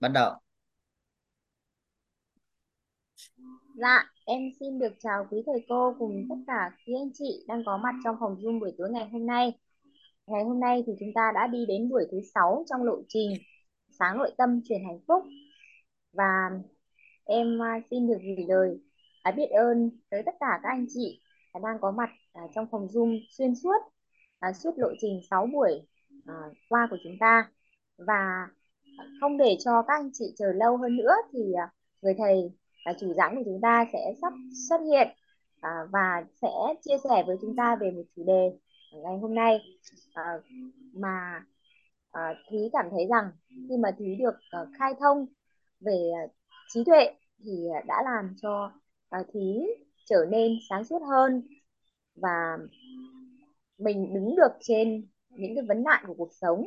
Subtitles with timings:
[0.00, 0.32] bắt đầu.
[3.76, 7.62] Dạ, em xin được chào quý thầy cô cùng tất cả quý anh chị đang
[7.66, 9.52] có mặt trong phòng Zoom buổi tối ngày hôm nay.
[10.26, 13.30] Ngày hôm nay thì chúng ta đã đi đến buổi thứ 6 trong lộ trình
[13.90, 15.22] sáng nội tâm chuyển hạnh phúc.
[16.12, 16.50] Và
[17.24, 18.80] em à, xin được gửi lời
[19.22, 21.20] à, biết ơn tới tất cả các anh chị
[21.62, 23.78] đang có mặt à, trong phòng Zoom xuyên suốt
[24.62, 25.70] suốt lộ trình 6 buổi
[26.68, 27.50] qua của chúng ta.
[27.98, 28.48] Và
[29.20, 31.68] không để cho các anh chị chờ lâu hơn nữa thì à,
[32.02, 32.52] người thầy
[32.86, 34.32] và chủ giảng của chúng ta sẽ sắp
[34.68, 35.08] xuất hiện
[35.60, 36.48] à, và sẽ
[36.84, 38.50] chia sẻ với chúng ta về một chủ đề
[38.92, 39.60] ngày hôm nay.
[40.14, 40.32] À,
[40.92, 41.44] mà
[42.10, 43.30] à, Thúy cảm thấy rằng
[43.68, 45.26] khi mà Thúy được à, khai thông
[45.80, 46.22] về à,
[46.68, 48.72] trí tuệ thì à, đã làm cho
[49.08, 49.42] à, Thúy
[50.04, 51.42] trở nên sáng suốt hơn
[52.14, 52.58] và
[53.78, 56.64] mình đứng được trên những cái vấn nạn của cuộc sống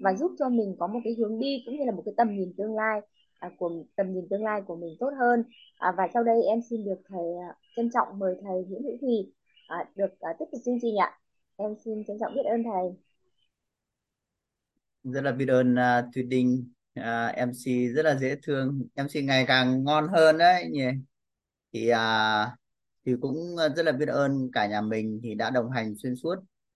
[0.00, 2.36] và giúp cho mình có một cái hướng đi cũng như là một cái tầm
[2.36, 3.00] nhìn tương lai
[3.38, 5.44] à, của tầm nhìn tương lai của mình tốt hơn.
[5.78, 8.96] À, và sau đây em xin được thầy à, trân trọng mời thầy Nguyễn Hữu
[9.00, 9.32] Thùy
[9.68, 11.18] à, được à, tiếp tục chương trình ạ.
[11.56, 12.88] Em xin trân trọng biết ơn thầy.
[15.04, 18.88] Rất là biết ơn uh, Thùy Đinh uh, à, MC rất là dễ thương.
[18.96, 20.86] MC ngày càng ngon hơn đấy nhỉ.
[21.72, 22.58] Thì uh,
[23.06, 26.34] thì cũng rất là biết ơn cả nhà mình thì đã đồng hành xuyên suốt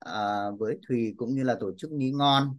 [0.08, 2.58] uh, với Thùy cũng như là tổ chức Ní Ngon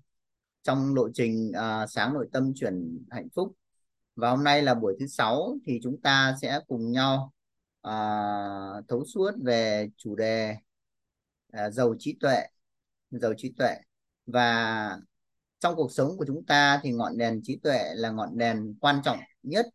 [0.64, 3.56] trong lộ trình uh, sáng nội tâm chuyển hạnh phúc.
[4.16, 7.34] Và hôm nay là buổi thứ sáu thì chúng ta sẽ cùng nhau
[7.88, 10.56] uh, thấu suốt về chủ đề
[11.58, 12.48] uh, giàu trí tuệ
[13.12, 13.76] giàu trí tuệ.
[14.26, 15.00] Và
[15.60, 19.02] trong cuộc sống của chúng ta thì ngọn đèn trí tuệ là ngọn đèn quan
[19.04, 19.66] trọng nhất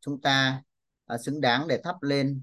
[0.00, 0.62] chúng ta
[1.14, 2.42] uh, xứng đáng để thắp lên.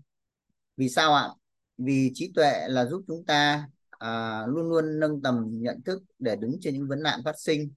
[0.78, 1.30] Vì sao ạ?
[1.78, 6.36] Vì trí tuệ là giúp chúng ta à, luôn luôn nâng tầm nhận thức để
[6.36, 7.72] đứng trên những vấn nạn phát sinh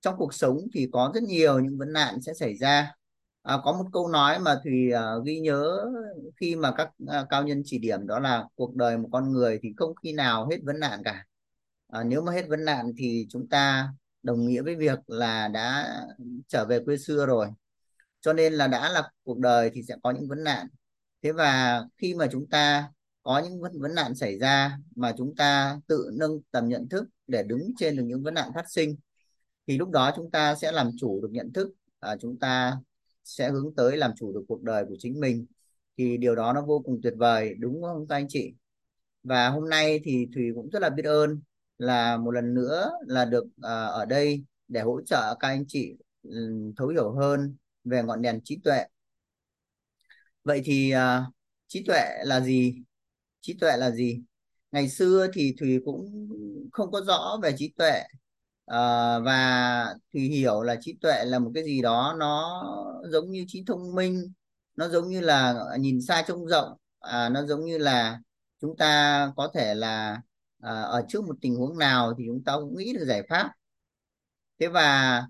[0.00, 2.92] trong cuộc sống thì có rất nhiều những vấn nạn sẽ xảy ra.
[3.42, 5.86] À, có một câu nói mà thùy uh, ghi nhớ
[6.36, 9.58] khi mà các uh, cao nhân chỉ điểm đó là cuộc đời một con người
[9.62, 11.24] thì không khi nào hết vấn nạn cả.
[11.92, 13.88] À, nếu mà hết vấn nạn thì chúng ta
[14.22, 15.96] đồng nghĩa với việc là đã
[16.48, 17.46] trở về quê xưa rồi.
[18.20, 20.66] Cho nên là đã là cuộc đời thì sẽ có những vấn nạn.
[21.22, 22.90] Thế và khi mà chúng ta
[23.22, 27.04] có những vấn, vấn nạn xảy ra mà chúng ta tự nâng tầm nhận thức
[27.26, 28.96] để đứng trên được những vấn nạn phát sinh
[29.68, 32.76] thì lúc đó chúng ta sẽ làm chủ được nhận thức à, chúng ta
[33.24, 35.46] sẽ hướng tới làm chủ được cuộc đời của chính mình.
[35.98, 38.54] Thì điều đó nó vô cùng tuyệt vời đúng không các anh chị?
[39.22, 41.40] Và hôm nay thì Thùy cũng rất là biết ơn
[41.78, 45.92] là một lần nữa là được à, ở đây để hỗ trợ các anh chị
[46.22, 48.84] um, thấu hiểu hơn về ngọn đèn trí tuệ.
[50.44, 51.26] Vậy thì à,
[51.66, 52.82] trí tuệ là gì?
[53.40, 54.22] Trí tuệ là gì?
[54.72, 56.28] Ngày xưa thì Thùy cũng
[56.72, 58.02] không có rõ về trí tuệ
[58.68, 62.62] à, và thì hiểu là trí tuệ là một cái gì đó nó
[63.10, 64.32] giống như trí thông minh
[64.76, 66.76] nó giống như là ờ, nhìn xa trông rộng.
[67.00, 68.18] À, nó giống như là
[68.60, 70.20] chúng ta có thể là
[70.62, 73.50] à, ở trước một tình huống nào thì chúng ta cũng nghĩ được giải pháp.
[74.60, 75.22] Thế và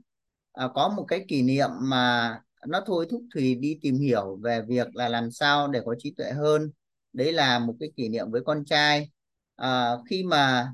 [0.53, 4.63] à, có một cái kỷ niệm mà nó thôi thúc Thùy đi tìm hiểu về
[4.63, 6.71] việc là làm sao để có trí tuệ hơn.
[7.13, 9.11] Đấy là một cái kỷ niệm với con trai.
[9.57, 10.73] À, khi mà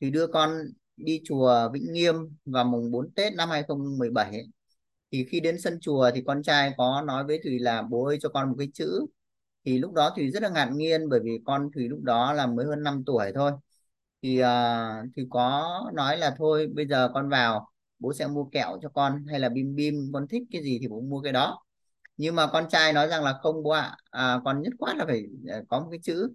[0.00, 0.50] thì đưa con
[0.98, 2.14] đi chùa Vĩnh Nghiêm
[2.44, 4.42] vào mùng 4 Tết năm 2017
[5.12, 8.18] thì khi đến sân chùa thì con trai có nói với Thùy là bố ơi
[8.20, 9.06] cho con một cái chữ.
[9.64, 12.46] Thì lúc đó Thùy rất là ngạc nhiên bởi vì con Thùy lúc đó là
[12.46, 13.52] mới hơn 5 tuổi thôi.
[14.22, 14.46] Thì uh,
[15.16, 19.26] thì có nói là thôi bây giờ con vào bố sẽ mua kẹo cho con
[19.26, 21.62] hay là bim bim con thích cái gì thì bố mua cái đó.
[22.16, 25.04] Nhưng mà con trai nói rằng là không bố ạ à, con nhất quát là
[25.06, 26.28] phải à, có một cái chữ.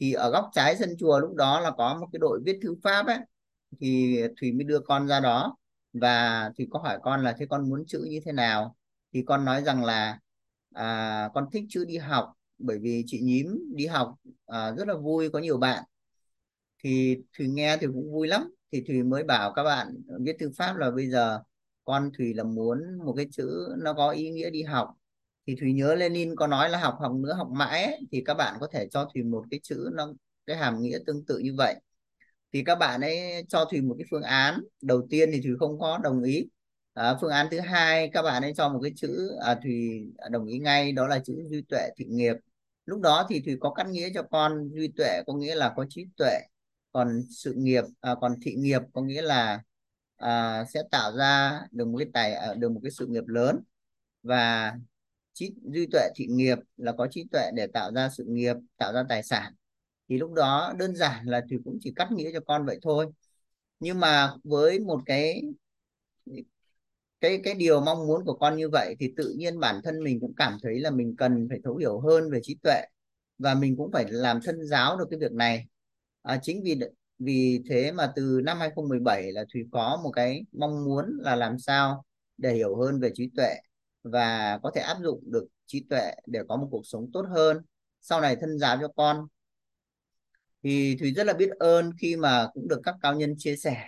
[0.00, 2.76] Thì ở góc trái sân chùa lúc đó là có một cái đội viết thư
[2.82, 3.18] pháp ấy
[3.80, 5.56] thì Thùy mới đưa con ra đó.
[5.92, 8.76] Và Thùy có hỏi con là thế con muốn chữ như thế nào?
[9.12, 10.18] Thì con nói rằng là
[10.74, 14.14] à, con thích chữ đi học bởi vì chị nhím đi học
[14.46, 15.84] à, rất là vui có nhiều bạn.
[16.84, 18.54] Thì Thùy nghe thì cũng vui lắm.
[18.72, 19.88] Thì Thùy mới bảo các bạn
[20.20, 21.40] viết thư pháp là bây giờ
[21.84, 24.94] con Thùy là muốn một cái chữ nó có ý nghĩa đi học.
[25.46, 28.34] Thì Thùy nhớ Lenin có nói là học học nữa học mãi ấy, thì các
[28.34, 30.12] bạn có thể cho Thùy một cái chữ nó
[30.46, 31.76] cái hàm nghĩa tương tự như vậy
[32.56, 34.60] thì các bạn ấy cho Thùy một cái phương án.
[34.82, 36.48] Đầu tiên thì Thùy không có đồng ý.
[36.94, 40.46] À, phương án thứ hai các bạn ấy cho một cái chữ à, Thùy đồng
[40.46, 42.36] ý ngay đó là chữ duy tuệ thị nghiệp.
[42.86, 44.70] Lúc đó thì Thùy có cắt nghĩa cho con.
[44.74, 46.40] Duy tuệ có nghĩa là có trí tuệ
[46.92, 49.62] còn sự nghiệp à, còn thị nghiệp có nghĩa là
[50.16, 53.60] à, sẽ tạo ra được một cái tài à, được một cái sự nghiệp lớn.
[54.22, 54.74] Và
[55.32, 58.92] trí duy tuệ thị nghiệp là có trí tuệ để tạo ra sự nghiệp tạo
[58.92, 59.54] ra tài sản
[60.08, 63.06] thì lúc đó đơn giản là thì cũng chỉ cắt nghĩa cho con vậy thôi.
[63.80, 65.42] Nhưng mà với một cái
[67.20, 70.20] cái cái điều mong muốn của con như vậy thì tự nhiên bản thân mình
[70.20, 72.80] cũng cảm thấy là mình cần phải thấu hiểu hơn về trí tuệ
[73.38, 75.66] và mình cũng phải làm thân giáo được cái việc này.
[76.22, 76.80] À, chính vì
[77.18, 81.58] vì thế mà từ năm 2017 là Thùy có một cái mong muốn là làm
[81.58, 82.04] sao
[82.38, 83.54] để hiểu hơn về trí tuệ
[84.02, 87.62] và có thể áp dụng được trí tuệ để có một cuộc sống tốt hơn.
[88.00, 89.26] Sau này thân giáo cho con
[90.66, 93.86] thì Thùy rất là biết ơn khi mà cũng được các cao nhân chia sẻ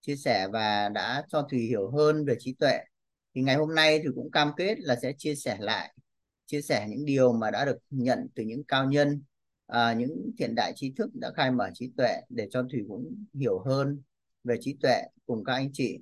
[0.00, 2.78] chia sẻ và đã cho Thùy hiểu hơn về trí tuệ.
[3.34, 5.94] Thì ngày hôm nay Thùy cũng cam kết là sẽ chia sẻ lại
[6.46, 9.22] chia sẻ những điều mà đã được nhận từ những cao nhân
[9.66, 13.24] à, những thiện đại trí thức đã khai mở trí tuệ để cho Thùy cũng
[13.34, 14.02] hiểu hơn
[14.44, 15.98] về trí tuệ cùng các anh chị.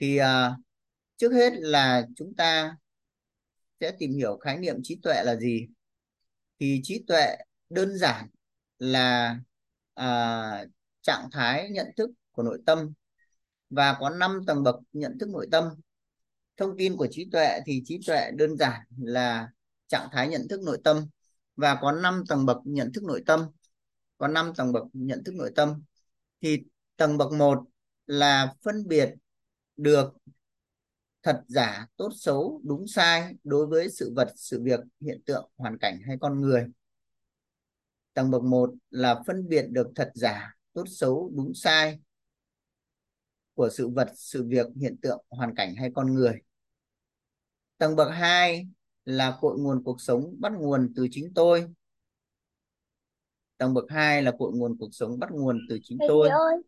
[0.00, 0.56] Thì à,
[1.16, 2.76] trước hết là chúng ta
[3.80, 5.66] sẽ tìm hiểu khái niệm trí tuệ là gì.
[6.60, 7.36] Thì trí tuệ
[7.70, 8.28] đơn giản
[8.82, 9.36] là
[9.94, 10.64] à,
[11.02, 12.92] trạng thái nhận thức của nội tâm.
[13.70, 15.64] Và có 5 tầng bậc nhận thức nội tâm.
[16.56, 19.48] Thông tin của trí tuệ thì trí tuệ đơn giản là
[19.86, 21.06] trạng thái nhận thức nội tâm.
[21.56, 23.46] Và có 5 tầng bậc nhận thức nội tâm.
[24.18, 25.82] Có 5 tầng bậc nhận thức nội tâm.
[26.40, 26.62] Thì
[26.96, 27.64] tầng bậc 1
[28.06, 29.14] là phân biệt
[29.76, 30.12] được
[31.22, 35.78] thật giả tốt xấu đúng sai đối với sự vật sự việc hiện tượng hoàn
[35.78, 36.66] cảnh hay con người
[38.14, 41.98] tầng bậc 1 là phân biệt được thật giả tốt xấu đúng sai
[43.54, 46.40] của sự vật sự việc hiện tượng hoàn cảnh hay con người.
[47.78, 48.68] Tầng bậc 2
[49.04, 51.66] là cội nguồn cuộc sống bắt nguồn từ chính tôi.
[53.58, 56.28] Tầng bậc 2 là cội nguồn cuộc sống bắt nguồn từ chính thầy tôi.
[56.28, 56.62] thì ơi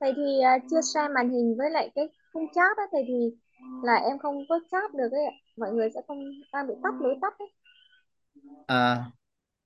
[0.00, 3.36] thầy thì uh, chưa share màn hình với lại cái khung chat á thầy thì
[3.82, 5.32] là em không có chat được ấy ạ.
[5.56, 6.18] Mọi người sẽ không
[6.52, 7.48] đang bị tắt lối tắt ấy.
[8.66, 9.10] À,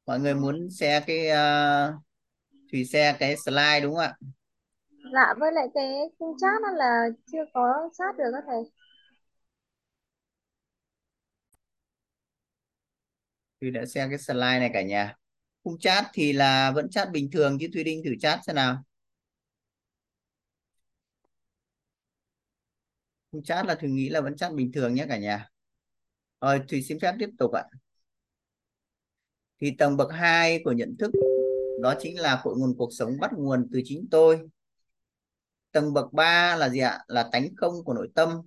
[0.06, 2.04] mọi người muốn share cái uh,
[2.74, 4.14] Thùy share cái slide đúng không ạ?
[5.14, 8.62] Dạ với lại cái khung chat đó là chưa có chat được á thầy.
[13.60, 15.14] Thùy đã share cái slide này cả nhà.
[15.64, 18.84] Khung chat thì là vẫn chat bình thường chứ Thùy Đinh thử chat xem nào.
[23.32, 25.48] Khung chat là Thùy nghĩ là vẫn chat bình thường nhé cả nhà.
[26.40, 27.64] Rồi Thùy xin phép tiếp tục ạ
[29.60, 31.10] thì tầng bậc 2 của nhận thức,
[31.82, 34.48] đó chính là cội nguồn cuộc sống bắt nguồn từ chính tôi.
[35.72, 37.04] Tầng bậc 3 là gì ạ?
[37.06, 38.40] Là tánh không của nội tâm.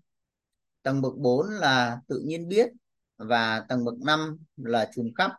[0.83, 2.69] Tầng bậc 4 là tự nhiên biết.
[3.17, 5.31] Và tầng bậc 5 là trùng khắp.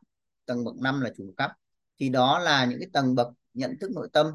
[0.46, 1.52] Tầng bậc 5 là trùng khắp.
[1.98, 4.26] Thì đó là những cái tầng bậc nhận thức nội tâm.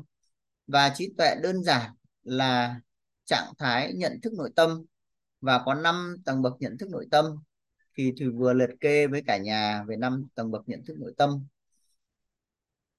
[0.68, 1.91] Và trí tuệ đơn giản
[2.24, 2.80] là
[3.25, 4.85] trạng thái nhận thức nội tâm.
[5.41, 7.25] Và có 5 tầng bậc nhận thức nội tâm
[7.95, 11.13] thì Thùy vừa liệt kê với cả nhà về năm tầng bậc nhận thức nội
[11.18, 11.48] tâm.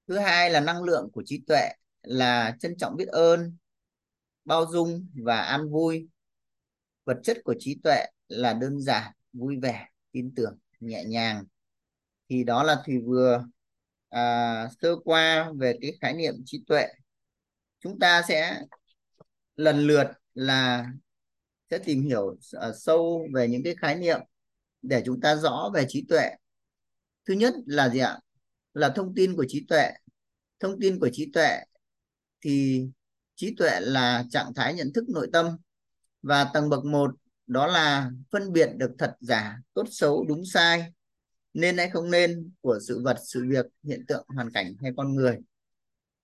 [0.09, 1.69] Thứ hai là năng lượng của trí tuệ
[2.03, 3.57] là trân trọng biết ơn
[4.45, 6.09] bao dung và an vui.
[7.05, 11.45] Vật chất của trí tuệ là đơn giản vui vẻ tin tưởng nhẹ nhàng.
[12.29, 13.45] Thì đó là Thùy vừa
[14.09, 16.87] à, sơ qua về cái khái niệm trí tuệ.
[17.81, 18.63] Chúng ta sẽ
[19.57, 20.87] lần lượt là
[21.71, 24.21] sẽ tìm hiểu uh, sâu về những cái khái niệm
[24.85, 26.31] để chúng ta rõ về trí tuệ.
[27.29, 28.19] Thứ nhất là gì ạ?
[28.75, 29.91] Là thông tin của trí tuệ.
[30.61, 31.61] Thông tin của trí tuệ
[32.41, 32.87] thì
[33.35, 35.57] trí tuệ là trạng thái nhận thức nội tâm.
[36.23, 37.15] Và tầng bậc một,
[37.47, 40.93] đó là phân biệt được thật giả, tốt xấu, đúng sai,
[41.55, 45.15] nên hay không nên của sự vật, sự việc, hiện tượng, hoàn cảnh hay con
[45.15, 45.39] người.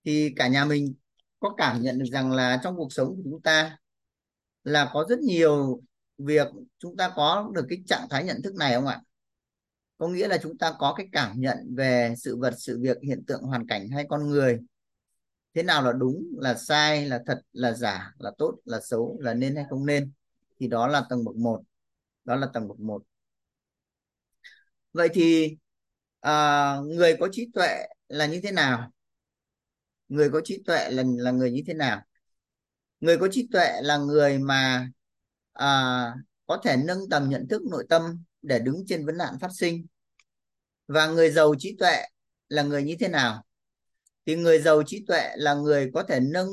[0.05, 0.93] Thì cả nhà mình
[1.39, 3.77] có cảm nhận được rằng là trong cuộc sống của chúng ta
[4.63, 5.81] là có rất nhiều
[6.25, 6.47] việc
[6.79, 9.01] chúng ta có được cái trạng thái nhận thức này không ạ?
[9.97, 13.23] Có nghĩa là chúng ta có cái cảm nhận về sự vật sự việc hiện
[13.27, 14.59] tượng hoàn cảnh hay con người.
[15.53, 19.33] Thế nào là đúng là sai là thật là giả là tốt là xấu là
[19.33, 20.11] nên hay không nên?
[20.59, 21.61] Thì đó là tầng bậc một.
[22.25, 23.03] Đó là tầng bậc một.
[24.93, 25.57] Vậy thì
[26.19, 28.91] à, người có trí tuệ là như thế nào?
[30.09, 32.01] Người có trí tuệ là là người như thế nào?
[32.99, 34.89] Người có trí tuệ là người mà
[35.61, 36.13] à,
[36.47, 39.85] có thể nâng tầm nhận thức nội tâm để đứng trên vấn nạn phát sinh.
[40.87, 42.05] Và người giàu trí tuệ
[42.49, 43.45] là người như thế nào?
[44.25, 46.49] Thì người giàu trí tuệ là người có thể nâng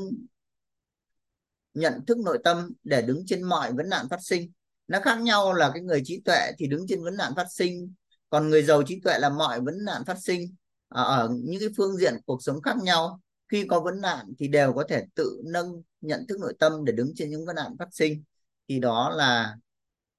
[1.75, 4.53] nhận thức nội tâm để đứng trên mọi vấn nạn phát sinh.
[4.89, 7.95] Nó khác nhau là cái người trí tuệ thì đứng trên vấn nạn phát sinh
[8.31, 10.55] còn người giàu trí tuệ là mọi vấn nạn phát sinh
[10.89, 13.21] ở, ở những cái phương diện cuộc sống khác nhau.
[13.49, 16.93] Khi có vấn nạn thì đều có thể tự nâng nhận thức nội tâm để
[16.93, 18.23] đứng trên những vấn nạn phát sinh
[18.69, 19.57] thì đó là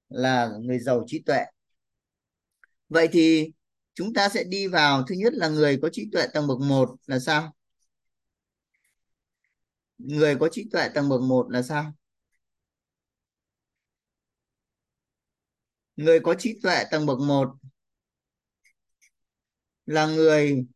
[0.08, 1.44] là người giàu trí tuệ.
[2.88, 3.52] Vậy thì
[3.94, 6.96] chúng ta sẽ đi vào, thứ nhất là người có trí tuệ tầng bậc 1
[7.06, 7.54] là sao?
[9.98, 11.92] Người có trí tuệ tầng bậc 1 là sao?
[16.00, 17.48] Người có trí tuệ tầng bậc một
[19.86, 20.66] là người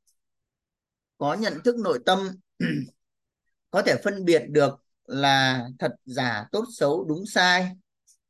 [1.18, 2.18] có nhận thức nội tâm,
[3.70, 7.70] có thể phân biệt được là thật giả tốt xấu đúng sai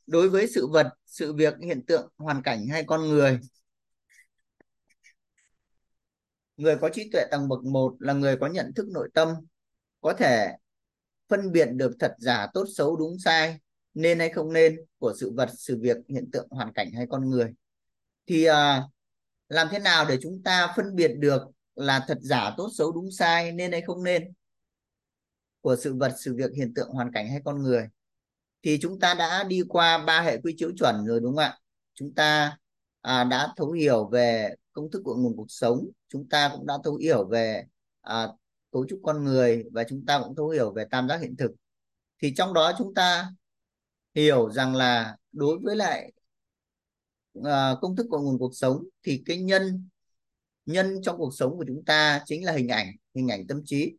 [0.06, 3.40] đối với sự vật sự việc hiện tượng hoàn cảnh hay con người.
[6.56, 9.28] Người có trí tuệ tầng bậc một là người có nhận thức nội tâm
[10.00, 10.48] có thể
[11.28, 13.58] phân biệt được thật giả tốt xấu đúng sai
[13.94, 17.30] nên hay không nên của sự vật sự việc hiện tượng hoàn cảnh hay con
[17.30, 17.52] người.
[18.26, 18.82] Thì à,
[19.48, 21.42] làm thế nào để chúng ta phân biệt được
[21.74, 24.32] là thật giả tốt xấu đúng sai nên hay không nên?
[25.64, 27.88] Của sự vật sự việc hiện tượng hoàn cảnh hay con người.
[28.62, 31.58] Thì chúng ta đã đi qua ba hệ quy chiếu chuẩn rồi đúng không ạ?
[31.94, 32.58] Chúng ta
[33.00, 35.88] à, đã thấu hiểu về công thức của nguồn cuộc sống.
[36.08, 37.64] Chúng ta cũng đã thấu hiểu về
[38.00, 38.28] à,
[38.72, 41.50] cấu trúc con người và chúng ta cũng thấu hiểu về tam giác hiện thực.
[42.22, 43.30] Thì trong đó chúng ta
[44.14, 46.12] hiểu rằng là đối với lại
[47.44, 49.88] à, công thức của nguồn cuộc sống thì cái nhân
[50.66, 53.92] nhân trong cuộc sống của chúng ta chính là hình ảnh hình ảnh tâm trí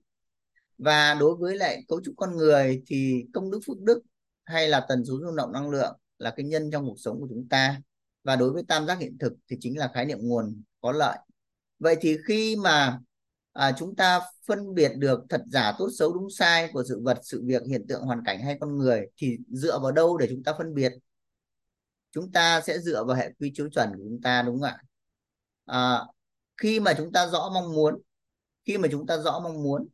[0.78, 4.04] và đối với lại cấu trúc con người thì công đức phước đức
[4.44, 7.28] hay là tần số rung động năng lượng là cái nhân trong cuộc sống của
[7.30, 7.82] chúng ta.
[8.24, 11.18] Và đối với tam giác hiện thực thì chính là khái niệm nguồn có lợi.
[11.80, 13.00] Vậy thì khi mà
[13.54, 17.20] à, chúng ta phân biệt được thật giả tốt xấu đúng sai của sự vật
[17.24, 20.44] sự việc hiện tượng hoàn cảnh hay con người thì dựa vào đâu để chúng
[20.44, 20.94] ta phân biệt?
[22.12, 24.78] Chúng ta sẽ dựa vào hệ quy chiếu chuẩn của chúng ta đúng không ạ?
[25.66, 26.02] À,
[26.58, 28.02] khi mà chúng ta rõ mong muốn
[28.66, 29.88] khi mà chúng ta rõ mong muốn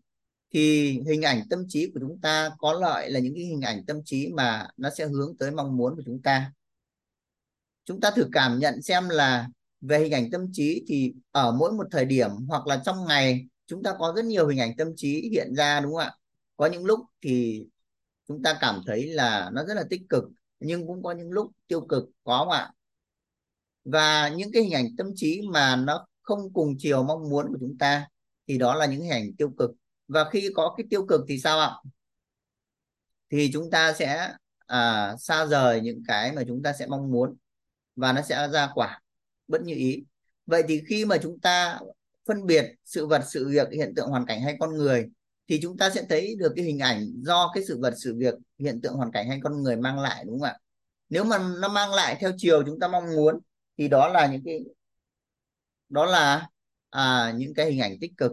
[0.53, 3.85] thì hình ảnh tâm trí của chúng ta có lợi là những cái hình ảnh
[3.85, 6.53] tâm trí mà nó sẽ hướng tới mong muốn của chúng ta.
[7.85, 9.47] Chúng ta thử cảm nhận xem là
[9.81, 13.47] về hình ảnh tâm trí thì ở mỗi một thời điểm hoặc là trong ngày,
[13.67, 16.15] chúng ta có rất nhiều hình ảnh tâm trí hiện ra, đúng không ạ?
[16.57, 17.65] Có những lúc thì
[18.27, 20.23] chúng ta cảm thấy là nó rất là tích cực,
[20.59, 22.71] nhưng cũng có những lúc tiêu cực, có không ạ?
[23.83, 27.57] Và những cái hình ảnh tâm trí mà nó không cùng chiều mong muốn của
[27.59, 28.07] chúng ta
[28.47, 29.71] thì đó là những hình ảnh tiêu cực
[30.11, 31.71] và khi có cái tiêu cực thì sao ạ?
[33.29, 34.33] Thì chúng ta sẽ
[34.65, 37.35] à, xa rời những cái mà chúng ta sẽ mong muốn
[37.95, 39.01] và nó sẽ ra quả
[39.47, 40.03] bất như ý.
[40.45, 41.79] Vậy thì khi mà chúng ta
[42.27, 45.09] phân biệt sự vật sự việc hiện tượng hoàn cảnh hay con người
[45.47, 48.33] thì chúng ta sẽ thấy được cái hình ảnh do cái sự vật sự việc
[48.59, 50.57] hiện tượng hoàn cảnh hay con người mang lại đúng không ạ?
[51.09, 53.39] Nếu mà nó mang lại theo chiều chúng ta mong muốn
[53.77, 54.59] thì đó là những cái
[55.89, 56.47] đó là
[56.89, 58.31] à, những cái hình ảnh tích cực.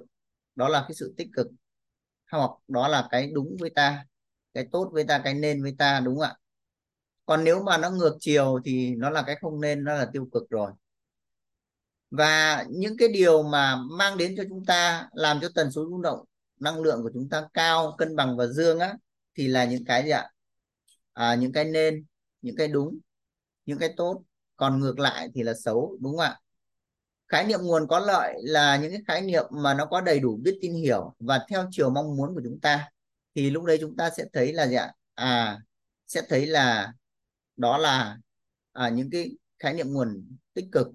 [0.54, 1.47] Đó là cái sự tích cực
[2.30, 4.04] hoặc đó là cái đúng với ta
[4.54, 6.37] cái tốt với ta cái nên với ta đúng không ạ?
[7.26, 10.28] Còn nếu mà nó ngược chiều thì nó là cái không nên nó là tiêu
[10.32, 10.73] cực rồi.
[12.11, 16.02] Và những cái điều mà mang đến cho chúng ta làm cho tần số rung
[16.02, 16.25] động
[16.61, 18.94] năng lượng của chúng ta cao cân bằng và dương á
[19.35, 20.30] thì là những cái gì ạ?
[21.12, 22.04] À, những cái nên
[22.42, 22.99] những cái đúng
[23.66, 24.23] những cái tốt.
[24.56, 26.40] Còn ngược lại thì là xấu đúng không ạ?
[27.28, 30.37] Khái niệm nguồn có lợi là những cái khái niệm mà nó có đầy đủ
[30.42, 32.90] biết tin hiểu và theo chiều mong muốn của chúng ta.
[33.35, 34.92] Thì lúc đấy chúng ta sẽ thấy là gì ạ?
[35.14, 35.58] À
[36.08, 36.92] sẽ thấy là
[37.56, 38.18] đó là
[38.73, 40.88] à, những cái khái niệm nguồn tích cực.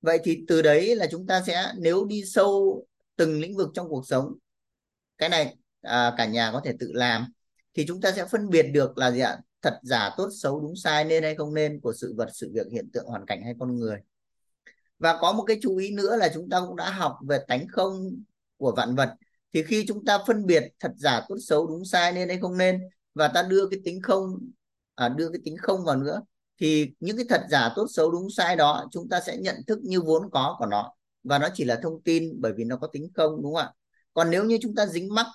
[0.00, 2.84] Vậy thì từ đấy là chúng ta sẽ nếu đi sâu
[3.16, 4.34] từng lĩnh vực trong cuộc sống
[5.18, 7.32] cái này à, cả nhà có thể tự làm
[7.74, 9.38] thì chúng ta sẽ phân biệt được là gì ạ?
[9.62, 12.66] Thật giả tốt xấu đúng sai nên hay không nên của sự vật sự việc
[12.72, 13.98] hiện tượng hoàn cảnh hay con người
[14.98, 17.68] và có một cái chú ý nữa là chúng ta cũng đã học về tánh
[17.68, 18.22] không
[18.56, 19.14] của vạn vật.
[19.52, 22.58] Thì khi chúng ta phân biệt thật giả tốt xấu đúng sai nên hay không
[22.58, 22.80] nên
[23.14, 24.38] và ta đưa cái tính không
[24.94, 26.20] à, đưa cái tính không vào nữa
[26.60, 29.78] thì những cái thật giả tốt xấu đúng sai đó chúng ta sẽ nhận thức
[29.82, 30.92] như vốn có của nó.
[31.24, 33.72] Và nó chỉ là thông tin bởi vì nó có tính không đúng không ạ?
[34.14, 35.26] Còn nếu như chúng ta dính mắc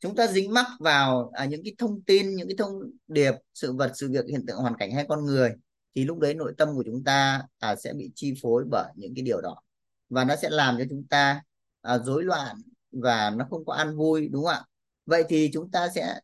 [0.00, 2.72] chúng ta dính mắc vào à, những cái thông tin những cái thông
[3.08, 5.50] điệp sự vật sự việc hiện tượng hoàn cảnh hay con người
[5.96, 9.14] thì lúc đấy nội tâm của chúng ta à, sẽ bị chi phối bởi những
[9.14, 9.62] cái điều đó.
[10.08, 11.42] Và nó sẽ làm cho chúng ta
[11.82, 12.56] à, rối loạn
[12.92, 14.64] và nó không có an vui đúng không ạ?
[15.06, 16.20] Vậy thì chúng ta sẽ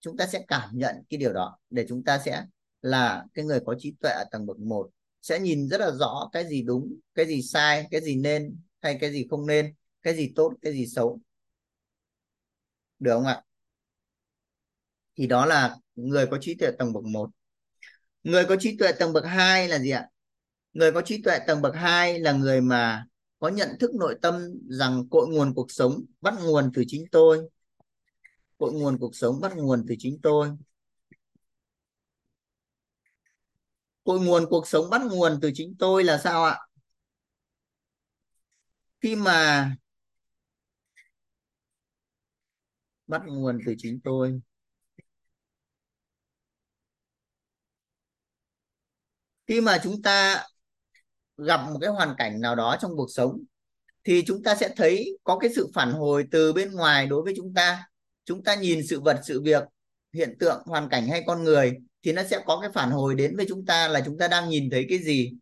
[0.00, 2.44] chúng ta sẽ cảm nhận cái điều đó để chúng ta sẽ
[2.82, 4.90] là cái người có trí tuệ ở tầng bậc một
[5.22, 8.98] sẽ nhìn rất là rõ cái gì đúng cái gì sai cái gì nên hay
[9.00, 11.20] cái gì không nên cái gì tốt cái gì xấu.
[12.98, 13.42] Được không ạ?
[15.16, 17.30] Thì đó là người có trí tuệ tầng bậc một
[18.22, 20.08] người có trí tuệ tầng bậc 2 là gì ạ?
[20.72, 23.06] Người có trí tuệ tầng bậc 2 là người mà
[23.38, 24.34] có nhận thức nội tâm
[24.68, 27.48] rằng cội nguồn cuộc sống bắt nguồn từ chính tôi.
[28.58, 30.50] Cội nguồn cuộc sống bắt nguồn từ chính tôi.
[34.04, 36.58] Cội nguồn cuộc sống bắt nguồn từ chính tôi là sao ạ?
[39.00, 39.70] Khi mà
[43.06, 44.40] bắt nguồn từ chính tôi.
[49.48, 50.46] Khi mà chúng ta
[51.36, 53.42] gặp một cái hoàn cảnh nào đó trong cuộc sống,
[54.04, 57.34] thì chúng ta sẽ thấy có cái sự phản hồi từ bên ngoài đối với
[57.36, 57.88] chúng ta.
[58.24, 59.62] Chúng ta nhìn sự vật, sự việc,
[60.12, 63.36] hiện tượng, hoàn cảnh hay con người thì nó sẽ có cái phản hồi đến
[63.36, 65.32] với chúng ta là chúng ta đang nhìn thấy cái gì.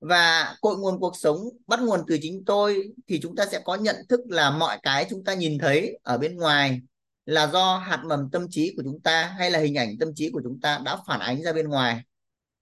[0.00, 3.74] Và cội nguồn cuộc sống, bắt nguồn từ chính tôi thì chúng ta sẽ có
[3.74, 6.80] nhận thức là mọi cái chúng ta nhìn thấy ở bên ngoài
[7.26, 10.30] là do hạt mầm tâm trí của chúng ta hay là hình ảnh tâm trí
[10.30, 12.02] của chúng ta đã phản ánh ra bên ngoài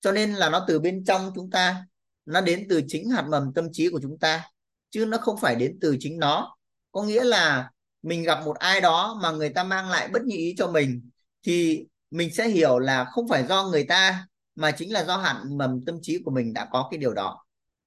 [0.00, 1.86] cho nên là nó từ bên trong chúng ta
[2.26, 4.44] nó đến từ chính hạt mầm tâm trí của chúng ta
[4.90, 6.56] chứ nó không phải đến từ chính nó.
[6.92, 7.70] Có nghĩa là
[8.02, 11.10] mình gặp một ai đó mà người ta mang lại bất như ý cho mình
[11.42, 15.42] thì mình sẽ hiểu là không phải do người ta mà chính là do hạt
[15.50, 17.44] mầm tâm trí của mình đã có cái điều đó.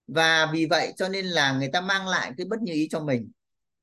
[0.08, 3.00] Và vì vậy cho nên là người ta mang lại cái bất như ý cho
[3.00, 3.32] mình.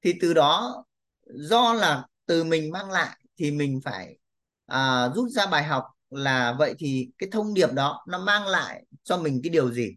[0.02, 0.84] Thì từ đó
[1.26, 4.18] do là từ mình mang lại thì mình phải
[4.66, 8.84] à, rút ra bài học là vậy thì cái thông điệp đó nó mang lại
[9.02, 9.96] cho mình cái điều gì?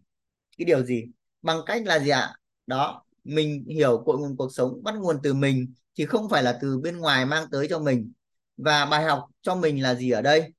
[0.58, 1.04] Cái điều gì?
[1.42, 2.34] Bằng cách là gì ạ?
[2.66, 6.58] Đó mình hiểu cội nguồn cuộc sống bắt nguồn từ mình thì không phải là
[6.62, 8.12] từ bên ngoài mang tới cho mình.
[8.56, 10.52] Và bài học cho mình là gì ở đây?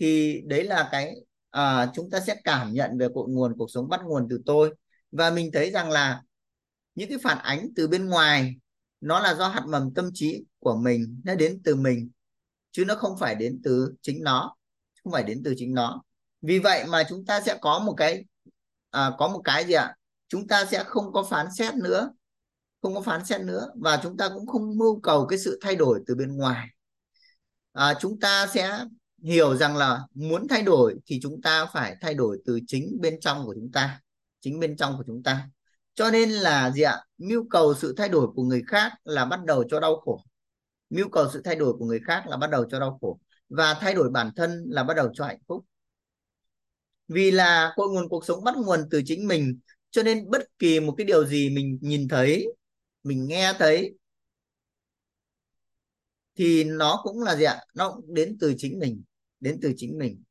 [0.00, 1.14] Thì đấy là cái
[1.50, 4.74] à, chúng ta sẽ cảm nhận về cội nguồn cuộc sống bắt nguồn từ tôi.
[5.12, 6.22] Và mình thấy rằng là
[6.94, 8.56] những cái phản ánh từ bên ngoài
[9.00, 12.10] nó là do hạt mầm tâm trí của mình nó đến từ mình
[12.70, 14.56] chứ nó không phải đến từ chính nó
[15.08, 16.02] không phải đến từ chính nó.
[16.42, 18.24] Vì vậy mà chúng ta sẽ có một cái
[18.90, 19.94] à, có một cái gì ạ?
[20.28, 22.10] Chúng ta sẽ không có phán xét nữa
[22.82, 25.76] không có phán xét nữa và chúng ta cũng không mưu cầu cái sự thay
[25.76, 26.68] đổi từ bên ngoài.
[27.72, 28.84] À, chúng ta sẽ
[29.22, 33.20] hiểu rằng là muốn thay đổi thì chúng ta phải thay đổi từ chính bên
[33.20, 34.00] trong của chúng ta
[34.40, 35.48] chính bên trong của chúng ta.
[35.94, 36.96] Cho nên là gì ạ?
[37.18, 40.24] Mưu cầu sự thay đổi của người khác là bắt đầu cho đau khổ.
[40.90, 43.74] Mưu cầu sự thay đổi của người khác là bắt đầu cho đau khổ và
[43.80, 45.64] thay đổi bản thân là bắt đầu cho hạnh phúc.
[47.08, 49.58] Vì là cội nguồn cuộc sống bắt nguồn từ chính mình,
[49.90, 52.46] cho nên bất kỳ một cái điều gì mình nhìn thấy,
[53.02, 53.94] mình nghe thấy,
[56.36, 57.60] thì nó cũng là gì ạ?
[57.74, 59.02] Nó cũng đến từ chính mình,
[59.40, 60.22] đến từ chính mình.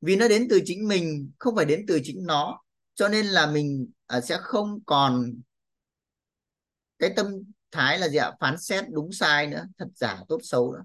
[0.00, 2.60] Vì nó đến từ chính mình, không phải đến từ chính nó,
[2.94, 5.32] cho nên là mình à, sẽ không còn
[6.98, 7.26] cái tâm
[7.70, 8.32] thái là gì ạ?
[8.40, 10.82] Phán xét đúng sai nữa, thật giả tốt xấu nữa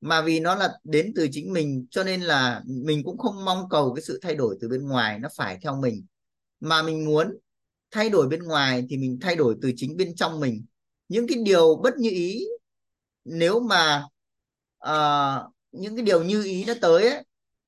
[0.00, 3.68] mà vì nó là đến từ chính mình cho nên là mình cũng không mong
[3.70, 6.06] cầu cái sự thay đổi từ bên ngoài nó phải theo mình.
[6.60, 7.38] Mà mình muốn
[7.90, 10.64] thay đổi bên ngoài thì mình thay đổi từ chính bên trong mình.
[11.08, 12.44] Những cái điều bất như ý
[13.24, 14.04] nếu mà
[14.88, 17.24] uh, những cái điều như ý nó tới ấy,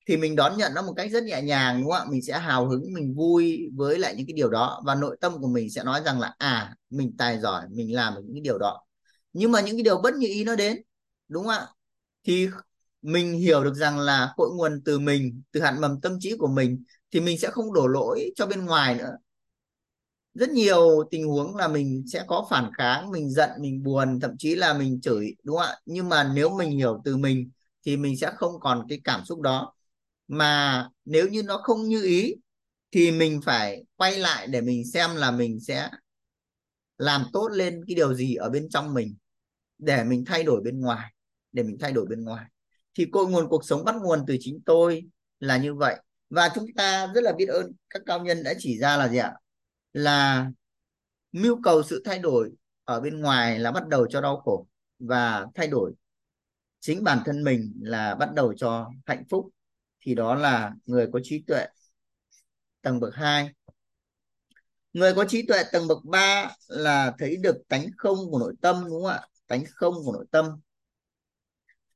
[0.07, 2.11] thì mình đón nhận nó một cách rất nhẹ nhàng đúng không ạ?
[2.11, 4.81] Mình sẽ hào hứng mình vui với lại những cái điều đó.
[4.85, 8.15] Và nội tâm của mình sẽ nói rằng là à mình tài giỏi mình làm
[8.15, 8.85] được những cái điều đó.
[9.33, 10.81] Nhưng mà những cái điều bất như ý nó đến
[11.27, 11.67] đúng không ạ?
[12.23, 12.47] Thì
[13.01, 16.47] mình hiểu được rằng là cội nguồn từ mình, từ hạt mầm tâm trí của
[16.47, 19.17] mình, thì mình sẽ không đổ lỗi cho bên ngoài nữa.
[20.33, 24.31] Rất nhiều tình huống là mình sẽ có phản kháng, mình giận, mình buồn, thậm
[24.37, 25.75] chí là mình chửi, đúng không ạ?
[25.85, 27.49] Nhưng mà nếu mình hiểu từ mình,
[27.85, 29.73] thì mình sẽ không còn cái cảm xúc đó.
[30.27, 32.35] Mà nếu như nó không như ý,
[32.91, 35.89] thì mình phải quay lại để mình xem là mình sẽ
[36.97, 39.15] làm tốt lên cái điều gì ở bên trong mình,
[39.79, 41.12] để mình thay đổi bên ngoài
[41.53, 42.45] để mình thay đổi bên ngoài.
[42.93, 45.03] Thì cội nguồn cuộc sống bắt nguồn từ chính tôi
[45.39, 45.95] là như vậy.
[46.29, 49.17] Và chúng ta rất là biết ơn các cao nhân đã chỉ ra là gì
[49.17, 49.33] ạ?
[49.93, 50.51] Là
[51.31, 52.51] mưu cầu sự thay đổi
[52.83, 54.67] ở bên ngoài là bắt đầu cho đau khổ
[54.99, 55.93] và thay đổi
[56.79, 59.49] chính bản thân mình là bắt đầu cho hạnh phúc.
[60.01, 61.67] Thì đó là người có trí tuệ,
[62.81, 63.49] tầng bậc 2
[64.93, 68.83] người có trí tuệ tầng bậc 3 là thấy được tánh không của nội tâm,
[68.85, 69.27] đúng không ạ?
[69.47, 70.45] Tánh không của nội tâm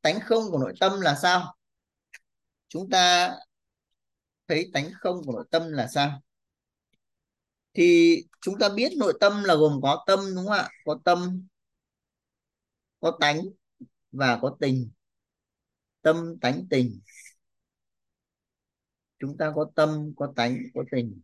[0.08, 1.56] tánh không của nội tâm là sao?
[2.68, 3.32] Chúng ta
[4.48, 6.22] thấy tánh không của nội tâm là sao?
[7.74, 10.70] Thì chúng ta biết nội tâm là gồm có tâm, đúng không ạ?
[10.86, 11.48] Có tâm,
[13.00, 13.42] có tánh
[14.12, 14.92] và có tình.
[16.02, 17.02] Tâm, tánh, tình.
[19.20, 21.22] Chúng ta có tâm, có tánh, có tình.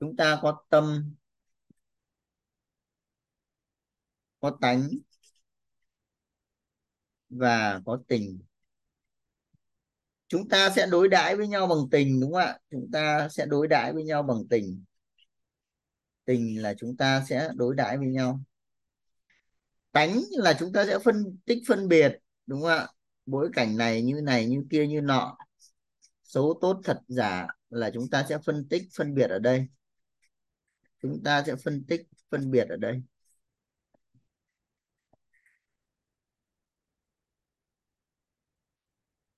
[0.00, 1.14] Chúng ta có tâm,
[4.40, 4.88] có tánh
[7.34, 8.40] và có tình.
[10.28, 12.58] Chúng ta sẽ đối đãi với nhau bằng tình, đúng không ạ?
[12.70, 14.84] Chúng ta sẽ đối đãi với nhau bằng tình.
[16.24, 18.40] Tình là chúng ta sẽ đối đãi với nhau.
[19.92, 22.88] Tánh là chúng ta sẽ phân, tích phân biệt, đúng không ạ?
[23.26, 25.36] Bối cảnh này như này, như kia, như nọ.
[26.22, 29.66] Xấu tốt thật giả là chúng ta sẽ phân tích, phân biệt ở đây.
[31.02, 33.02] Chúng ta sẽ phân tích, phân biệt ở đây.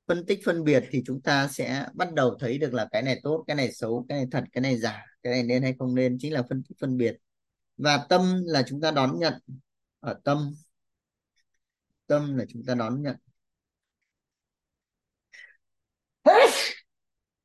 [0.07, 3.21] Phân tích, phân biệt thì chúng ta sẽ bắt đầu thấy được là cái này
[3.23, 5.95] tốt, cái này xấu, cái này thật, cái này giả, cái này nên hay không
[5.95, 7.17] nên, chính là phân tích, phân biệt.
[7.77, 9.35] Và tâm là chúng ta đón nhận.
[10.01, 10.55] Ở tâm
[12.07, 13.17] tâm là chúng ta đón nhận.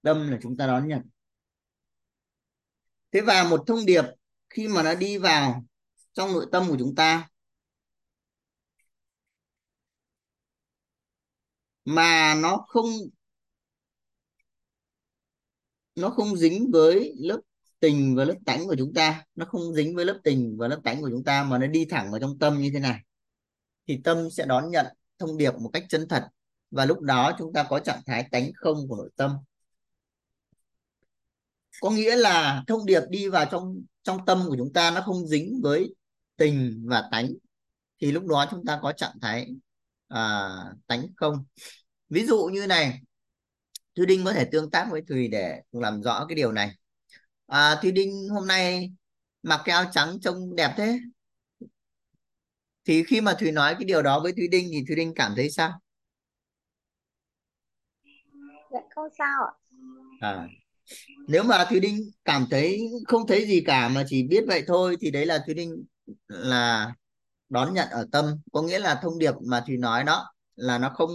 [0.02, 1.02] Tâm là chúng ta đón nhận.
[3.12, 4.04] Thế và một thông điệp
[4.50, 5.66] khi mà nó đi vào
[6.14, 7.30] trong nội tâm của chúng ta
[11.86, 12.86] mà nó không
[15.96, 17.40] nó không dính với lớp
[17.80, 19.26] tình và lớp tánh của chúng ta.
[19.36, 21.86] Nó không dính với lớp tình và lớp tánh của chúng ta mà nó đi
[21.86, 23.00] thẳng vào trong tâm như thế này.
[23.88, 24.86] Thì tâm sẽ đón nhận
[25.20, 26.28] thông điệp một cách chân thật
[26.72, 29.38] và lúc đó chúng ta có trạng thái tánh không của nội tâm.
[31.82, 35.28] Có nghĩa là thông điệp đi vào trong trong tâm của chúng ta nó không
[35.28, 35.96] dính với
[36.38, 37.30] tình và tánh.
[38.00, 39.48] Thì lúc đó chúng ta có trạng thái
[40.12, 40.50] à,
[40.88, 41.46] tánh không.
[42.10, 43.00] Ví dụ như này
[43.96, 46.72] Thúy Đinh có thể tương tác với Thùy để làm rõ cái điều này.
[47.48, 48.92] À, Thúy Đinh hôm nay
[49.44, 51.00] mặc cái áo trắng trông đẹp thế.
[52.86, 55.34] Thì khi mà Thùy nói cái điều đó với Thúy Đinh thì Thúy Đinh cảm
[55.36, 55.80] thấy sao?
[58.72, 59.54] Dạ không sao ạ.
[60.20, 60.48] À,
[61.28, 64.98] nếu mà Thúy Đinh cảm thấy không thấy gì cả mà chỉ biết vậy thôi
[65.02, 65.86] thì đấy là Thúy Đinh
[66.28, 66.94] là
[67.52, 68.26] đón nhận ở tâm.
[68.52, 71.10] Có nghĩa là thông điệp mà Thùy nói đó là nó không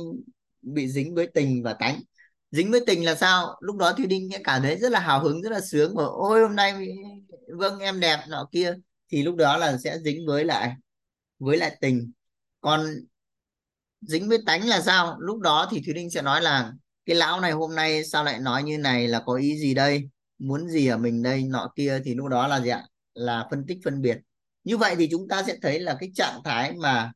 [0.62, 2.01] bị dính với tình và tánh.
[2.51, 3.57] Dính với tình là sao?
[3.61, 6.05] Lúc đó Thùy Đinh sẽ cảm thấy rất là hào hứng, rất là sướng và,
[6.05, 6.88] ôi, hôm nay
[7.59, 8.75] vâng em đẹp nọ kia.
[9.12, 10.75] Thì lúc đó là sẽ dính với lại
[11.38, 12.12] với lại tình.
[12.61, 12.87] Còn
[14.01, 15.16] dính với tánh là sao?
[15.20, 16.72] Lúc đó thì Thúy Đinh sẽ nói là,
[17.07, 19.09] cái lão này hôm nay sao lại nói như này?
[19.09, 20.09] Là có ý gì đây?
[20.38, 21.42] Muốn gì ở mình đây?
[21.42, 22.01] Nọ kia.
[22.05, 22.87] Thì lúc đó là gì ạ?
[23.14, 24.18] Là phân tích phân biệt
[24.66, 27.12] như vậy thì chúng ta sẽ thấy là cái trạng thái mà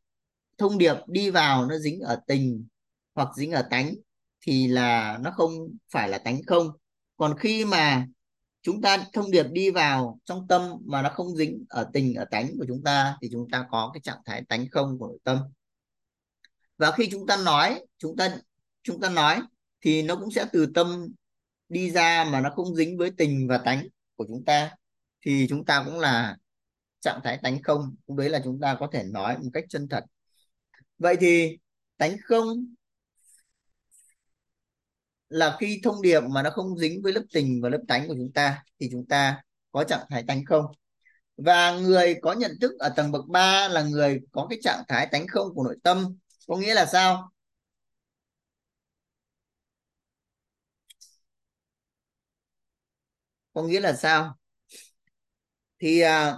[0.59, 2.67] thông điệp đi vào nó dính ở tình
[3.15, 3.95] hoặc dính ở tánh
[4.41, 5.53] thì là nó không
[5.93, 6.69] phải là tánh không.
[7.17, 8.07] Còn khi mà
[8.63, 12.25] chúng ta thông điệp đi vào trong tâm mà nó không dính ở tình, ở
[12.25, 15.19] tánh của chúng ta thì chúng ta có cái trạng thái tánh không của nội
[15.25, 15.39] tâm.
[16.79, 18.37] Và khi chúng ta nói, chúng ta
[18.83, 19.41] chúng ta nói
[19.81, 21.09] thì nó cũng sẽ từ tâm
[21.69, 23.87] đi ra mà nó không dính với tình và tánh
[24.17, 24.71] của chúng ta.
[25.27, 26.37] Thì chúng ta cũng là
[27.01, 29.89] trạng thái tánh không cũng đấy là chúng ta có thể nói một cách chân
[29.89, 30.05] thật.
[30.99, 31.59] Vậy thì
[31.97, 32.75] tánh không
[35.29, 38.15] là khi thông điệp mà nó không dính với lớp tình và lớp tánh của
[38.15, 40.65] chúng ta thì chúng ta có trạng thái tánh không.
[41.37, 45.09] Và người có nhận thức ở tầng bậc 3 là người có cái trạng thái
[45.13, 46.17] tánh không của nội tâm
[46.49, 47.31] có nghĩa là sao?
[53.53, 54.37] Có nghĩa là sao?
[55.79, 56.37] Thì à,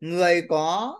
[0.00, 0.94] người có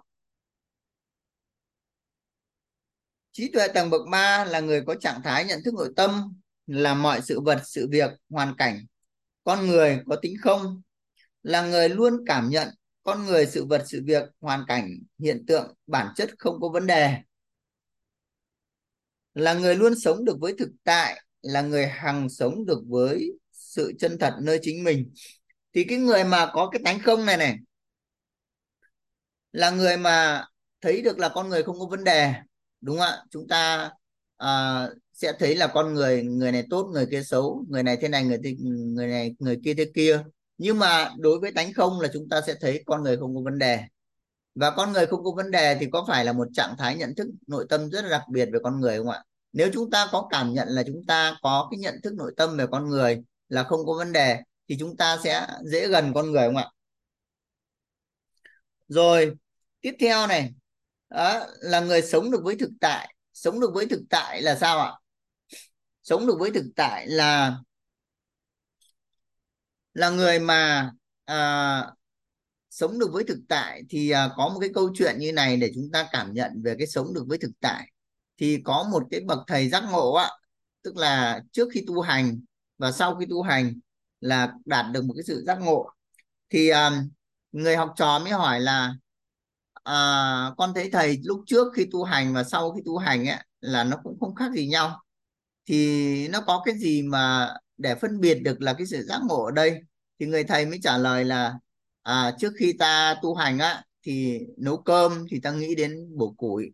[3.32, 6.94] trí tuệ tầng bậc 3 là người có trạng thái nhận thức nội tâm, là
[6.94, 8.86] mọi sự vật, sự việc, hoàn cảnh.
[9.44, 10.82] Con người có tính không?
[11.42, 12.68] Là người luôn cảm nhận
[13.02, 16.86] con người, sự vật, sự việc, hoàn cảnh, hiện tượng, bản chất không có vấn
[16.86, 17.16] đề.
[19.34, 23.92] Là người luôn sống được với thực tại, là người hằng sống được với sự
[23.98, 25.12] chân thật nơi chính mình.
[25.74, 27.58] Thì cái người mà có cái tánh không này này
[29.56, 30.44] là người mà
[30.80, 32.32] thấy được là con người không có vấn đề
[32.80, 33.22] đúng không ạ?
[33.30, 33.90] Chúng ta
[34.36, 38.08] à, sẽ thấy là con người người này tốt người kia xấu người này thế
[38.08, 40.22] này người thế, người này người kia thế kia.
[40.58, 43.40] Nhưng mà đối với tánh không là chúng ta sẽ thấy con người không có
[43.44, 43.80] vấn đề.
[44.54, 47.14] Và con người không có vấn đề thì có phải là một trạng thái nhận
[47.14, 49.24] thức nội tâm rất là đặc biệt về con người không ạ?
[49.52, 52.56] Nếu chúng ta có cảm nhận là chúng ta có cái nhận thức nội tâm
[52.56, 54.38] về con người là không có vấn đề
[54.68, 56.70] thì chúng ta sẽ dễ gần con người không ạ?
[58.88, 59.34] Rồi
[59.86, 60.52] tiếp theo này
[61.10, 63.14] đó, là người sống được với thực tại.
[63.32, 64.92] Sống được với thực tại là sao ạ?
[66.02, 67.56] Sống được với thực tại là
[69.94, 70.90] là người mà
[71.24, 71.86] à,
[72.70, 75.70] sống được với thực tại thì à, có một cái câu chuyện như này để
[75.74, 77.90] chúng ta cảm nhận về cái sống được với thực tại.
[78.38, 80.30] Thì có một cái bậc thầy giác ngộ ạ
[80.82, 82.40] tức là trước khi tu hành
[82.78, 83.80] và sau khi tu hành
[84.20, 85.90] là đạt được một cái sự giác ngộ.
[86.50, 87.02] Thì à,
[87.52, 88.94] người học trò mới hỏi là
[89.86, 93.38] à, con thấy thầy lúc trước khi tu hành và sau khi tu hành ấy
[93.60, 95.02] là nó cũng không khác gì nhau.
[95.66, 99.44] Thì nó có cái gì mà để phân biệt được là cái sự giác ngộ
[99.44, 99.80] ở đây?
[100.20, 101.54] Thì người thầy mới trả lời là
[102.02, 106.32] à, trước khi ta tu hành á thì nấu cơm thì ta nghĩ đến bổ
[106.32, 106.70] củi.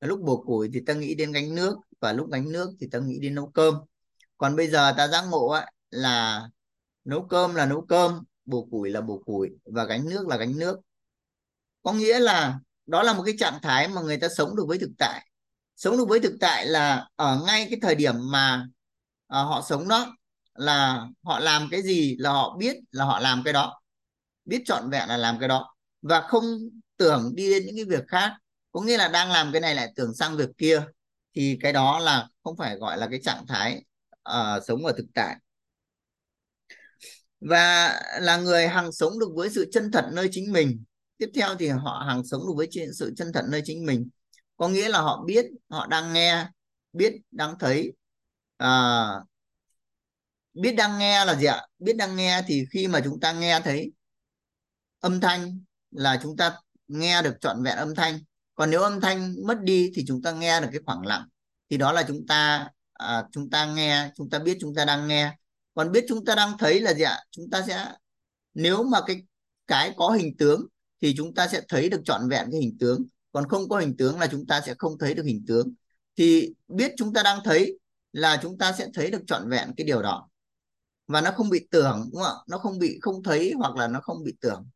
[0.00, 2.98] Lúc bổ củi thì ta nghĩ đến gánh nước và lúc gánh nước thì ta
[2.98, 3.74] nghĩ đến nấu cơm.
[4.38, 6.42] Còn bây giờ ta giác ngộ á là
[7.04, 10.58] nấu cơm là nấu cơm bổ củi là bổ củi và gánh nước là gánh
[10.58, 10.80] nước
[11.82, 14.78] có nghĩa là đó là một cái trạng thái mà người ta sống được với
[14.78, 15.26] thực tại.
[15.76, 18.64] Sống được với thực tại là ở ngay cái thời điểm mà
[19.26, 20.16] uh, họ sống đó
[20.54, 23.80] là họ làm cái gì là họ biết là họ làm cái đó.
[24.44, 25.74] Biết trọn vẹn là làm cái đó.
[26.02, 26.44] Và không
[26.96, 28.32] tưởng đi đến những cái việc khác.
[28.72, 30.82] Có nghĩa là đang làm cái này lại tưởng sang việc kia.
[31.34, 33.84] Thì cái đó là không phải gọi là cái trạng thái
[34.28, 35.36] uh, sống ở thực tại.
[37.40, 40.84] Và là người hằng sống được với sự chân thật nơi chính mình
[41.20, 44.08] tiếp theo thì họ hàng sống được với sự chân thật nơi chính mình.
[44.56, 46.46] Có nghĩa là họ biết họ đang nghe
[46.92, 47.92] biết đang thấy.
[48.56, 49.04] À,
[50.54, 51.66] biết đang nghe là gì ạ?
[51.78, 53.92] Biết đang nghe thì khi mà chúng ta nghe thấy
[55.00, 58.18] âm thanh là chúng ta nghe được trọn vẹn âm thanh.
[58.54, 61.28] Còn nếu âm thanh mất đi thì chúng ta nghe được cái khoảng lặng.
[61.70, 65.08] Thì đó là chúng ta à, chúng ta nghe chúng ta biết chúng ta đang
[65.08, 65.36] nghe.
[65.74, 67.24] Còn biết chúng ta đang thấy là gì ạ?
[67.30, 67.92] Chúng ta sẽ
[68.54, 69.22] nếu mà cái
[69.66, 70.66] cái có hình tướng
[71.00, 73.04] thì chúng ta sẽ thấy được trọn vẹn cái hình tướng.
[73.32, 75.74] Còn không có hình tướng là chúng ta sẽ không thấy được hình tướng.
[76.16, 77.78] Thì biết chúng ta đang thấy
[78.12, 80.28] là chúng ta sẽ thấy được trọn vẹn cái điều đó.
[81.06, 82.42] Và nó không bị tưởng đúng không ạ?
[82.48, 84.66] Nó không bị không thấy hoặc là nó không bị tưởng.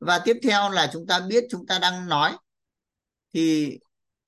[0.00, 2.36] Và tiếp theo là chúng ta biết chúng ta đang nói.
[3.34, 3.78] Thì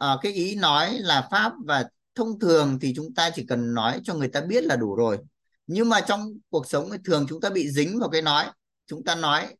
[0.05, 4.00] uh, cái ý nói là pháp và thông thường thì chúng ta chỉ cần nói
[4.05, 5.18] cho người ta biết là đủ rồi.
[5.66, 8.46] Nhưng mà trong cuộc sống thì thường chúng ta bị dính vào cái nói.
[8.87, 9.55] Chúng ta nói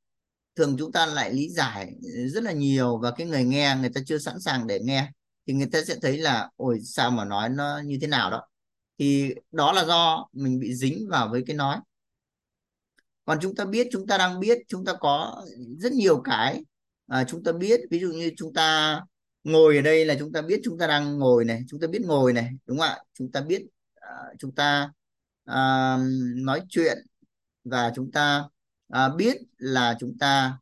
[0.57, 1.95] thường chúng ta lại lý giải
[2.27, 5.11] rất là nhiều và cái người nghe người ta chưa sẵn sàng để nghe
[5.47, 8.43] thì người ta sẽ thấy là ôi sao mà nói nó như thế nào đó
[8.99, 11.79] thì đó là do mình bị dính vào với cái nói
[13.25, 15.45] còn chúng ta biết chúng ta đang biết chúng ta có
[15.79, 16.65] rất nhiều cái
[17.07, 19.01] à, chúng ta biết ví dụ như chúng ta
[19.45, 22.03] ngồi ở đây là chúng ta biết chúng ta đang ngồi này chúng ta biết
[22.05, 23.63] ngồi này đúng không ạ chúng ta biết
[23.97, 24.91] uh, chúng ta
[25.51, 26.01] uh,
[26.37, 26.99] nói chuyện
[27.65, 28.45] và chúng ta
[28.89, 30.59] à, biết là chúng ta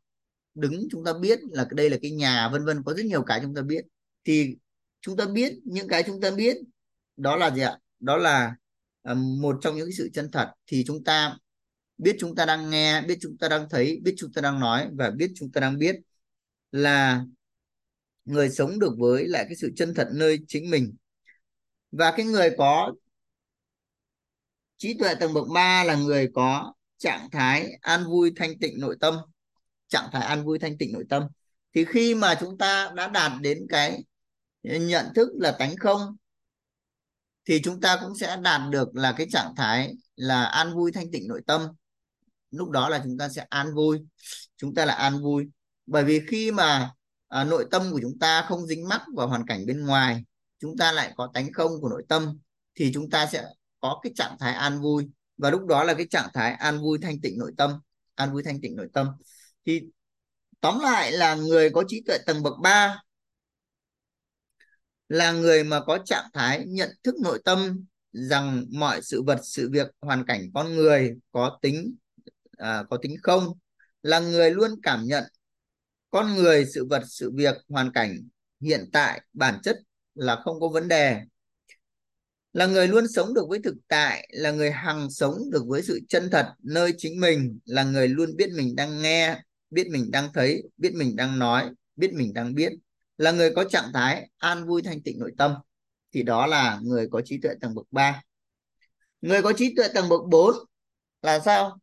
[0.55, 3.39] đứng chúng ta biết là đây là cái nhà vân vân có rất nhiều cái
[3.43, 3.85] chúng ta biết
[4.23, 4.55] thì
[5.01, 6.57] chúng ta biết những cái chúng ta biết
[7.17, 8.55] đó là gì ạ đó là
[9.13, 11.37] một trong những cái sự chân thật thì chúng ta
[11.97, 14.89] biết chúng ta đang nghe biết chúng ta đang thấy biết chúng ta đang nói
[14.93, 15.95] và biết chúng ta đang biết
[16.71, 17.25] là
[18.25, 20.95] người sống được với lại cái sự chân thật nơi chính mình
[21.91, 22.93] và cái người có
[24.77, 26.73] trí tuệ tầng bậc 3 là người có
[27.03, 29.15] trạng thái an vui thanh tịnh nội tâm
[29.87, 31.23] trạng thái an vui thanh tịnh nội tâm.
[31.75, 34.03] Thì khi mà chúng ta đã đạt đến cái
[34.63, 36.15] nhận thức là tánh không
[37.45, 41.11] thì chúng ta cũng sẽ đạt được là cái trạng thái là an vui thanh
[41.11, 41.67] tịnh nội tâm.
[42.51, 43.99] Lúc đó là chúng ta sẽ an vui
[44.57, 45.49] chúng ta là an vui.
[45.85, 46.91] Bởi vì khi mà
[47.27, 50.23] à, nội tâm của chúng ta không dính mắc vào hoàn cảnh bên ngoài
[50.59, 52.39] chúng ta lại có tánh không của nội tâm
[52.75, 53.45] thì chúng ta sẽ
[53.79, 56.97] có cái trạng thái an vui và lúc đó là cái trạng thái an vui
[57.01, 57.71] thanh tịnh nội tâm
[58.15, 59.07] an vui thanh tịnh nội tâm.
[59.65, 59.81] Thì
[60.61, 63.01] tóm lại là người có trí tuệ tầng bậc 3
[65.09, 69.69] là người mà có trạng thái nhận thức nội tâm rằng mọi sự vật sự
[69.71, 71.95] việc hoàn cảnh con người có tính
[72.57, 73.47] à, có tính không
[74.01, 75.23] là người luôn cảm nhận
[76.09, 78.17] con người sự vật sự việc hoàn cảnh
[78.61, 79.77] hiện tại bản chất
[80.15, 81.21] là không có vấn đề
[82.53, 85.99] là người luôn sống được với thực tại, là người hằng sống được với sự
[86.09, 90.33] chân thật nơi chính mình, là người luôn biết mình đang nghe, biết mình đang
[90.33, 92.71] thấy, biết mình đang nói, biết mình đang biết.
[93.17, 95.53] Là người có trạng thái an vui thanh tịnh nội tâm,
[96.13, 98.21] thì đó là người có trí tuệ tầng bậc 3
[99.21, 100.55] người có trí tuệ tầng bậc 4
[101.21, 101.77] là sao?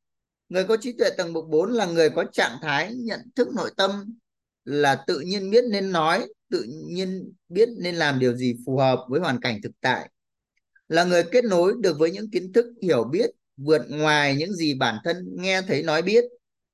[0.49, 3.71] Người có trí tuệ tầng bậc 4 là người có trạng thái nhận thức nội
[3.77, 4.19] tâm,
[4.65, 9.05] là tự nhiên biết nên nói, tự nhiên biết nên làm điều gì phù hợp
[9.09, 10.11] với hoàn cảnh thực tại
[10.91, 14.75] là người kết nối được với những kiến thức hiểu biết vượt ngoài những gì
[14.75, 16.25] bản thân nghe thấy nói biết.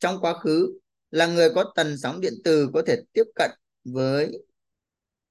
[0.01, 0.79] Trong quá khứ
[1.11, 3.51] là người có tần sóng điện từ có thể tiếp cận
[3.85, 4.45] với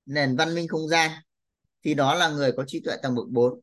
[0.06, 1.12] nền văn minh không gian
[1.84, 3.60] thì đó là người có trí tuệ tầng bậc 4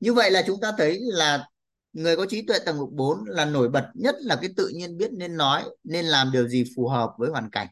[0.00, 1.48] như vậy là chúng ta thấy là
[1.92, 4.96] người có trí tuệ tầng bậc 4 là nổi bật nhất là cái tự nhiên
[4.96, 7.68] biết nên nói nên làm điều gì phù hợp với hoàn cảnh.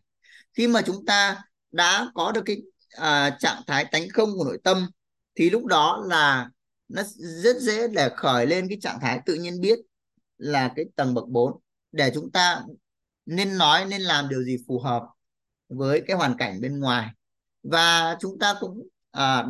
[0.54, 2.56] Khi mà chúng ta đã có được cái
[2.90, 4.90] à, trạng thái tánh không của nội tâm
[5.34, 6.50] thì lúc đó là
[6.88, 9.79] nó rất dễ để khởi lên cái trạng thái tự nhiên biết
[10.38, 11.61] là cái tầng bậc 4
[11.92, 12.62] để chúng ta
[13.27, 15.03] nên nói nên làm điều gì phù hợp
[15.68, 17.11] với cái hoàn cảnh bên ngoài.
[17.62, 19.44] Và chúng ta cũng à,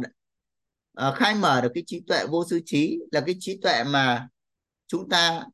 [0.95, 4.29] à, khai mở được cái trí tuệ vô sư trí là cái trí tuệ mà
[4.87, 5.45] chúng ta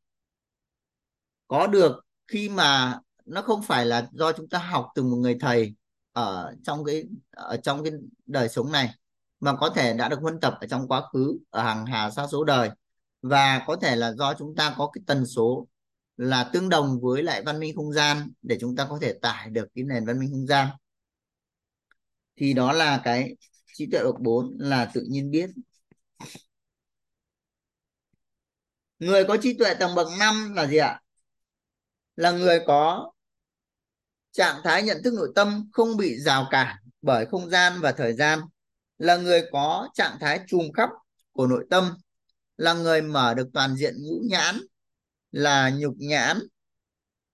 [1.49, 5.37] có được khi mà nó không phải là do chúng ta học từ một người
[5.41, 5.75] thầy
[6.13, 7.93] ở trong cái ở trong cái
[8.27, 8.95] đời sống này
[9.43, 12.27] mà có thể đã được huân tập ở trong quá khứ, ở hàng hà sa
[12.33, 12.71] số đời.
[13.23, 15.67] Và có thể là do chúng ta có cái tần số
[16.17, 19.51] là tương đồng với lại văn minh không gian để chúng ta có thể tải
[19.51, 20.69] được cái nền văn minh không gian.
[22.37, 23.37] Thì đó là cái
[23.75, 25.51] trí tuệ bậc 4 là tự nhiên biết.
[28.99, 31.01] Người có trí tuệ tầng bậc 5 là gì ạ?
[32.17, 33.13] Là người có
[34.33, 38.13] trạng thái nhận thức nội tâm không bị rào cản bởi không gian và thời
[38.13, 38.41] gian
[39.03, 40.91] là người có trạng thái trùm khắp
[41.33, 41.95] của nội tâm,
[42.57, 44.61] là người mở được toàn diện ngũ nhãn,
[45.31, 46.39] là nhục nhãn,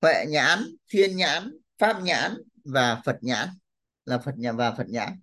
[0.03, 3.49] huệ nhãn, thiên nhãn, pháp nhãn và phật nhãn,
[4.05, 5.21] là phật nhãn và phật nhãn.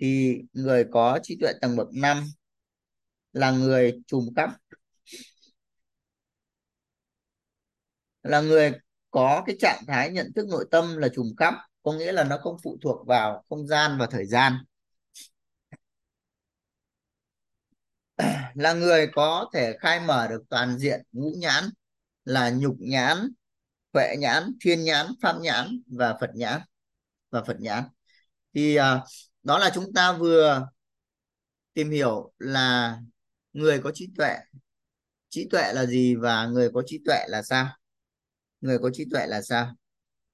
[0.00, 2.24] Thì người có trí tuệ tầng bậc 5
[3.32, 4.50] là người trùm khắp
[8.22, 8.72] là người
[9.10, 12.38] có cái trạng thái nhận thức nội tâm là trùm khắp có nghĩa là nó
[12.38, 14.52] không phụ thuộc vào không gian và thời gian.
[18.54, 21.64] Là người có thể khai mở được toàn diện ngũ nhãn
[22.24, 23.28] là nhục nhãn
[23.92, 26.60] huệ nhãn thiên nhãn pháp nhãn và phật nhãn
[27.30, 27.84] và phật nhãn.
[28.54, 29.00] Thì à,
[29.42, 30.68] đó là chúng ta vừa
[31.74, 32.98] tìm hiểu là
[33.52, 34.36] người có trí tuệ.
[35.28, 37.68] Trí tuệ là gì và người có trí tuệ là sao?
[38.60, 39.74] Người có trí tuệ là sao?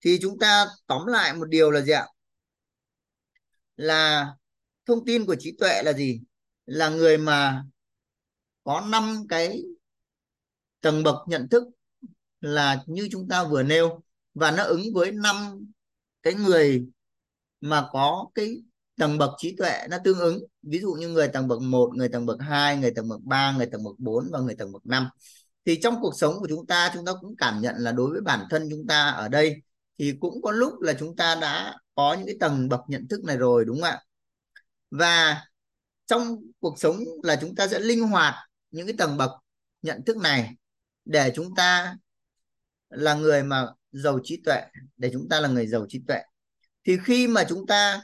[0.01, 2.07] Thì chúng ta tóm lại một điều là gì ạ?
[3.77, 4.27] Là
[4.87, 6.21] thông tin của trí tuệ là gì?
[6.67, 7.63] Là người mà
[8.67, 9.63] có năm cái
[10.81, 11.65] tầng bậc nhận thức
[12.41, 14.03] là như chúng ta vừa nêu
[14.35, 15.67] và nó ứng với năm
[16.23, 16.87] cái người
[17.61, 18.63] mà có cái
[18.97, 20.39] tầng bậc trí tuệ nó tương ứng.
[20.63, 23.53] Ví dụ như người tầng bậc 1, người tầng bậc 2, người tầng bậc 3,
[23.53, 25.09] người tầng bậc 4 và người tầng bậc 5
[25.65, 28.21] thì trong cuộc sống của chúng ta chúng ta cũng cảm nhận là đối với
[28.21, 29.63] bản thân chúng ta ở đây
[29.99, 33.25] thì cũng có lúc là chúng ta đã có những cái tầng bậc nhận thức
[33.25, 34.01] này rồi đúng không ạ?
[34.91, 35.45] Và
[36.07, 38.35] trong cuộc sống là chúng ta sẽ linh hoạt
[38.71, 39.31] những cái tầng bậc
[39.83, 40.55] nhận thức này
[41.05, 41.97] để chúng ta
[42.89, 44.63] là người mà giàu trí tuệ,
[44.97, 46.21] để chúng ta là người giàu trí tuệ.
[46.85, 48.01] Thì khi mà chúng ta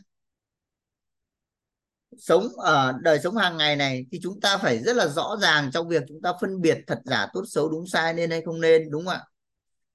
[2.19, 5.71] sống ở đời sống hàng ngày này thì chúng ta phải rất là rõ ràng
[5.73, 8.61] trong việc chúng ta phân biệt thật giả tốt xấu đúng sai nên hay không
[8.61, 9.25] nên, đúng không ạ?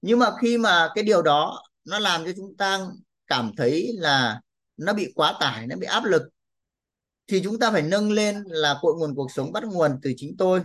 [0.02, 2.80] Nhưng mà khi mà cái điều đó nó làm cho chúng ta
[3.28, 4.42] cảm thấy là
[4.78, 6.24] nó bị quá tải, nó bị áp lực
[7.28, 10.38] thì chúng ta phải nâng lên là cội nguồn cuộc sống bắt nguồn từ chính
[10.38, 10.62] tôi.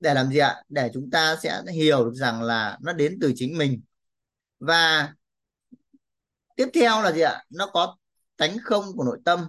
[0.00, 0.62] Để làm gì ạ?
[0.68, 3.82] Để chúng ta sẽ hiểu được rằng là nó đến từ chính mình.
[4.60, 5.14] Và
[6.56, 7.44] tiếp theo là gì ạ?
[7.50, 7.96] Nó có
[8.36, 9.48] tánh không của nội tâm.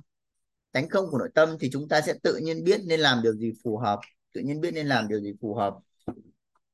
[0.71, 3.33] Tánh không của nội tâm thì chúng ta sẽ tự nhiên biết nên làm điều
[3.33, 3.99] gì phù hợp.
[4.33, 5.73] Tự nhiên biết nên làm điều gì phù hợp.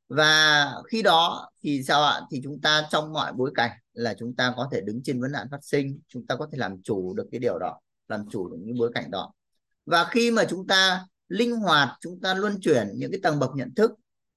[0.09, 2.21] Và khi đó thì sao ạ?
[2.31, 5.31] Thì chúng ta trong mọi bối cảnh là chúng ta có thể đứng trên vấn
[5.31, 5.99] nạn phát sinh.
[6.07, 8.91] Chúng ta có thể làm chủ được cái điều đó, làm chủ được những bối
[8.93, 9.33] cảnh đó
[9.89, 13.49] và khi mà chúng ta linh hoạt chúng ta luân chuyển những cái tầng bậc
[13.55, 13.91] nhận thức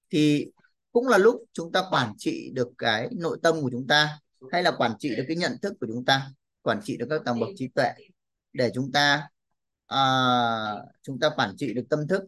[0.09, 0.51] thì
[0.91, 4.19] cũng là lúc chúng ta quản trị được cái nội tâm của chúng ta
[4.51, 7.21] hay là quản trị được cái nhận thức của chúng ta quản trị được các
[7.25, 7.93] tầng bậc trí tuệ
[8.53, 9.27] để chúng ta
[9.87, 10.01] à,
[11.03, 12.23] chúng ta quản trị được tâm thức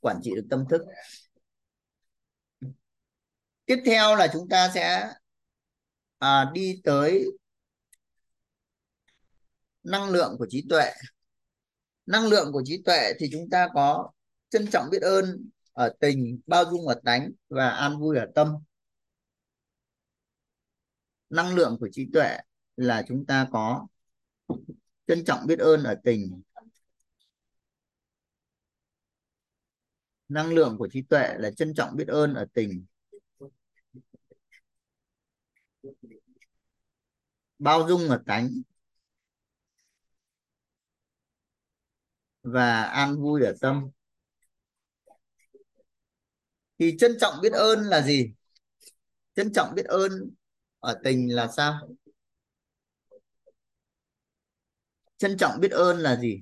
[0.00, 0.82] quản trị được tâm thức.
[3.66, 5.12] Tiếp theo là chúng ta sẽ
[6.18, 7.24] à, đi tới
[9.82, 10.92] năng lượng của trí tuệ
[12.08, 14.10] năng lượng của trí tuệ thì chúng ta có
[14.48, 18.54] trân trọng biết ơn ở tình, bao dung ở tánh và an vui ở tâm.
[21.30, 22.38] Năng lượng của trí tuệ
[22.76, 23.86] là chúng ta có
[25.06, 26.42] trân trọng biết ơn ở tình.
[30.28, 32.86] Năng lượng của trí tuệ là trân trọng biết ơn ở tình.
[37.58, 38.50] Bao dung ở tánh.
[42.52, 43.90] Và an vui ở tâm.
[46.78, 48.32] Thì trân trọng biết ơn là gì?
[49.34, 50.30] Trân trọng biết ơn
[50.78, 51.88] ở tình là sao?
[55.18, 56.40] Trân trọng biết ơn là gì?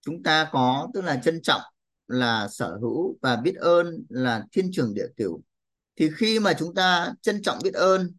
[0.00, 1.62] Chúng ta có, tức là trân trọng
[2.08, 5.42] là sở hữu và biết ơn là thiên trường địa cửu
[5.96, 8.10] thì khi mà chúng ta trân trọng biết ơn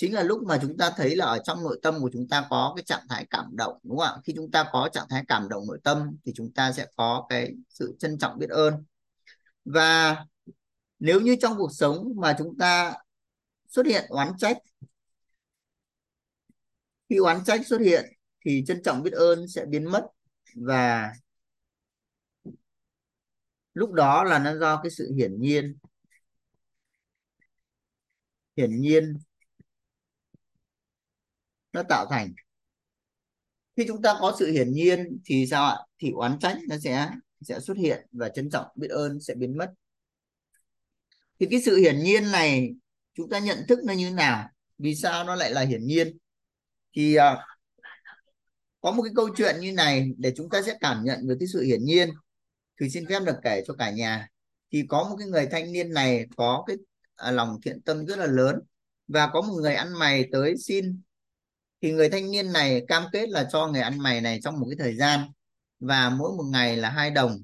[0.00, 2.46] chính là lúc mà chúng ta thấy là ở trong nội tâm của chúng ta
[2.50, 4.20] có cái trạng thái cảm động, đúng không ạ?
[4.24, 7.26] Khi chúng ta có trạng thái cảm động nội tâm thì chúng ta sẽ có
[7.28, 8.84] cái sự trân trọng biết ơn.
[9.64, 10.16] Và
[10.98, 12.94] nếu như trong cuộc sống mà chúng ta
[13.68, 14.56] xuất hiện oán trách,
[17.08, 18.04] khi oán trách xuất hiện
[18.44, 20.06] thì trân trọng biết ơn sẽ biến mất
[20.54, 21.12] và
[23.74, 25.76] lúc đó là nó do cái sự hiển nhiên.
[28.56, 29.18] Hiển nhiên
[31.72, 32.32] nó tạo thành.
[33.76, 35.76] Khi chúng ta có sự hiển nhiên thì sao ạ?
[35.98, 37.10] Thì oán trách nó sẽ
[37.40, 39.72] sẽ xuất hiện và trân trọng biết ơn sẽ biến mất.
[41.40, 42.70] Thì cái sự hiển nhiên này
[43.14, 44.48] chúng ta nhận thức nó như thế nào?
[44.78, 46.18] Vì sao nó lại là hiển nhiên?
[46.96, 47.38] Thì uh,
[48.80, 51.48] có một cái câu chuyện như này để chúng ta sẽ cảm nhận về cái
[51.52, 52.10] sự hiển nhiên.
[52.80, 54.28] Thì xin phép được kể cho cả nhà.
[54.72, 56.76] Thì có một cái người thanh niên này có cái
[57.16, 58.60] à, lòng thiện tâm rất là lớn
[59.08, 61.00] và có một người ăn mày tới xin
[61.82, 64.66] thì người thanh niên này cam kết là cho người ăn mày này trong một
[64.70, 65.20] cái thời gian
[65.80, 67.38] và mỗi một ngày là hai đồng.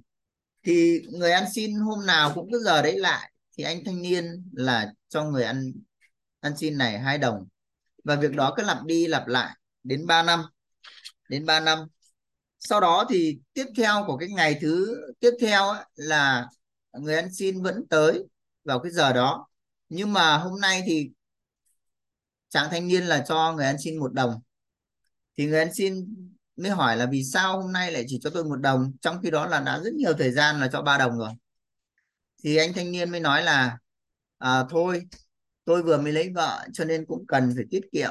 [0.63, 4.51] Thì người ăn xin hôm nào cũng cứ giờ đấy lại, thì anh thanh niên
[4.53, 5.73] là cho người ăn
[6.41, 7.47] ăn xin này hai đồng.
[8.05, 10.43] Và việc đó cứ lặp đi lặp lại đến 3 năm,
[11.29, 11.79] đến 3 năm.
[12.59, 16.47] Sau đó thì tiếp theo của cái ngày thứ, tiếp theo là
[16.93, 18.25] người ăn xin vẫn tới
[18.65, 19.49] vào cái giờ đó.
[19.89, 21.11] Nhưng mà hôm nay thì
[22.49, 24.41] chàng thanh niên là cho người ăn xin một đồng.
[25.39, 26.15] Thì người ăn xin
[26.57, 28.93] mới hỏi là vì sao hôm nay lại chỉ cho tôi một đồng?
[29.01, 31.31] Trong khi đó là đã rất nhiều thời gian là cho ba đồng rồi.
[32.45, 33.79] Thì anh thanh niên mới nói là
[34.39, 35.03] à, thôi
[35.65, 38.11] tôi vừa mới lấy vợ cho nên cũng cần phải tiết kiệm.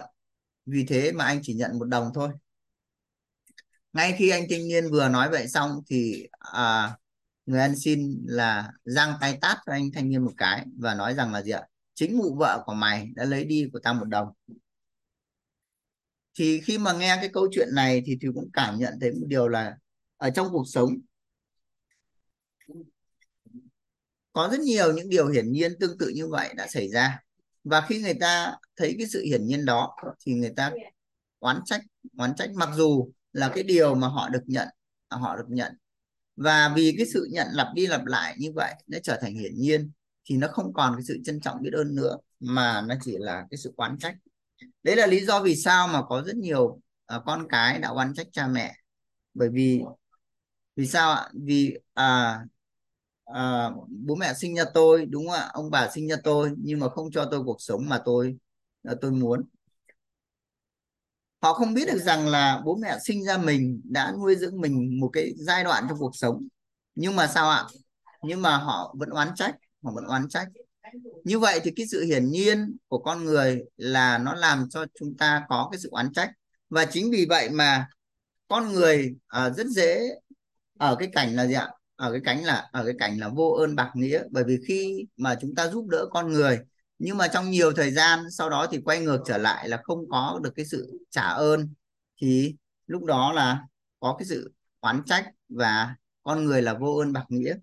[0.66, 2.30] Vì thế mà anh chỉ nhận một đồng thôi.
[3.94, 6.98] Ngay khi anh thanh niên vừa nói vậy xong thì à,
[7.46, 11.14] người ăn xin là giang tay tát cho anh thanh niên một cái và nói
[11.16, 11.62] rằng là gì ạ?
[11.96, 14.28] Chính mụ vợ của mày đã lấy đi của tao một đồng.
[16.38, 19.26] Thì khi mà nghe cái câu chuyện này thì thì cũng cảm nhận thấy một
[19.28, 19.78] điều là
[20.18, 20.90] ở trong cuộc sống
[24.34, 27.20] có rất nhiều những điều hiển nhiên tương tự như vậy đã xảy ra.
[27.64, 30.72] Và khi người ta thấy cái sự hiển nhiên đó thì người ta
[31.40, 31.82] oán trách
[32.18, 34.68] oán trách mặc dù là cái điều mà họ được nhận
[35.10, 35.74] họ được nhận.
[36.36, 39.56] Và vì cái sự nhận lặp đi lặp lại như vậy, nó trở thành hiển
[39.56, 39.92] nhiên
[40.26, 43.46] thì nó không còn cái sự trân trọng biết ơn nữa mà nó chỉ là
[43.52, 44.16] cái sự oán trách.
[44.84, 46.64] Đấy là lý do vì sao mà có rất nhiều
[47.16, 48.76] uh, con cái đã oán trách cha mẹ.
[49.34, 49.82] Bởi vì
[50.76, 51.30] vì sao ạ?
[51.34, 52.40] Vì à,
[53.26, 55.50] à, bố mẹ sinh ra tôi đúng không ạ?
[55.54, 58.38] Ông bà sinh ra tôi nhưng mà không cho tôi cuộc sống mà tôi
[58.84, 59.44] à, tôi muốn.
[61.42, 65.00] Họ không biết được rằng là bố mẹ sinh ra mình đã nuôi dưỡng mình
[65.00, 66.48] một cái giai đoạn trong cuộc sống.
[66.96, 67.66] Nhưng mà sao ạ?
[68.24, 69.56] Nhưng mà họ vẫn oán trách
[69.86, 70.48] mà vẫn oán trách.
[71.24, 75.18] Như vậy thì cái sự hiển nhiên của con người là nó làm cho chúng
[75.18, 76.32] ta có cái sự oán trách.
[76.70, 77.88] Và chính vì vậy mà
[78.48, 80.00] con người à, rất dễ
[80.78, 81.70] ở cái cảnh là gì ạ?
[81.96, 84.24] Ở cái cảnh là ở cái cảnh là vô ơn bạc nghĩa.
[84.32, 86.60] Bởi vì khi mà chúng ta giúp đỡ con người
[87.00, 90.10] nhưng mà trong nhiều thời gian sau đó thì quay ngược trở lại là không
[90.10, 91.70] có được cái sự trả ơn
[92.22, 92.56] thì
[92.88, 93.64] lúc đó là
[94.00, 97.56] có cái sự oán trách và con người là vô ơn bạc nghĩa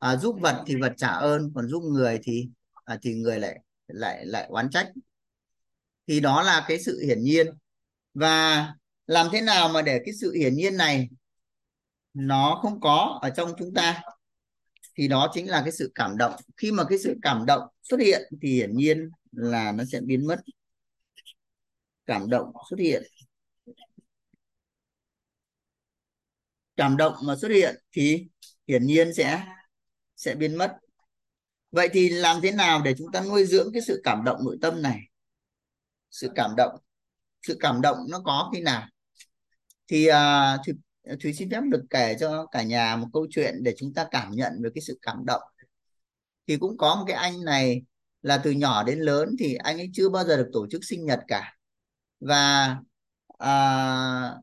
[0.00, 2.48] à, giúp vật thì vật trả ơn còn giúp người thì
[2.84, 4.92] à, thì người lại lại lại oán trách.
[6.08, 7.46] Thì đó là cái sự hiển nhiên.
[8.14, 8.68] Và
[9.06, 11.08] làm thế nào mà để cái sự hiển nhiên này
[12.14, 14.02] nó không có ở trong chúng ta?
[14.96, 16.32] Thì đó chính là cái sự cảm động.
[16.56, 20.26] Khi mà cái sự cảm động xuất hiện thì hiển nhiên là nó sẽ biến
[20.26, 20.40] mất.
[22.06, 23.02] Cảm động xuất hiện.
[26.76, 28.28] Cảm động mà xuất hiện thì
[28.68, 29.44] hiển nhiên sẽ
[30.20, 30.76] sẽ biến mất.
[31.72, 34.58] Vậy thì làm thế nào để chúng ta nuôi dưỡng cái sự cảm động nội
[34.62, 35.00] tâm này?
[36.10, 36.72] Sự cảm động
[37.42, 38.88] sự cảm động nó có khi nào?
[39.88, 43.74] Thì à, uh, Thúy xin phép được kể cho cả nhà một câu chuyện để
[43.78, 45.42] chúng ta cảm nhận về cái sự cảm động.
[46.46, 47.82] Thì cũng có một cái anh này
[48.22, 51.04] là từ nhỏ đến lớn thì anh ấy chưa bao giờ được tổ chức sinh
[51.04, 51.56] nhật cả.
[52.20, 52.76] Và
[53.38, 54.34] à,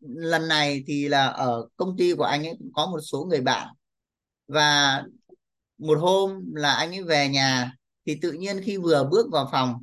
[0.00, 3.40] lần này thì là ở công ty của anh ấy cũng có một số người
[3.40, 3.68] bạn
[4.48, 5.02] và
[5.78, 7.72] một hôm là anh ấy về nhà
[8.06, 9.78] thì tự nhiên khi vừa bước vào phòng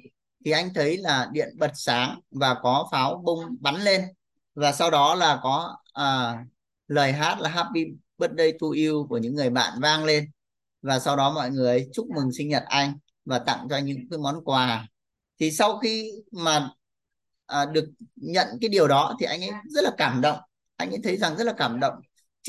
[0.45, 4.01] thì anh thấy là điện bật sáng và có pháo bông bắn lên.
[4.55, 6.37] Và sau đó là có à,
[6.87, 7.85] lời hát là Happy
[8.17, 10.31] Birthday to you của những người bạn vang lên.
[10.81, 12.93] Và sau đó mọi người chúc mừng sinh nhật anh
[13.25, 14.87] và tặng cho anh những cái món quà.
[15.39, 16.69] Thì sau khi mà
[17.45, 20.39] à, được nhận cái điều đó thì anh ấy rất là cảm động.
[20.77, 21.93] Anh ấy thấy rằng rất là cảm động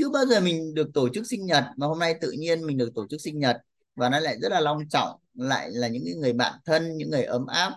[0.00, 2.76] chưa bao giờ mình được tổ chức sinh nhật mà hôm nay tự nhiên mình
[2.76, 3.56] được tổ chức sinh nhật
[3.94, 7.24] và nó lại rất là long trọng lại là những người bạn thân những người
[7.24, 7.72] ấm áp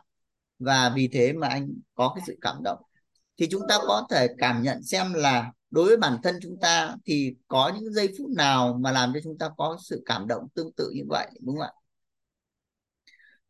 [0.60, 2.82] và vì thế mà anh có cái sự cảm động.
[3.38, 6.96] Thì chúng ta có thể cảm nhận xem là đối với bản thân chúng ta
[7.06, 10.48] thì có những giây phút nào mà làm cho chúng ta có sự cảm động
[10.54, 11.72] tương tự như vậy đúng không ạ?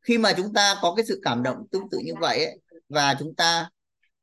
[0.02, 2.60] Khi mà chúng ta có cái sự cảm động tương tự như vậy ấy,
[2.90, 3.70] và chúng ta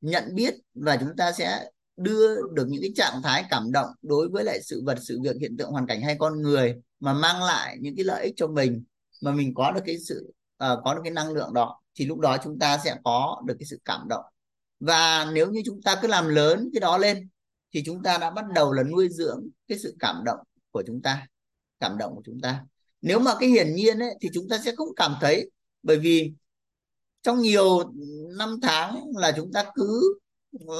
[0.01, 1.71] nhận biết và chúng ta sẽ
[2.01, 5.37] đưa được những cái trạng thái cảm động đối với lại sự vật sự việc
[5.41, 8.47] hiện tượng hoàn cảnh hay con người mà mang lại những cái lợi ích cho
[8.47, 8.85] mình
[9.23, 10.33] mà mình có được cái sự
[10.65, 13.55] uh, có được cái năng lượng đó thì lúc đó chúng ta sẽ có được
[13.59, 14.25] cái sự cảm động.
[14.81, 17.29] Và nếu như chúng ta cứ làm lớn cái đó lên
[17.75, 20.39] thì chúng ta đã bắt đầu là nuôi dưỡng cái sự cảm động
[20.71, 21.27] của chúng ta
[21.81, 22.65] cảm động của chúng ta.
[23.03, 25.51] Nếu mà cái hiển nhiên ấy, thì chúng ta sẽ không cảm thấy
[25.83, 26.33] bởi vì
[27.23, 27.93] trong nhiều
[28.39, 30.19] năm tháng là chúng ta cứ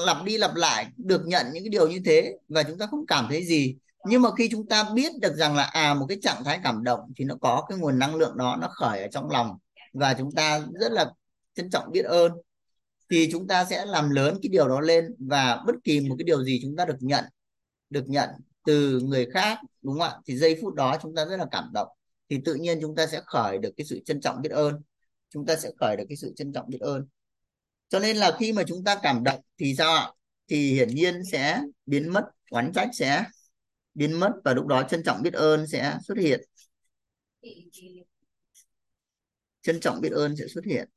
[0.05, 3.05] lặp đi lặp lại, được nhận những cái điều như thế và chúng ta không
[3.05, 3.75] cảm thấy gì.
[4.05, 6.83] Nhưng mà khi chúng ta biết được rằng là à một cái trạng thái cảm
[6.83, 9.57] động thì nó có cái nguồn năng lượng đó, nó khởi ở trong lòng
[9.93, 11.11] và chúng ta rất là
[11.55, 12.31] trân trọng biết ơn,
[13.09, 16.23] thì chúng ta sẽ làm lớn cái điều đó lên và bất kỳ một cái
[16.23, 17.25] điều gì chúng ta được nhận
[17.89, 18.29] được nhận
[18.65, 20.15] từ người khác, đúng không ạ?
[20.25, 21.87] Thì giây phút đó chúng ta rất là cảm động.
[22.29, 24.81] Thì tự nhiên chúng ta sẽ khởi được cái sự trân trọng biết ơn.
[25.29, 27.05] Chúng ta sẽ khởi được cái sự trân trọng biết ơn
[27.91, 30.11] cho nên là khi mà chúng ta cảm động thì sao ạ?
[30.47, 33.25] Thì hiển nhiên sẽ biến mất, oán trách sẽ
[33.93, 36.41] biến mất và lúc đó trân trọng biết ơn sẽ xuất hiện.
[39.61, 40.89] Trân trọng biết ơn sẽ xuất hiện.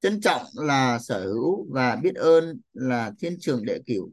[0.00, 4.10] Trân trọng là sở hữu và biết ơn là thiên trường đệ cửu.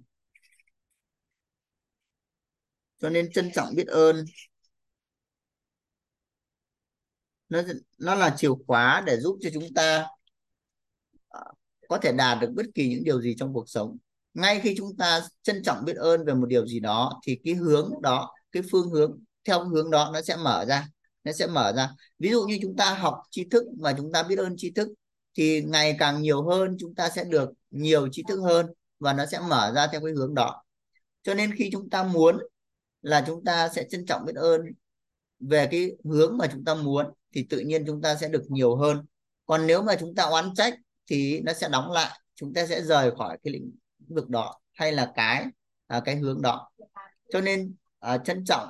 [2.99, 4.25] Cho nên trân trọng biết ơn,
[7.49, 7.61] nó
[7.97, 10.07] nó là chìa khóa để giúp cho chúng ta
[11.93, 13.97] có thể đạt được bất kỳ những điều gì trong cuộc sống.
[14.33, 17.53] Ngay khi chúng ta trân trọng biết ơn về một điều gì đó, thì cái
[17.53, 20.87] hướng đó, cái phương hướng, theo hướng đó nó sẽ mở ra,
[21.23, 21.89] nó sẽ mở ra.
[22.19, 24.87] Ví dụ như chúng ta học tri thức và chúng ta biết ơn tri thức,
[25.37, 28.65] thì ngày càng nhiều hơn chúng ta sẽ được nhiều tri thức hơn
[28.99, 30.63] và nó sẽ mở ra theo cái hướng đó.
[31.23, 32.37] Cho nên khi chúng ta muốn
[33.01, 34.61] là chúng ta sẽ trân trọng biết ơn
[35.39, 38.75] về cái hướng mà chúng ta muốn, thì tự nhiên chúng ta sẽ được nhiều
[38.75, 39.05] hơn.
[39.45, 40.73] Còn nếu mà chúng ta oán trách
[41.07, 43.71] thì nó sẽ đóng lại chúng ta sẽ rời khỏi cái lĩnh
[44.07, 45.45] vực đó hay là cái
[45.87, 46.71] à, cái hướng đó.
[47.33, 48.69] Cho nên à, trân trọng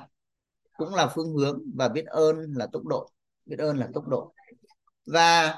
[0.76, 3.10] cũng là phương hướng và biết ơn là tốc độ
[3.46, 4.34] biết ơn là tốc độ.
[5.06, 5.56] Và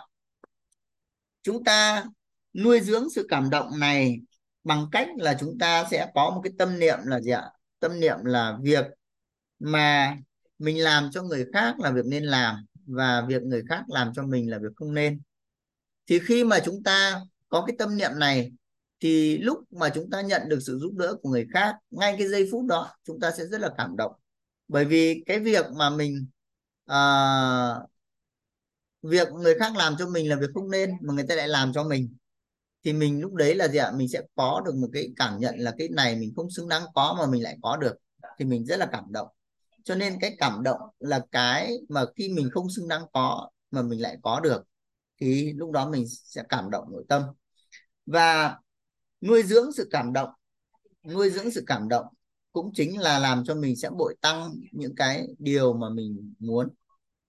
[1.43, 2.05] chúng ta
[2.55, 4.21] nuôi dưỡng sự cảm động này
[4.65, 7.51] bằng cách là chúng ta sẽ có một cái tâm niệm là gì ạ?
[7.81, 8.85] Tâm niệm là việc
[9.59, 10.17] mà
[10.59, 14.23] mình làm cho người khác là việc nên làm và việc người khác làm cho
[14.23, 15.21] mình là việc không nên
[16.07, 18.53] thì khi mà chúng ta có cái tâm niệm này
[19.01, 22.29] thì lúc mà chúng ta nhận được sự giúp đỡ của người khác ngay cái
[22.29, 24.13] giây phút đó chúng ta sẽ rất là cảm động.
[24.69, 26.27] Bởi vì cái việc mà mình
[26.91, 27.91] uh,
[29.03, 31.73] việc người khác làm cho mình là việc không nên mà người ta lại làm
[31.73, 32.17] cho mình.
[32.85, 33.93] Thì mình lúc đấy là gì ạ?
[33.97, 36.83] Mình sẽ có được một cái cảm nhận là cái này mình không xứng đáng
[36.95, 37.95] có mà mình lại có được.
[38.39, 39.29] Thì mình rất là cảm động.
[39.85, 43.83] Cho nên cái cảm động là cái mà khi mình không xứng đáng có mà
[43.83, 44.63] mình lại có được
[45.21, 47.23] thì lúc đó mình sẽ cảm động nội tâm.
[48.07, 48.59] Và
[49.21, 50.31] nuôi dưỡng sự cảm động
[51.07, 52.07] nuôi dưỡng sự cảm động
[52.53, 56.69] cũng chính là làm cho mình sẽ bội tăng những cái điều mà mình muốn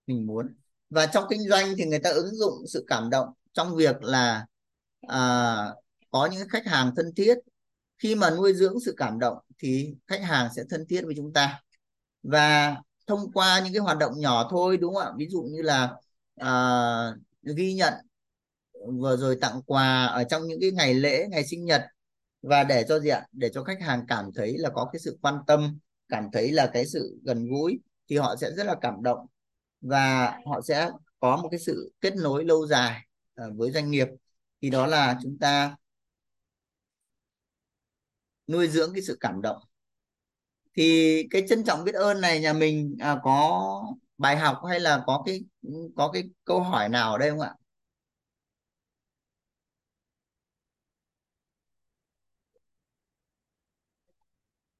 [0.06, 0.54] mình muốn.
[0.90, 4.46] Và trong kinh doanh thì người ta ứng dụng sự cảm động trong việc là
[5.08, 5.56] à,
[6.10, 7.38] có những khách hàng thân thiết.
[7.98, 11.32] Khi mà nuôi dưỡng sự cảm động thì khách hàng sẽ thân thiết với chúng
[11.32, 11.62] ta.
[12.22, 12.76] Và
[13.06, 15.12] thông qua những cái hoạt động nhỏ thôi đúng không ạ?
[15.18, 15.94] Ví dụ như là
[16.36, 16.52] à,
[17.42, 17.94] ghi nhận
[19.00, 21.82] vừa rồi tặng quà ở trong những cái ngày lễ ngày sinh nhật.
[22.42, 23.26] Và để cho gì ạ?
[23.32, 25.78] Để cho khách hàng cảm thấy là có cái sự quan tâm
[26.08, 29.26] cảm thấy là cái sự gần gũi thì họ sẽ rất là cảm động.
[29.80, 34.08] Và họ sẽ có một cái sự kết nối lâu dài ờ, với doanh nghiệp.
[34.62, 35.76] Thì đó là chúng ta
[38.48, 39.62] nuôi dưỡng cái sự cảm động.
[40.74, 43.82] Thì cái trân trọng biết ơn này nhà mình à, có
[44.18, 45.40] bài học hay là có cái
[45.96, 47.54] có cái câu hỏi nào ở đây không ạ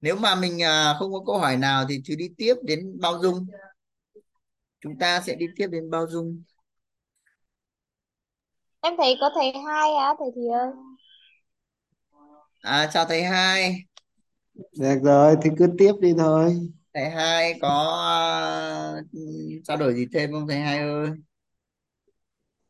[0.01, 3.19] nếu mà mình à, không có câu hỏi nào thì thì đi tiếp đến bao
[3.23, 3.47] dung
[4.81, 6.43] chúng ta sẽ đi tiếp đến bao dung
[8.83, 10.71] Em thấy có thầy hai á, thầy thì ơi.
[12.63, 13.85] à chào thầy hai
[14.79, 16.71] Được rồi, thì cứ tiếp đi thôi.
[16.99, 19.07] Thầy hai có uh,
[19.65, 20.49] trao đổi gì thêm không?
[20.49, 21.11] Thầy hai ơi.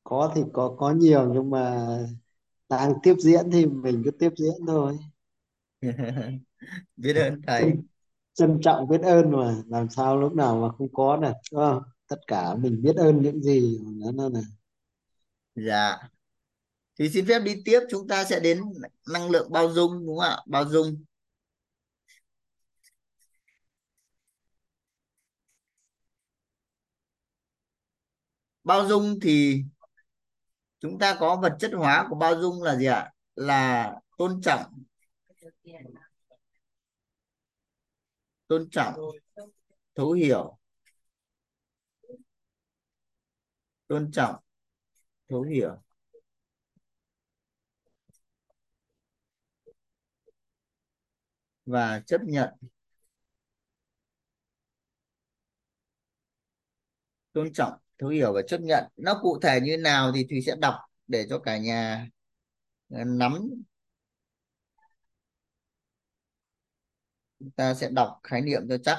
[0.05, 1.87] Có thì có có nhiều nhưng mà
[2.68, 4.99] đang tiếp diễn thì mình cứ tiếp diễn thôi.
[6.97, 7.72] biết ơn thầy.
[8.35, 11.83] Trân, trọng biết ơn mà làm sao lúc nào mà không có nè, đúng không?
[12.09, 14.41] Tất cả mình biết ơn những gì nó nó là
[15.55, 15.99] dạ.
[16.99, 18.62] Thì xin phép đi tiếp chúng ta sẽ đến
[19.12, 20.37] năng lượng bao dung đúng không ạ?
[20.47, 21.05] Bao dung
[28.68, 29.64] bao dung thì
[30.80, 33.12] chúng ta có vật chất hóa của bao dung là gì ạ?
[33.34, 34.84] Là tôn trọng.
[38.46, 38.94] Tôn trọng.
[39.94, 40.58] Thấu hiểu.
[43.88, 44.36] Tôn trọng.
[45.28, 45.76] Thấu hiểu.
[51.66, 52.50] Và chấp nhận.
[57.32, 58.84] Tôn trọng thấu hiểu và chấp nhận.
[58.96, 60.74] Nó cụ thể như nào thì thùy sẽ đọc
[61.07, 62.09] để cho cả nhà
[62.90, 63.49] ờ, nắm.
[67.38, 68.99] Chúng ta sẽ đọc khái niệm cho chắc.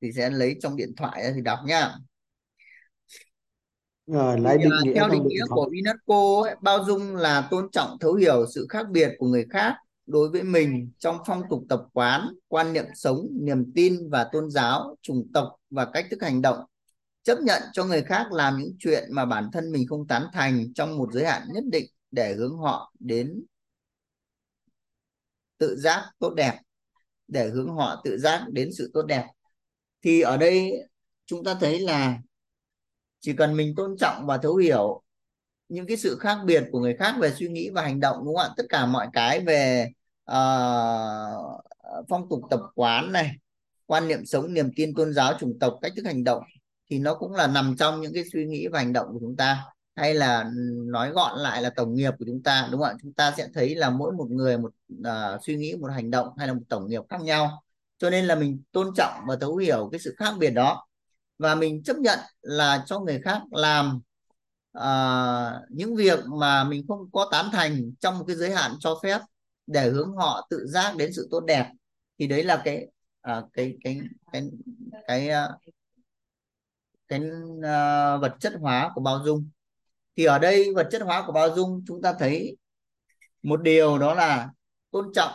[0.00, 1.94] Thì sẽ lấy trong điện thoại ra thì đọc nhá.
[4.06, 7.70] Rồi lấy định uh, nghĩa theo định nghĩa của UNESCO ấy, bao dung là tôn
[7.72, 9.74] trọng thấu hiểu sự khác biệt của người khác
[10.06, 14.50] đối với mình trong phong tục tập quán quan niệm sống niềm tin và tôn
[14.50, 16.58] giáo chủng tộc và cách thức hành động
[17.22, 20.72] chấp nhận cho người khác làm những chuyện mà bản thân mình không tán thành
[20.74, 23.44] trong một giới hạn nhất định để hướng họ đến
[25.58, 26.60] tự giác tốt đẹp
[27.28, 29.26] để hướng họ tự giác đến sự tốt đẹp.
[30.02, 30.72] Thì ở đây
[31.26, 32.18] chúng ta thấy là
[33.20, 35.02] chỉ cần mình tôn trọng và thấu hiểu
[35.68, 38.36] những cái sự khác biệt của người khác về suy nghĩ và hành động đúng
[38.36, 38.54] không ạ?
[38.56, 39.88] Tất cả mọi cái về
[40.30, 41.62] uh,
[42.08, 43.30] phong tục tập quán này
[43.86, 46.42] quan niệm sống niềm tin tôn giáo chủng tộc cách thức hành động
[46.90, 49.36] thì nó cũng là nằm trong những cái suy nghĩ và hành động của chúng
[49.36, 49.64] ta.
[49.96, 52.96] Hay là ừ, nói gọn lại là tổng nghiệp của chúng ta đúng không ạ?
[53.02, 56.28] Chúng ta sẽ thấy là mỗi một người một uh, suy nghĩ một hành động
[56.38, 57.62] hay là một tổng nghiệp khác nhau.
[57.98, 60.86] Cho nên là mình tôn trọng và thấu hiểu cái sự khác biệt đó.
[61.38, 64.00] Và mình chấp nhận là cho người khác làm
[64.78, 69.00] uh, những việc mà mình không có tán thành trong một cái giới hạn cho
[69.02, 69.20] phép
[69.66, 71.70] để hướng họ tự giác đến sự tốt đẹp.
[72.18, 72.86] Thì đấy là cái
[73.38, 74.00] uh, cái cái
[74.32, 74.42] cái
[75.06, 75.74] cái uh,
[77.08, 79.48] cái uh, vật chất hóa của bao dung.
[80.16, 82.56] Thì ở đây vật chất hóa của bao dung chúng ta thấy
[83.42, 84.50] một điều đó là
[84.90, 85.32] tôn trọng.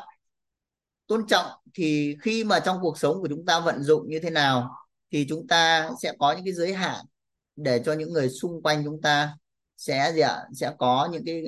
[1.07, 4.29] Tôn trọng thì khi mà trong cuộc sống của chúng ta vận dụng như thế
[4.29, 4.75] nào
[5.11, 7.05] thì chúng ta sẽ có những cái giới hạn
[7.55, 9.37] để cho những người xung quanh chúng ta
[9.77, 10.43] sẽ gì ạ?
[10.53, 11.43] Sẽ có những cái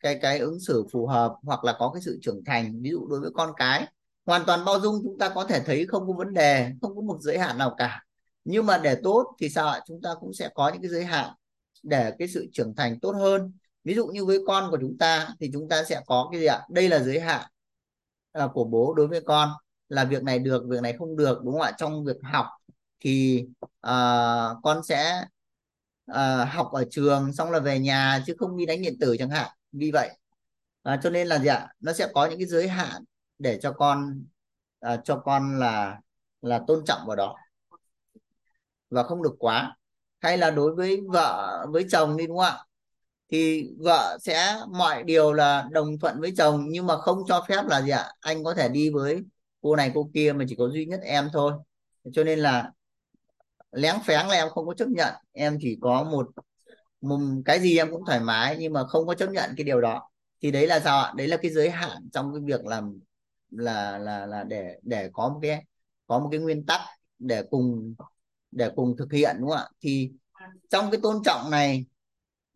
[0.00, 2.82] cái cái ứng xử phù hợp hoặc là có cái sự trưởng thành.
[2.82, 3.86] Ví dụ đối với con cái
[4.26, 7.02] hoàn toàn bao dung chúng ta có thể thấy không có vấn đề không có
[7.02, 8.05] một giới hạn nào cả
[8.46, 9.80] nhưng mà để tốt thì sao ạ?
[9.86, 11.30] Chúng ta cũng sẽ có những cái giới hạn
[11.82, 13.52] để cái sự trưởng thành tốt hơn.
[13.84, 16.46] Ví dụ như với con của chúng ta thì chúng ta sẽ có cái gì
[16.46, 16.66] ạ?
[16.70, 17.50] Đây là giới hạn
[18.44, 19.50] uh, của bố đối với con
[19.88, 21.72] là việc này được việc này không được đúng không ạ?
[21.78, 22.46] Trong việc học
[23.00, 25.24] thì uh, con sẽ
[26.10, 29.30] uh, học ở trường xong là về nhà chứ không đi đánh điện tử chẳng
[29.30, 29.50] hạn.
[29.72, 30.10] Vì vậy
[30.94, 31.68] uh, cho nên là gì ạ?
[31.80, 33.04] Nó sẽ có những cái giới hạn
[33.38, 34.24] để cho con
[34.92, 36.00] uh, cho con là
[36.42, 37.36] là tôn trọng vào đó
[38.90, 39.76] và không được quá.
[40.20, 42.58] Hay là đối với vợ, với chồng đi, đúng không ạ?
[43.30, 47.62] Thì vợ sẽ, mọi điều là đồng thuận với chồng, nhưng mà không cho phép
[47.68, 48.12] là gì ạ?
[48.20, 49.22] Anh có thể đi với
[49.60, 51.52] cô này, cô kia mà chỉ có duy nhất em thôi.
[52.12, 52.70] Cho nên là
[53.72, 55.14] lén phén là em không có chấp nhận.
[55.32, 56.30] Em chỉ có một
[57.00, 59.80] một cái gì em cũng thoải mái, nhưng mà không có chấp nhận cái điều
[59.80, 60.10] đó.
[60.42, 61.12] Thì đấy là sao ạ?
[61.16, 63.00] Đấy là cái giới hạn trong cái việc làm,
[63.50, 65.64] là là là để để có một cái,
[66.06, 66.80] có một cái nguyên tắc
[67.18, 67.94] để cùng
[68.56, 69.68] để cùng thực hiện đúng không ạ?
[69.80, 70.10] Thì
[70.70, 71.86] trong cái tôn trọng này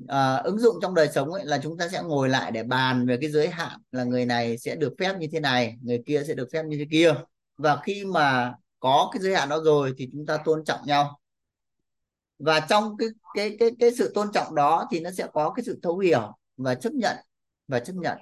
[0.08, 3.06] à, ứng dụng trong đời sống ấy là chúng ta sẽ ngồi lại để bàn
[3.06, 6.22] về cái giới hạn là người này sẽ được phép như thế này người kia
[6.28, 7.14] sẽ được phép như thế kia.
[7.56, 11.20] Và khi mà có cái giới hạn đó rồi thì chúng ta tôn trọng nhau.
[12.38, 15.64] Và trong cái cái cái cái sự tôn trọng đó thì nó sẽ có cái
[15.64, 17.16] sự thấu hiểu và chấp nhận
[17.68, 18.18] và chấp nhận.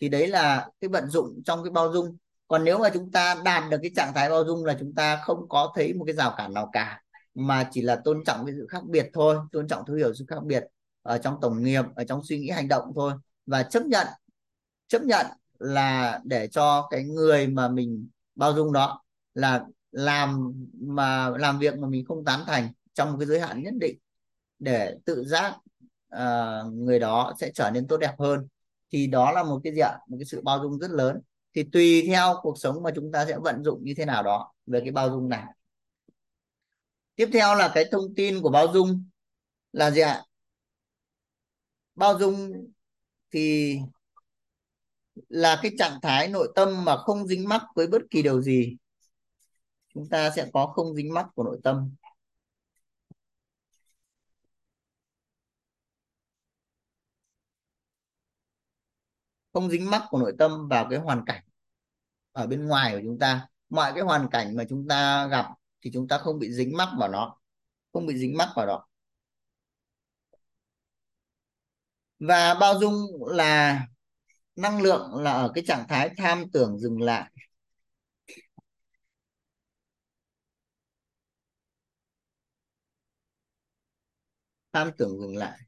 [0.00, 2.16] Thì đấy là cái vận dụng trong cái bao dung.
[2.48, 5.16] Còn nếu mà chúng ta đạt được cái trạng thái bao dung là chúng ta
[5.24, 7.02] không có thấy một cái rào cản nào cả
[7.36, 10.24] mà chỉ là tôn trọng cái sự khác biệt thôi tôn trọng thấu hiểu sự
[10.28, 10.64] khác biệt
[11.02, 13.12] ở trong tổng nghiệp ở trong suy nghĩ hành động thôi.
[13.46, 14.06] Và chấp nhận
[14.88, 15.26] chấp nhận
[15.58, 19.02] là để cho cái người mà mình bao dung đó
[19.34, 23.62] là làm mà làm việc mà mình không tán thành trong một cái giới hạn
[23.62, 23.98] nhất định
[24.58, 25.56] để tự giác
[26.14, 28.46] uh, người đó sẽ trở nên tốt đẹp hơn.
[28.92, 29.98] Thì đó là một cái gì ạ?
[30.08, 31.20] Một cái sự bao dung rất lớn.
[31.54, 34.52] Thì tùy theo cuộc sống mà chúng ta sẽ vận dụng như thế nào đó
[34.66, 35.44] về cái bao dung này
[37.16, 39.04] tiếp theo là cái thông tin của bao dung
[39.72, 40.24] là gì ạ?
[41.94, 42.52] Bao dung
[43.30, 43.78] thì
[45.28, 48.76] là cái trạng thái nội tâm mà không dính mắc với bất kỳ điều gì.
[49.94, 51.90] Chúng ta sẽ có không dính mắc của nội tâm.
[59.52, 61.44] Không dính mắc của nội tâm vào cái hoàn cảnh
[62.32, 63.48] ở bên ngoài của chúng ta.
[63.68, 65.46] Mọi cái hoàn cảnh mà chúng ta gặp
[65.86, 67.36] thì chúng ta không bị dính mắc vào nó.
[67.92, 68.86] Không bị dính mắc vào đó.
[72.18, 72.94] Và bao dung
[73.26, 73.80] là
[74.56, 77.32] năng lượng là ở cái trạng thái tham tưởng dừng lại.
[84.72, 85.58] Tham tưởng dừng lại.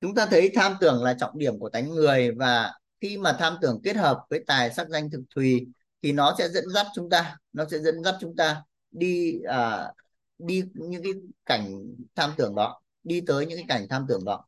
[0.00, 3.56] Chúng ta thấy tham tưởng là trọng điểm của tánh người và khi mà tham
[3.62, 5.66] tưởng kết hợp với tài sắc danh thực thùy
[6.02, 9.92] thì nó sẽ dẫn dắt chúng ta nó sẽ dẫn dắt chúng ta đi à,
[10.38, 11.12] đi những cái
[11.46, 14.46] cảnh tham tưởng đó đi tới những cái cảnh tham tưởng đó.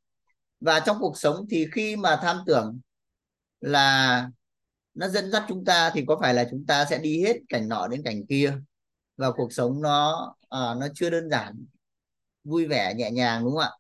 [0.61, 2.81] Và trong cuộc sống thì khi mà tham tưởng
[3.61, 4.31] là
[4.95, 7.69] nó dẫn dắt chúng ta thì có phải là chúng ta sẽ đi hết cảnh
[7.69, 8.55] nọ đến cảnh kia
[9.17, 11.65] và cuộc sống nó à, nó chưa đơn giản
[12.45, 13.71] vui vẻ nhẹ nhàng đúng không ạ?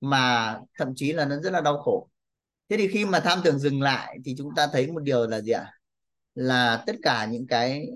[0.00, 2.08] Mà thậm chí là nó rất là đau khổ.
[2.68, 5.40] Thế thì khi mà tham tưởng dừng lại thì chúng ta thấy một điều là
[5.40, 5.77] gì ạ?
[6.38, 7.88] Là tất cả những cái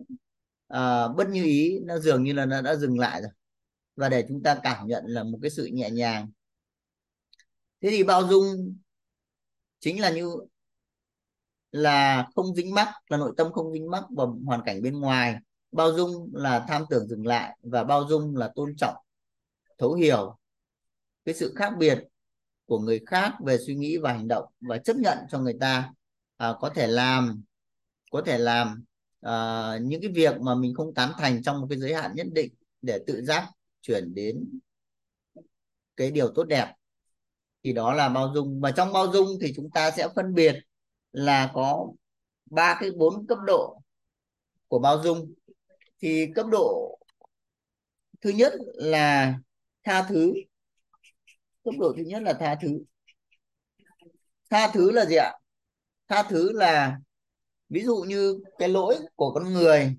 [0.74, 3.30] uh, bất như ý nó dường như là nó đã dừng lại rồi.
[3.97, 6.30] Và để chúng ta cảm nhận là một cái sự nhẹ nhàng.
[7.80, 8.76] Thế thì bao dung
[9.80, 10.36] chính là như
[11.72, 15.36] là không dính mắc là nội tâm không dính mắc vào hoàn cảnh bên ngoài.
[15.72, 18.95] Bao dung là tham tưởng dừng lại và bao dung là tôn trọng
[19.78, 20.38] thấu hiểu
[21.24, 22.05] cái sự khác biệt
[22.66, 25.93] của người khác về suy nghĩ và hành động và chấp nhận cho người ta
[26.36, 27.43] à, có thể làm
[28.13, 28.85] có thể làm
[29.27, 32.27] uh, những cái việc mà mình không tán thành trong một cái giới hạn nhất
[32.33, 33.49] định để tự giác
[33.83, 34.61] chuyển đến
[35.97, 36.75] cái điều tốt đẹp
[37.63, 38.61] thì đó là bao dung.
[38.61, 40.57] Và trong bao dung thì chúng ta sẽ phân biệt
[41.13, 41.89] là có
[42.51, 43.83] ba cái bốn cấp độ
[44.69, 45.35] của bao dung.
[45.99, 46.99] Thì cấp độ
[48.21, 49.35] thứ nhất là
[49.85, 50.33] tha thứ.
[51.65, 52.83] Cấp độ thứ nhất là tha thứ.
[54.51, 55.33] Tha thứ là gì ạ?
[56.09, 56.99] Tha thứ là
[57.73, 59.97] ví dụ như cái lỗi của con người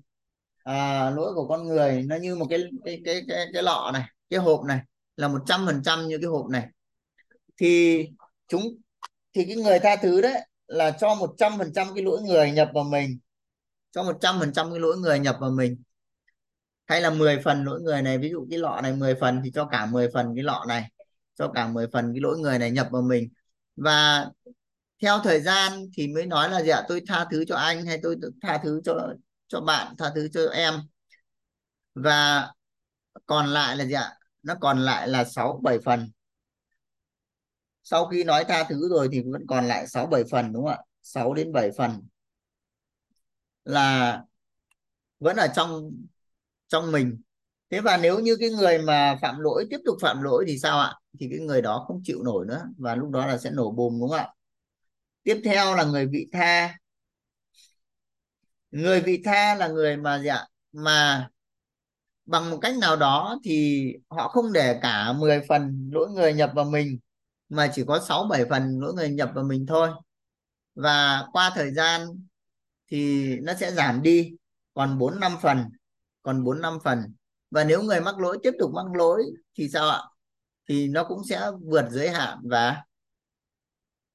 [0.64, 4.02] à, lỗi của con người nó như một cái cái cái cái, cái lọ này
[4.30, 4.80] cái hộp này
[5.16, 6.68] là một trăm phần trăm như cái hộp này.
[7.56, 8.04] Thì
[8.48, 8.62] chúng
[9.34, 12.50] thì cái người tha thứ đấy là cho một trăm phần trăm cái lỗi người
[12.50, 13.18] nhập vào mình
[13.92, 15.82] cho một trăm phần trăm cái lỗi người nhập vào mình.
[16.86, 19.50] Hay là 10 phần lỗi người này ví dụ cái lọ này 10 phần thì
[19.54, 20.90] cho cả 10 phần cái lọ này
[21.34, 23.28] cho cả 10 phần cái lỗi người này nhập vào mình.
[23.76, 24.26] Và
[25.02, 26.82] theo thời gian thì mới nói là gì ạ?
[26.88, 29.08] Tôi tha thứ cho anh hay tôi tha thứ cho
[29.48, 30.74] cho bạn, tha thứ cho em?
[31.94, 32.52] Và
[33.26, 34.18] còn lại là gì ạ?
[34.42, 36.10] Nó còn lại là 6 7 phần.
[37.84, 40.72] Sau khi nói tha thứ rồi thì vẫn còn lại 6 7 phần, đúng không
[40.72, 40.78] ạ?
[41.02, 41.90] Sáu đến bảy phần.
[43.64, 44.22] Là
[45.20, 45.92] vẫn ở trong
[46.68, 47.22] trong mình.
[47.70, 50.80] Thế và nếu như cái người mà phạm lỗi, tiếp tục phạm lỗi thì sao
[50.80, 50.94] ạ?
[51.20, 54.00] Thì cái người đó không chịu nổi nữa và lúc đó là sẽ nổ bùm,
[54.00, 54.33] đúng không ạ?
[55.24, 56.78] Tiếp theo là người vị tha.
[58.70, 61.28] Người vị tha là người mà dạ mà
[62.26, 66.50] bằng một cách nào đó thì họ không để cả 10 phần lỗi người nhập
[66.54, 66.98] vào mình
[67.48, 69.90] mà chỉ có 6 7 phần lỗi người nhập vào mình thôi.
[70.74, 72.08] Và qua thời gian
[72.90, 74.32] thì nó sẽ giảm đi
[74.74, 75.64] còn 4 5 phần
[76.22, 77.14] còn 4 5 phần.
[77.50, 79.24] Và nếu người mắc lỗi tiếp tục mắc lỗi
[79.58, 80.00] thì sao ạ?
[80.68, 82.84] Thì nó cũng sẽ vượt giới hạn và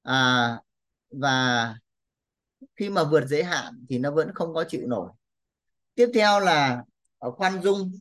[0.04, 0.60] à,
[1.12, 1.76] và
[2.76, 5.12] khi mà vượt giới hạn thì nó vẫn không có chịu nổi.
[5.96, 6.84] Tiếp theo là
[7.18, 7.92] ở khoan dung.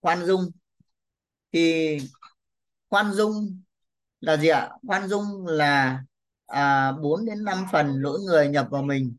[0.00, 0.50] Khoan dung.
[1.52, 1.98] Thì
[2.88, 3.62] khoan dung
[4.20, 4.70] là gì ạ?
[4.86, 6.02] Khoan dung là
[6.46, 9.16] à, 4 đến 5 phần lỗi người nhập vào mình.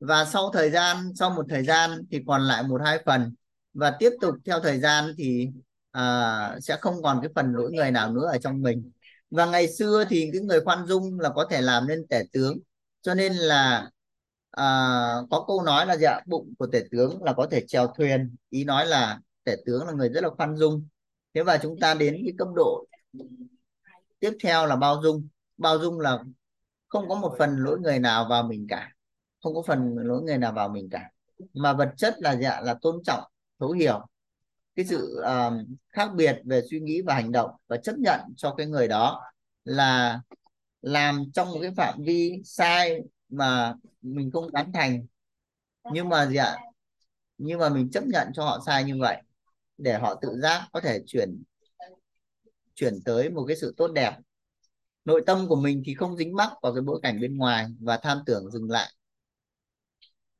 [0.00, 3.34] Và sau thời gian sau một thời gian thì còn lại một hai phần.
[3.74, 5.48] Và tiếp tục theo thời gian thì
[5.94, 8.90] à, sẽ không còn cái phần lỗi người nào nữa ở trong mình.
[9.30, 12.58] Và ngày xưa thì cái người khoan dung là có thể làm nên tể tướng.
[13.02, 13.90] Cho nên là
[14.50, 14.66] à,
[15.30, 18.36] có câu nói là dạ bụng của tể tướng là có thể chèo thuyền.
[18.50, 20.86] Ý nói là tể tướng là người rất là khoan dung.
[21.34, 22.86] Thế và chúng ta đến cái cấp độ
[24.20, 25.28] tiếp theo là bao dung.
[25.56, 26.18] Bao dung là
[26.88, 28.90] không có một phần lỗi người nào vào mình cả.
[29.42, 31.10] Không có phần lỗi người nào vào mình cả.
[31.54, 33.24] Mà vật chất là dạ là tôn trọng
[33.60, 34.06] thấu hiểu
[34.74, 38.54] cái sự um, khác biệt về suy nghĩ và hành động và chấp nhận cho
[38.54, 39.22] cái người đó
[39.64, 40.20] là
[40.82, 45.06] làm trong một cái phạm vi sai mà mình không tán thành.
[45.92, 46.56] Nhưng mà gì ạ?
[47.38, 49.22] Nhưng mà mình chấp nhận cho họ sai như vậy
[49.78, 51.42] để họ tự giác có thể chuyển
[52.74, 54.16] chuyển tới một cái sự tốt đẹp.
[55.04, 57.96] Nội tâm của mình thì không dính mắc vào cái bối cảnh bên ngoài và
[57.96, 58.94] tham tưởng dừng lại.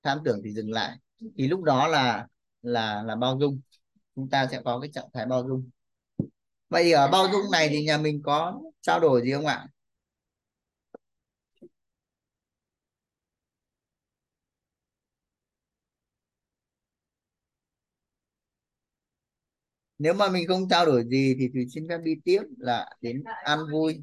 [0.03, 0.97] Tham tưởng thì dừng lại.
[1.37, 2.27] Thì lúc đó là
[2.63, 3.61] là là bao dung
[4.17, 5.71] chúng ta sẽ có cái trạng thái bao dung.
[6.69, 9.67] Vậy ở bao dung này thì nhà mình có trao đổi gì không ạ?
[19.99, 23.25] Nếu mà mình không trao đổi gì thì thủy xin phép đi tiếp là đến
[23.45, 24.03] ăn vui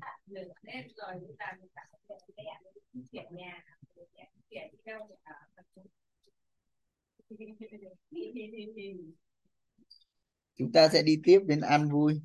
[10.62, 12.22] chúng ta sẽ đi tiếp đến an vui.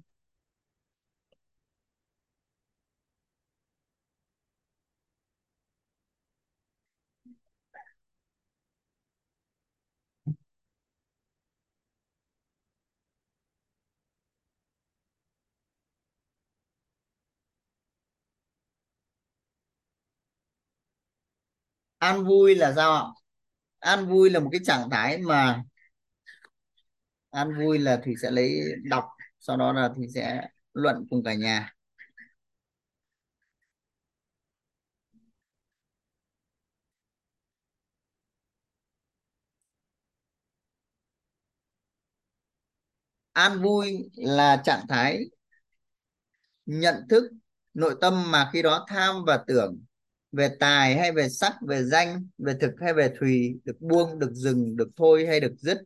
[21.99, 23.03] An vui là sao ạ?
[23.79, 25.63] An vui là một cái trạng thái mà
[27.33, 29.05] an vui là thì sẽ lấy đọc,
[29.41, 31.73] sau đó là thì sẽ luận cùng cả nhà.
[43.35, 45.25] An vui là trạng thái
[46.67, 47.31] nhận thức,
[47.75, 49.79] nội tâm mà khi đó tham và tưởng
[50.33, 54.31] về tài hay về sắc, về danh, về thực hay về thùy, được buông, được
[54.35, 55.79] dừng, được thôi hay được dứt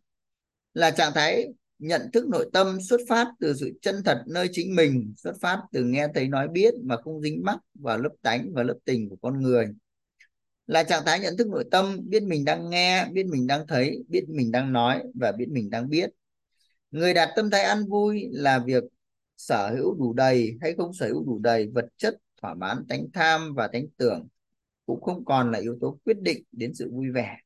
[0.74, 1.48] là trạng thái
[1.78, 5.58] nhận thức nội tâm xuất phát từ sự chân thật nơi chính mình, xuất phát
[5.72, 9.08] từ nghe thấy nói biết mà không dính mắc vào lớp tánh và lớp tình
[9.08, 9.66] của con người.
[10.66, 14.04] Là trạng thái nhận thức nội tâm, biết mình đang nghe, biết mình đang thấy,
[14.08, 16.10] biết mình đang nói và biết mình đang biết.
[16.90, 18.84] Người đạt tâm thái ăn vui là việc
[19.36, 23.06] sở hữu đủ đầy hay không sở hữu đủ đầy vật chất, thỏa mãn tánh
[23.12, 24.28] tham và tánh tưởng,
[24.86, 27.36] cũng không còn là yếu tố quyết định đến sự vui vẻ.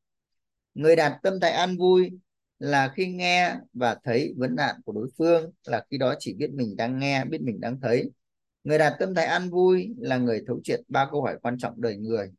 [0.74, 2.10] Người đạt tâm thái an vui
[2.58, 6.50] là khi nghe và thấy vấn nạn của đối phương là khi đó chỉ biết
[6.54, 8.10] mình đang nghe, biết mình đang thấy.
[8.64, 11.80] Người đạt tâm thái an vui là người thấu triệt ba câu hỏi quan trọng
[11.80, 12.30] đời người.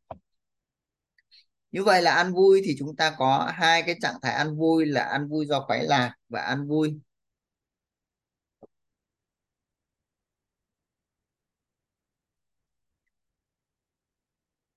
[1.71, 4.85] Như vậy là an vui thì chúng ta có hai cái trạng thái an vui
[4.85, 6.99] là an vui do khoái lạc và an vui.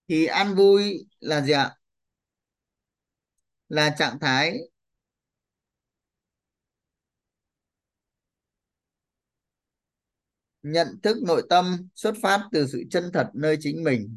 [0.08, 1.74] Thì an vui là gì ạ?
[3.68, 4.58] Là trạng thái
[10.62, 14.16] nhận thức nội tâm, xuất phát từ sự chân thật nơi chính mình.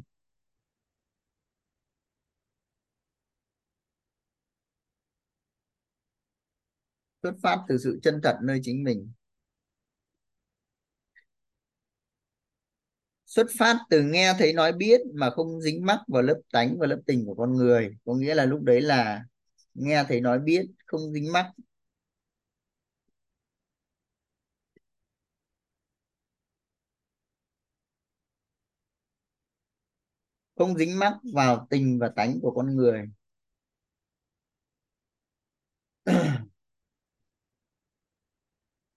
[7.22, 9.12] Xuất phát từ sự chân thật nơi chính mình.
[13.26, 16.86] Xuất phát từ nghe thấy nói biết mà không dính mắc vào lớp tánh và
[16.86, 17.96] lớp tình của con người.
[18.04, 19.24] Có nghĩa là lúc đấy là
[19.74, 21.46] nghe thấy nói biết, không dính mắc
[30.62, 33.10] không dính mắc vào tình và tánh của con người.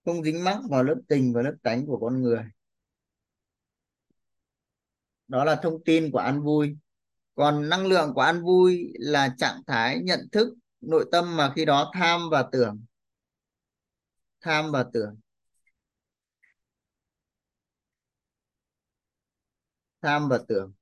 [0.06, 2.44] Không dính mắc vào lớp tình và lớp tánh của con người.
[5.28, 6.78] Đó là thông tin của an vui.
[7.36, 11.66] Còn năng lượng của an vui là trạng thái nhận thức, nội tâm mà khi
[11.66, 12.86] đó tham và tưởng.
[14.42, 15.20] Tham và tưởng.
[20.02, 20.74] Tham và tưởng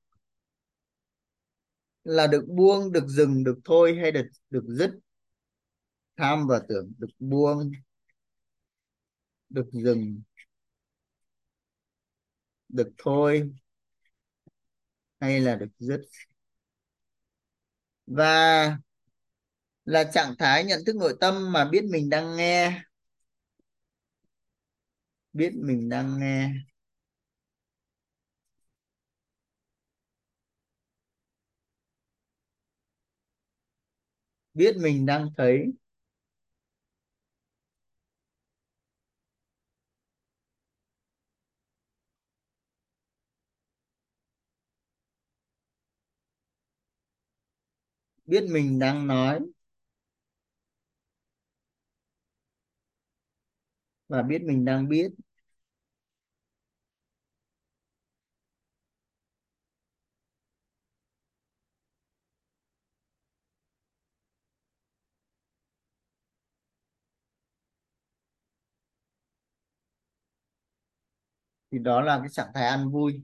[2.04, 4.90] là được buông, được dừng, được thôi hay được được dứt?
[6.16, 7.70] Tham và tưởng, được buông,
[9.50, 10.22] được dừng,
[12.68, 13.52] được thôi
[15.20, 16.00] hay là được dứt?
[18.06, 18.78] Và
[19.84, 22.80] là trạng thái nhận thức nội tâm mà biết mình đang nghe.
[25.32, 26.50] Biết mình đang nghe.
[34.54, 35.66] Biết mình đang thấy.
[48.26, 49.40] Biết mình đang nói.
[54.08, 55.08] Và biết mình đang biết.
[71.74, 73.22] Thì đó là cái trạng thái an vui.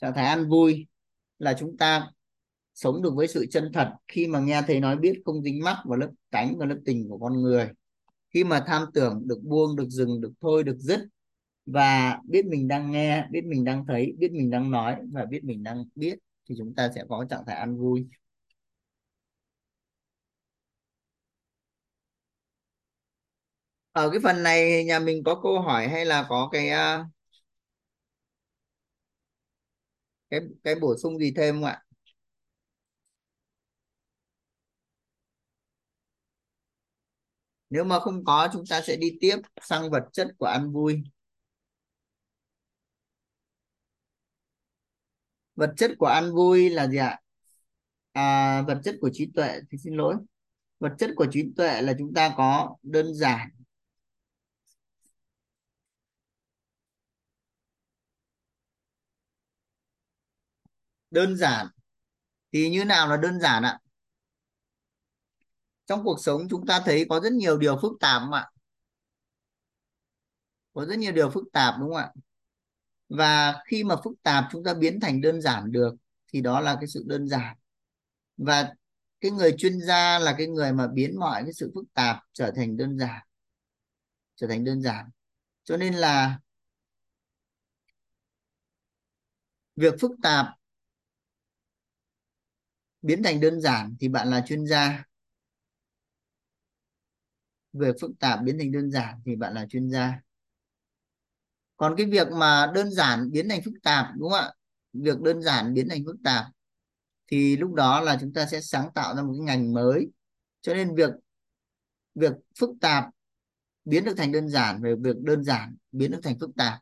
[0.00, 0.86] Trạng thái an vui
[1.38, 2.10] là chúng ta
[2.74, 3.92] sống được với sự chân thật.
[4.08, 7.08] Khi mà nghe thấy nói biết không dính mắc vào lớp tánh và lớp tình
[7.08, 7.68] của con người.
[8.30, 11.00] Khi mà tham tưởng được buông được dừng được thôi được dứt
[11.66, 15.44] và biết mình đang nghe biết mình đang thấy biết mình đang nói và biết
[15.44, 18.06] mình đang biết thì chúng ta sẽ có trạng thái an vui.
[23.92, 27.06] Ở cái phần này nhà mình có câu hỏi hay là có cái uh,
[30.30, 31.82] cái cái bổ sung gì thêm không ạ?
[37.70, 41.02] Nếu mà không có chúng ta sẽ đi tiếp sang vật chất của ăn vui.
[45.56, 47.20] Vật chất của ăn vui là gì ạ?
[48.12, 50.16] À, vật chất của trí tuệ thì xin lỗi.
[50.80, 53.50] Vật chất của trí tuệ là chúng ta có đơn giản
[61.10, 61.66] đơn giản.
[62.52, 63.78] Thì như nào là đơn giản ạ?
[65.86, 68.50] Trong cuộc sống chúng ta thấy có rất nhiều điều phức tạp không ạ?
[70.72, 72.12] Có rất nhiều điều phức tạp, đúng không ạ?
[73.08, 75.94] Và khi mà phức tạp chúng ta biến thành đơn giản được,
[76.32, 77.56] thì đó là cái sự đơn giản.
[78.36, 78.74] Và
[79.20, 82.52] cái người chuyên gia là cái người mà biến mọi cái sự phức tạp trở
[82.56, 83.26] thành đơn giản.
[84.36, 85.10] Trở thành đơn giản.
[85.64, 86.38] Cho nên là
[89.76, 90.46] việc phức tạp
[93.02, 95.04] biến thành đơn giản thì bạn là chuyên gia.
[97.72, 100.20] Về phức tạp biến thành đơn giản thì bạn là chuyên gia.
[101.76, 104.52] Còn cái việc mà đơn giản biến thành phức tạp đúng không ạ?
[104.92, 106.44] Việc đơn giản biến thành phức tạp
[107.26, 110.06] thì lúc đó là chúng ta sẽ sáng tạo ra một cái ngành mới.
[110.60, 111.10] Cho nên việc
[112.14, 113.04] việc phức tạp
[113.84, 116.78] biến được thành đơn giản về việc đơn giản biến được thành phức tạp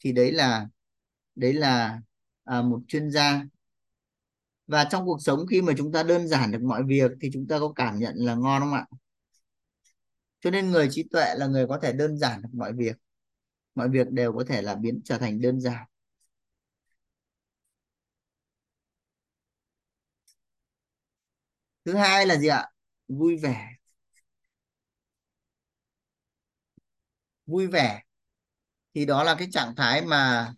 [0.00, 0.66] thì đấy là
[1.34, 2.00] đấy là
[2.44, 3.44] à, một chuyên gia
[4.68, 7.46] và trong cuộc sống khi mà chúng ta đơn giản được mọi việc thì chúng
[7.48, 8.86] ta có cảm nhận là ngon không ạ?
[10.40, 12.96] Cho nên người trí tuệ là người có thể đơn giản được mọi việc.
[13.76, 15.86] Mọi việc đều có thể là biến trở thành đơn giản.
[21.84, 22.70] Thứ hai là gì ạ?
[23.08, 23.68] Vui vẻ.
[27.46, 28.02] Vui vẻ
[28.94, 30.52] thì đó là cái trạng thái mà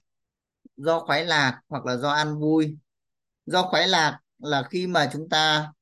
[0.77, 2.79] do khoái lạc hoặc là do ăn vui
[3.51, 5.73] do khoái lạc là khi mà chúng ta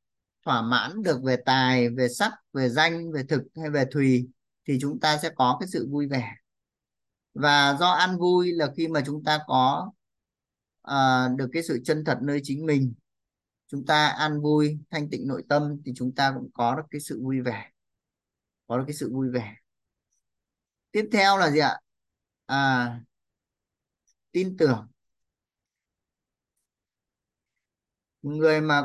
[0.44, 4.28] thỏa mãn được về tài về sắc về danh về thực hay về thùy
[4.66, 6.34] thì chúng ta sẽ có cái sự vui vẻ.
[7.34, 9.92] Và do ăn vui là khi mà chúng ta có
[10.90, 12.94] uh, được cái sự chân thật nơi chính mình.
[13.66, 17.00] Chúng ta ăn vui thanh tịnh nội tâm thì chúng ta cũng có được cái
[17.00, 17.70] sự vui vẻ.
[18.66, 19.54] Có được cái sự vui vẻ.
[20.90, 21.80] Tiếp theo là gì ạ?
[22.46, 23.00] À,
[24.32, 24.88] tin tưởng.
[28.22, 28.82] Người mà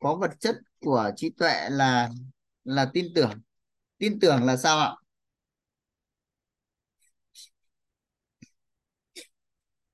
[0.00, 2.10] có vật chất của trí tuệ là
[2.64, 3.32] là tin tưởng.
[3.98, 4.96] Tin tưởng là sao ạ?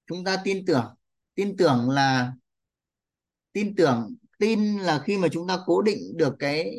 [0.07, 0.95] Chúng ta tin tưởng.
[1.35, 2.33] Tin tưởng là,
[3.53, 6.75] tin tưởng, tin là khi mà chúng ta cố định được cái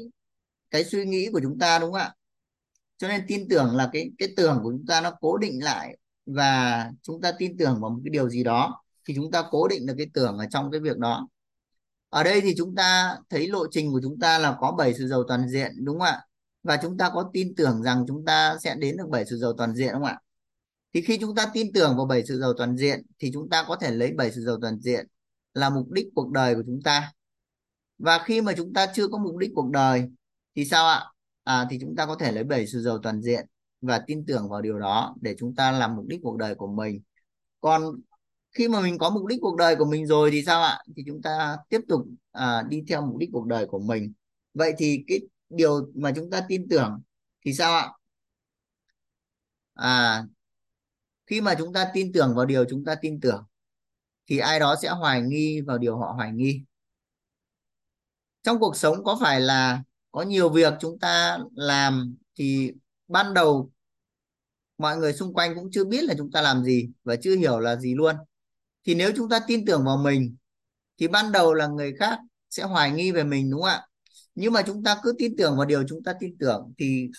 [0.72, 2.14] cái suy nghĩ của chúng ta, đúng không ạ?
[2.98, 5.98] Cho nên tin tưởng là cái cái tưởng của chúng ta nó cố định lại
[6.26, 9.68] và chúng ta tin tưởng vào một cái điều gì đó thì chúng ta cố
[9.68, 11.28] định được cái tưởng ở trong cái việc đó
[12.14, 15.08] ở đây thì chúng ta thấy lộ trình của chúng ta là có bảy sự
[15.08, 16.22] giàu toàn diện đúng không ạ?
[16.64, 19.54] Và chúng ta có tin tưởng rằng chúng ta sẽ đến được bảy sự giàu
[19.58, 20.20] toàn diện đúng không ạ?
[20.94, 23.66] Thì khi chúng ta tin tưởng vào bảy sự giàu toàn diện thì chúng ta
[23.68, 25.08] có thể lấy bảy sự giàu toàn diện
[25.54, 27.12] là mục đích cuộc đời của chúng ta.
[27.98, 30.04] Và khi mà chúng ta chưa có mục đích cuộc đời
[30.56, 31.06] thì sao ạ?
[31.44, 33.48] À, thì chúng ta có thể lấy bảy sự giàu toàn diện
[33.82, 36.68] và tin tưởng vào điều đó để chúng ta làm mục đích cuộc đời của
[36.68, 37.02] mình.
[37.62, 38.02] Còn
[38.54, 40.80] khi mà mình có mục đích cuộc đời của mình rồi thì sao ạ?
[40.96, 44.14] Thì chúng ta tiếp tục à, đi theo mục đích cuộc đời của mình.
[44.54, 47.02] Vậy thì cái điều mà chúng ta tin tưởng
[47.46, 47.90] thì sao ạ?
[49.74, 50.26] À
[51.28, 53.44] khi mà chúng ta tin tưởng vào điều chúng ta tin tưởng
[54.28, 56.64] thì ai đó sẽ hoài nghi vào điều họ hoài nghi.
[58.44, 62.72] Trong cuộc sống có phải là có nhiều việc chúng ta làm thì
[63.08, 63.72] ban đầu
[64.78, 67.60] mọi người xung quanh cũng chưa biết là chúng ta làm gì và chưa hiểu
[67.60, 68.16] là gì luôn
[68.86, 70.36] thì nếu chúng ta tin tưởng vào mình
[71.00, 72.20] thì ban đầu là người khác
[72.50, 73.88] sẽ hoài nghi về mình đúng không ạ?
[74.36, 77.10] Nhưng mà chúng ta cứ tin tưởng vào điều chúng ta tin tưởng thì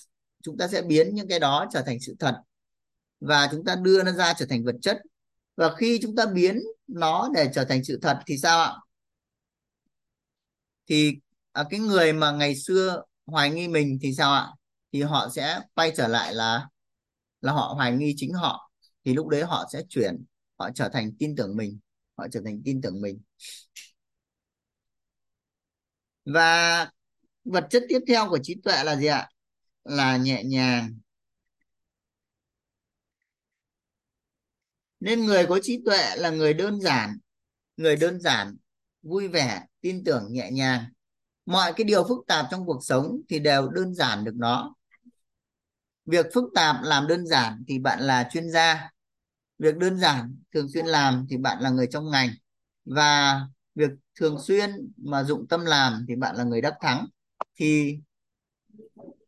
[0.42, 2.34] chúng ta sẽ biến những cái đó trở thành sự thật
[3.20, 4.98] và chúng ta đưa nó ra trở thành vật chất.
[5.56, 8.72] Và khi chúng ta biến nó để trở thành sự thật thì sao ạ?
[10.88, 11.12] Thì
[11.52, 14.48] à, cái người mà ngày xưa hoài nghi mình thì sao ạ?
[14.92, 16.68] Thì họ sẽ quay trở lại là
[17.40, 18.70] là họ hoài nghi chính họ.
[19.04, 20.24] Thì lúc đấy họ sẽ chuyển
[20.58, 21.78] họ trở thành tin tưởng mình.
[22.18, 23.20] Họ trở thành tin tưởng mình.
[26.24, 26.90] Và
[27.44, 29.28] vật chất tiếp theo của trí tuệ là gì ạ?
[29.84, 30.98] Là nhẹ nhàng.
[35.00, 37.18] Nên người có trí tuệ là người đơn giản,
[37.76, 38.56] người đơn giản,
[39.02, 40.84] vui vẻ, tin tưởng, nhẹ nhàng.
[41.46, 44.74] Mọi cái điều phức tạp trong cuộc sống thì đều đơn giản được nó.
[46.06, 48.90] Việc phức tạp làm đơn giản thì bạn là chuyên gia
[49.58, 52.28] việc đơn giản thường xuyên làm thì bạn là người trong ngành
[52.84, 53.40] và
[53.74, 57.06] việc thường xuyên mà dụng tâm làm thì bạn là người đắc thắng.
[57.56, 57.98] Thì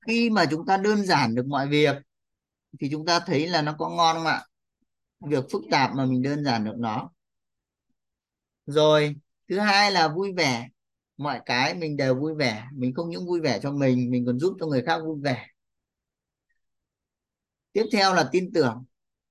[0.06, 1.96] khi mà chúng ta đơn giản được mọi việc
[2.80, 4.44] thì chúng ta thấy là nó có ngon không ạ?
[5.20, 7.10] Việc phức tạp mà mình đơn giản được nó.
[8.66, 9.16] Rồi,
[9.48, 10.68] thứ hai là vui vẻ.
[11.16, 12.64] Mọi cái mình đều vui vẻ.
[12.72, 15.46] Mình không những vui vẻ cho mình mình còn giúp cho người khác vui vẻ.
[17.72, 18.84] Tiếp theo là tin tưởng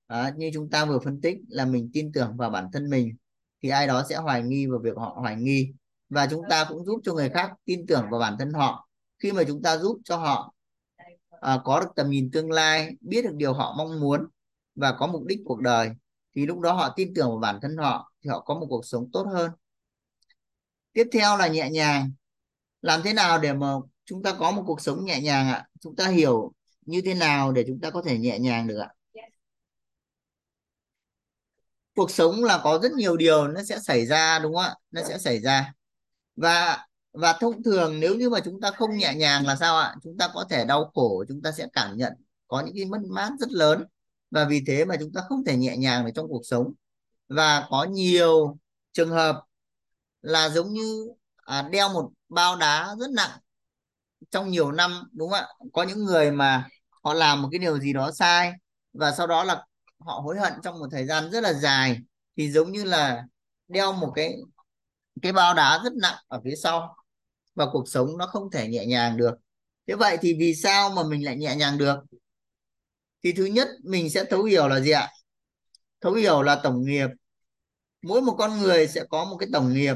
[0.06, 3.16] à, như chúng ta vừa phân tích là mình tin tưởng vào bản thân mình
[3.62, 5.72] thì ai đó sẽ hoài nghi vào việc họ hoài nghi.
[6.08, 8.88] Và chúng ta cũng giúp cho người khác tin tưởng vào bản thân họ.
[9.18, 10.54] Khi mà chúng ta giúp cho họ
[11.40, 14.26] à, có được tầm nhìn tương lai biết được điều họ mong muốn
[14.74, 15.90] và có mục đích cuộc đời
[16.34, 18.86] thì lúc đó họ tin tưởng vào bản thân họ thì họ có một cuộc
[18.86, 19.50] sống tốt hơn.
[20.92, 22.10] Tiếp theo là nhẹ nhàng.
[22.82, 25.68] Làm thế nào để mà chúng ta có một cuộc sống nhẹ nhàng ạ?
[25.80, 26.52] Chúng ta hiểu
[26.86, 28.95] như thế nào để chúng ta có thể nhẹ nhàng được ạ?
[31.96, 34.74] Cuộc sống là có rất nhiều điều nó sẽ xảy ra đúng không ạ?
[34.90, 35.72] Nó sẽ xảy ra.
[36.36, 39.94] Và và thông thường nếu như mà chúng ta không nhẹ nhàng là sao ạ?
[40.04, 42.12] Chúng ta có thể đau khổ chúng ta sẽ cảm nhận
[42.48, 43.84] có những cái mất mát rất lớn.
[44.30, 46.72] Và vì thế mà chúng ta không thể nhẹ nhàng được trong cuộc sống.
[47.28, 48.58] Và có nhiều
[48.92, 49.42] trường hợp
[50.22, 53.38] là giống như à, đeo một bao đá rất nặng
[54.30, 55.48] trong nhiều năm đúng không ạ?
[55.72, 56.68] Có những người mà
[57.04, 58.52] họ làm một cái điều gì đó sai
[58.92, 59.64] và sau đó là
[59.98, 61.98] họ hối hận trong một thời gian rất là dài,
[62.36, 63.24] thì giống như là
[63.68, 64.36] đeo một cái
[65.22, 66.96] cái bao đá rất nặng ở phía sau
[67.54, 69.34] và cuộc sống nó không thể nhẹ nhàng được.
[69.86, 71.96] Thế vậy thì vì sao mà mình lại nhẹ nhàng được?
[73.22, 75.08] Thì thứ nhất, mình sẽ thấu hiểu là gì ạ?
[76.00, 77.08] Thấu hiểu là tổng nghiệp.
[78.02, 79.94] Mỗi một con người sẽ có một cái tổng nghiệp.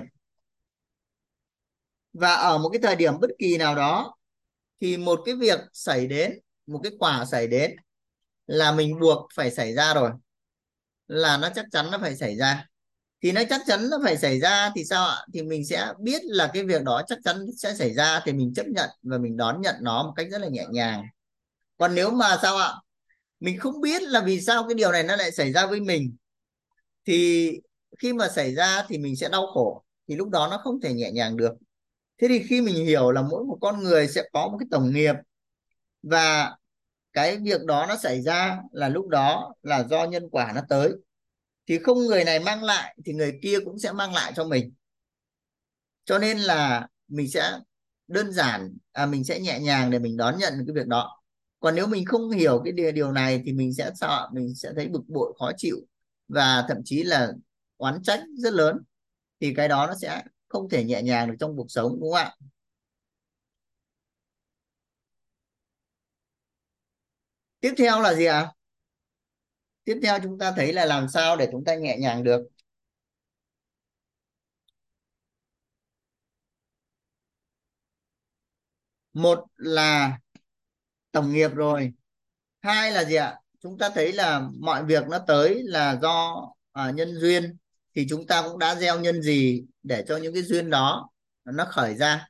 [2.13, 4.15] Và ở một cái thời điểm bất kỳ nào đó,
[4.81, 7.77] thì một cái việc xảy đến, một cái quả xảy đến
[8.51, 10.11] là mình buộc phải xảy ra rồi,
[11.07, 12.67] là nó chắc chắn nó phải xảy ra.
[13.23, 15.17] Thì nó chắc chắn nó phải xảy ra thì sao ạ?
[15.35, 18.55] Thì mình sẽ biết là cái việc đó chắc chắn sẽ xảy ra thì mình
[18.55, 21.05] chấp nhận và mình đón nhận nó một cách rất là nhẹ nhàng.
[21.77, 22.73] Còn nếu mà sao ạ?
[23.41, 26.17] Mình không biết là vì sao cái điều này nó lại xảy ra với mình.
[27.07, 27.51] Thì
[27.99, 30.93] khi mà xảy ra thì mình sẽ đau khổ, thì lúc đó nó không thể
[30.93, 31.53] nhẹ nhàng được.
[32.21, 34.93] Thế thì khi mình hiểu là mỗi một con người sẽ có một cái tổng
[34.93, 35.15] nghiệp
[36.03, 36.57] và
[37.13, 40.93] cái việc đó nó xảy ra là lúc đó là do nhân quả nó tới.
[41.67, 44.73] Thì không người này mang lại thì người kia cũng sẽ mang lại cho mình.
[46.05, 47.59] Cho nên là mình sẽ
[48.09, 51.21] đơn giản à, mình sẽ nhẹ nhàng để mình đón nhận cái việc đó.
[51.61, 54.73] Còn nếu mình không hiểu cái điều, điều này thì mình sẽ sợ mình sẽ
[54.77, 55.77] thấy bực bội khó chịu
[56.29, 57.33] và thậm chí là
[57.77, 58.79] oán trách rất lớn.
[59.41, 62.15] Thì cái đó nó sẽ không thể nhẹ nhàng được trong cuộc sống đúng không
[62.15, 62.35] ạ?
[67.61, 68.53] Tiếp theo là gì ạ?
[69.85, 72.43] Tiếp theo chúng ta thấy là làm sao để chúng ta nhẹ nhàng được?
[79.13, 80.19] Một là
[81.13, 81.93] tổng nghiệp rồi.
[82.63, 83.41] Hai là gì ạ?
[83.61, 86.43] Chúng ta thấy là mọi việc nó tới là do
[86.73, 87.57] à, nhân duyên.
[87.95, 91.11] Thì chúng ta cũng đã gieo nhân gì để cho những cái duyên đó
[91.45, 92.29] nó khởi ra.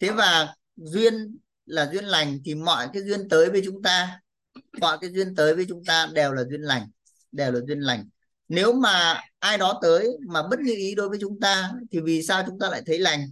[0.00, 4.20] Thế và duyên là duyên lành thì mọi cái duyên tới với chúng ta
[4.80, 6.88] mọi cái duyên tới với chúng ta đều là duyên lành,
[7.32, 8.08] đều là duyên lành.
[8.48, 12.22] Nếu mà ai đó tới mà bất như ý đối với chúng ta, thì vì
[12.22, 13.26] sao chúng ta lại thấy lành?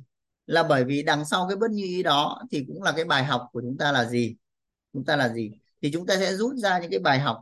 [0.47, 3.25] Là bởi vì đằng sau cái bất như ý đó thì cũng là cái bài
[3.25, 4.37] học của chúng ta là gì?
[4.93, 5.51] Chúng ta là gì?
[5.83, 7.41] Thì chúng ta sẽ rút ra những cái bài học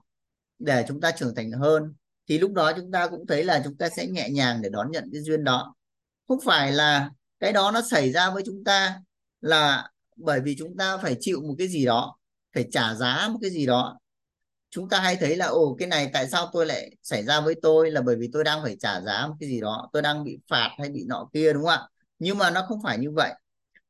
[0.59, 1.95] để chúng ta trưởng thành hơn.
[2.29, 4.91] Thì lúc đó chúng ta cũng thấy là chúng ta sẽ nhẹ nhàng để đón
[4.91, 5.75] nhận cái duyên đó.
[6.29, 7.11] Không phải là
[7.41, 9.01] cái đó nó xảy ra với chúng ta
[9.41, 12.17] là bởi vì chúng ta phải chịu một cái gì đó
[12.55, 13.99] phải trả giá một cái gì đó.
[14.71, 17.55] Chúng ta hay thấy là, ồ, cái này tại sao tôi lại xảy ra với
[17.63, 20.25] tôi là bởi vì tôi đang phải trả giá một cái gì đó, tôi đang
[20.25, 21.89] bị phạt hay bị nọ kia, đúng không ạ?
[22.19, 23.35] Nhưng mà nó không phải như vậy.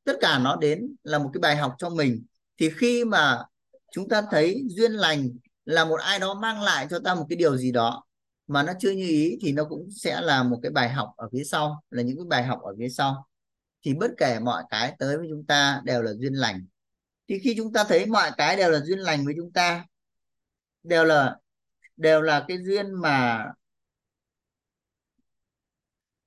[0.03, 2.25] Tất cả nó đến là một cái bài học cho mình.
[2.59, 3.43] Thì khi mà
[3.91, 5.29] chúng ta thấy duyên lành
[5.65, 8.03] là một ai đó mang lại cho ta một cái điều gì đó
[8.47, 11.29] mà nó chưa như ý thì nó cũng sẽ là một cái bài học ở
[11.31, 13.27] phía sau, là những cái bài học ở phía sau.
[13.85, 16.65] Thì bất kể mọi cái tới với chúng ta đều là duyên lành
[17.27, 19.85] thì khi chúng ta thấy mọi cái đều là duyên lành với chúng ta,
[20.83, 21.37] đều là
[21.97, 23.45] đều là cái duyên mà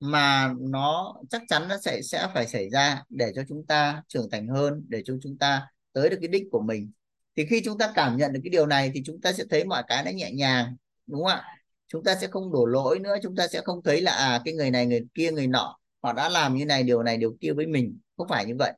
[0.00, 4.30] mà nó chắc chắn nó sẽ sẽ phải xảy ra để cho chúng ta trưởng
[4.30, 6.92] thành hơn, để cho chúng ta tới được cái đích của mình.
[7.36, 9.64] Thì khi chúng ta cảm nhận được cái điều này thì chúng ta sẽ thấy
[9.64, 10.76] mọi cái nó nhẹ nhàng,
[11.06, 11.44] đúng không ạ?
[11.88, 14.54] Chúng ta sẽ không đổ lỗi nữa, chúng ta sẽ không thấy là à cái
[14.54, 17.52] người này, người kia, người nọ họ đã làm như này, điều này, điều kia
[17.52, 17.98] với mình.
[18.16, 18.72] Không phải như vậy.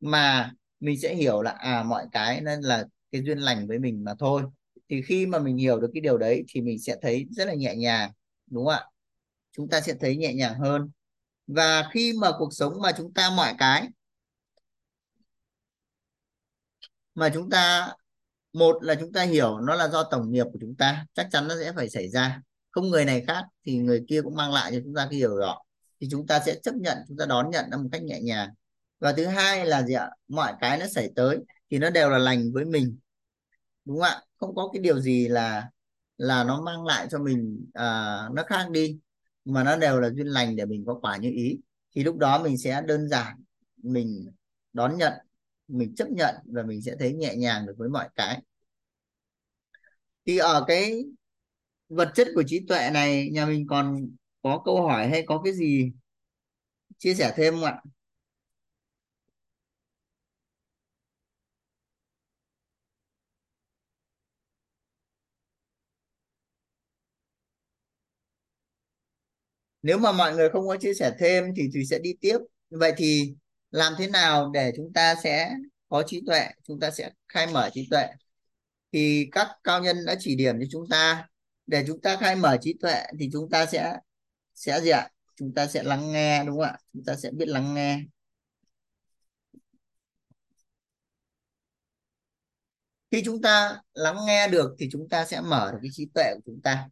[0.00, 4.04] Mà mình sẽ hiểu là à mọi cái nên là cái duyên lành với mình
[4.04, 4.42] mà thôi.
[4.88, 7.54] Thì khi mà mình hiểu được cái điều đấy thì mình sẽ thấy rất là
[7.54, 8.10] nhẹ nhàng,
[8.46, 8.84] đúng không ạ?
[9.52, 10.90] Chúng ta sẽ thấy nhẹ nhàng hơn.
[11.46, 13.88] Và khi mà cuộc sống mà chúng ta mọi cái,
[17.14, 17.92] mà chúng ta,
[18.52, 21.48] một là chúng ta hiểu nó là do tổng nghiệp của chúng ta, chắc chắn
[21.48, 22.42] nó sẽ phải xảy ra.
[22.70, 25.38] Không người này khác thì người kia cũng mang lại cho chúng ta cái điều
[25.38, 25.62] đó.
[26.00, 28.48] Thì chúng ta sẽ chấp nhận, chúng ta đón nhận nó một cách nhẹ nhàng
[28.98, 30.10] và thứ hai là gì ạ?
[30.28, 31.38] Mọi cái nó xảy tới
[31.70, 32.98] thì nó đều là lành với mình.
[33.84, 34.22] Đúng không ạ?
[34.36, 35.70] Không có cái điều gì là
[36.16, 37.84] là nó mang lại cho mình à,
[38.32, 38.98] nó khác đi.
[39.44, 41.58] Mà nó đều là duyên lành để mình có quả như ý.
[41.94, 43.36] Thì lúc đó mình sẽ đơn giản
[43.82, 44.32] mình
[44.72, 45.12] đón nhận
[45.68, 48.42] mình chấp nhận và mình sẽ thấy nhẹ nhàng được với mọi cái.
[50.26, 51.04] Thì ở cái
[51.88, 54.08] vật chất của trí tuệ này nhà mình còn
[54.42, 55.92] có câu hỏi hay có cái gì
[56.98, 57.82] chia sẻ thêm không ạ?
[69.88, 72.38] Nếu mà mọi người không có chia sẻ thêm thì thùy sẽ đi tiếp.
[72.70, 73.34] Vậy thì
[73.70, 75.54] làm thế nào để chúng ta sẽ
[75.88, 78.06] có trí tuệ, chúng ta sẽ khai mở trí tuệ?
[78.92, 81.28] Thì các cao nhân đã chỉ điểm cho chúng ta.
[81.66, 83.96] Để chúng ta khai mở trí tuệ thì chúng ta sẽ
[84.54, 85.08] sẽ gì ạ?
[85.36, 86.78] Chúng ta sẽ lắng nghe, đúng không ạ?
[86.92, 88.00] Chúng ta sẽ biết lắng nghe.
[93.10, 96.32] Khi chúng ta lắng nghe được thì chúng ta sẽ mở được cái trí tuệ
[96.34, 96.88] của chúng ta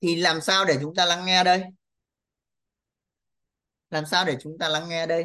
[0.00, 1.62] thì làm sao để chúng ta lắng nghe đây?
[3.90, 5.24] Làm sao để chúng ta lắng nghe đây?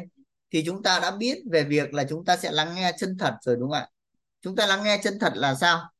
[0.50, 3.34] Thì chúng ta đã biết về việc là chúng ta sẽ lắng nghe chân thật
[3.40, 3.88] rồi đúng không ạ?
[4.40, 5.90] Chúng ta lắng nghe chân thật là sao?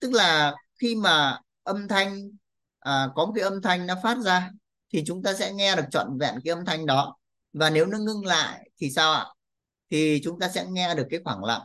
[0.00, 2.30] Tức là khi mà âm thanh
[2.78, 4.50] à, có một cái âm thanh nó phát ra
[4.92, 7.16] thì chúng ta sẽ nghe được trọn vẹn cái âm thanh đó.
[7.52, 9.26] Và nếu nó ngưng lại thì sao ạ?
[9.90, 11.62] Thì chúng ta sẽ nghe được cái khoảng lặng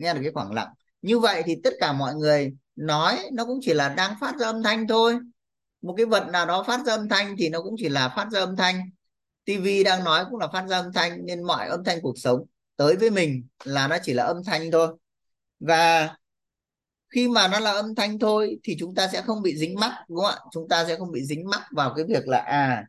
[0.00, 0.68] nghe được cái khoảng lặng.
[1.02, 4.46] Như vậy thì tất cả mọi người nói nó cũng chỉ là đang phát ra
[4.46, 5.18] âm thanh thôi
[5.82, 8.28] một cái vật nào đó phát ra âm thanh thì nó cũng chỉ là phát
[8.32, 8.90] ra âm thanh.
[9.44, 12.44] Tivi đang nói cũng là phát ra âm thanh nên mọi âm thanh cuộc sống
[12.76, 14.96] tới với mình là nó chỉ là âm thanh thôi.
[15.60, 16.16] Và
[17.08, 19.92] khi mà nó là âm thanh thôi thì chúng ta sẽ không bị dính mắc,
[20.08, 20.38] đúng không ạ?
[20.52, 22.86] Chúng ta sẽ không bị dính mắc vào cái việc là à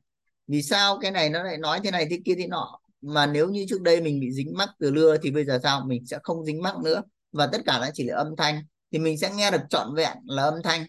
[0.47, 2.80] vì sao cái này nó lại nói thế này thế kia thế nọ.
[3.01, 5.85] Mà nếu như trước đây mình bị dính mắc từ lưa thì bây giờ sao?
[5.85, 7.01] Mình sẽ không dính mắc nữa.
[7.31, 8.61] Và tất cả nó chỉ là âm thanh.
[8.91, 10.85] Thì mình sẽ nghe được trọn vẹn là âm thanh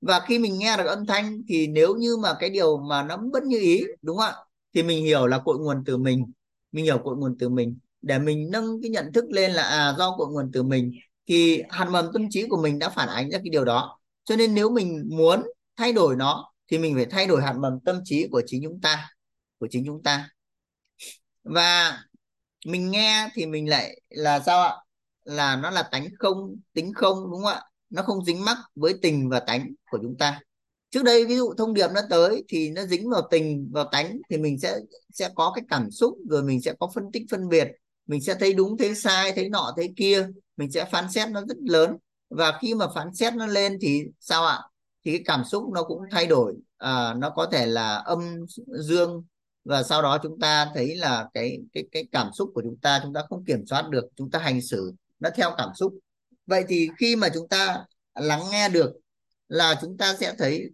[0.00, 3.16] và khi mình nghe được âm thanh thì nếu như mà cái điều mà nó
[3.16, 4.34] bất như ý, đúng không ạ?
[4.74, 6.24] Thì mình hiểu là cội nguồn từ mình.
[6.72, 7.78] Mình hiểu cội nguồn từ mình.
[8.02, 10.92] Để mình nâng cái nhận thức lên là à do cội nguồn từ mình,
[11.26, 13.98] thì hạt mầm tâm trí của mình đã phản ánh ra cái điều đó.
[14.24, 15.42] Cho nên nếu mình muốn
[15.76, 18.80] thay đổi nó, thì mình phải thay đổi hạt mầm tâm trí của chính chúng
[18.80, 19.10] ta,
[19.58, 20.28] của chính chúng ta.
[21.44, 21.98] Và
[22.66, 24.76] mình nghe thì mình lại là sao ạ?
[25.24, 27.62] Là nó là tánh không, tính không, đúng không ạ?
[27.90, 30.40] Nó không dính mắc với tình và tánh của chúng ta.
[30.90, 34.18] Trước đây ví dụ thông điệp nó tới thì nó dính vào tình vào tánh
[34.30, 34.78] thì mình sẽ
[35.12, 37.68] sẽ có cái cảm xúc rồi mình sẽ có phân tích phân biệt
[38.08, 41.40] mình sẽ thấy đúng thấy sai thấy nọ thấy kia mình sẽ phán xét nó
[41.48, 41.96] rất lớn.
[42.30, 44.58] Và khi mà phán xét nó lên thì sao ạ?
[45.04, 46.54] Thì cái cảm xúc nó cũng thay đổi.
[46.78, 49.24] À, nó có thể là âm dương
[49.64, 53.00] và sau đó chúng ta thấy là cái cái cái cảm xúc của chúng ta
[53.02, 55.94] chúng ta không kiểm soát được chúng ta hành xử nó theo cảm xúc
[56.48, 57.84] vậy thì khi mà chúng ta
[58.14, 58.92] lắng nghe được
[59.48, 60.70] là chúng ta sẽ thấy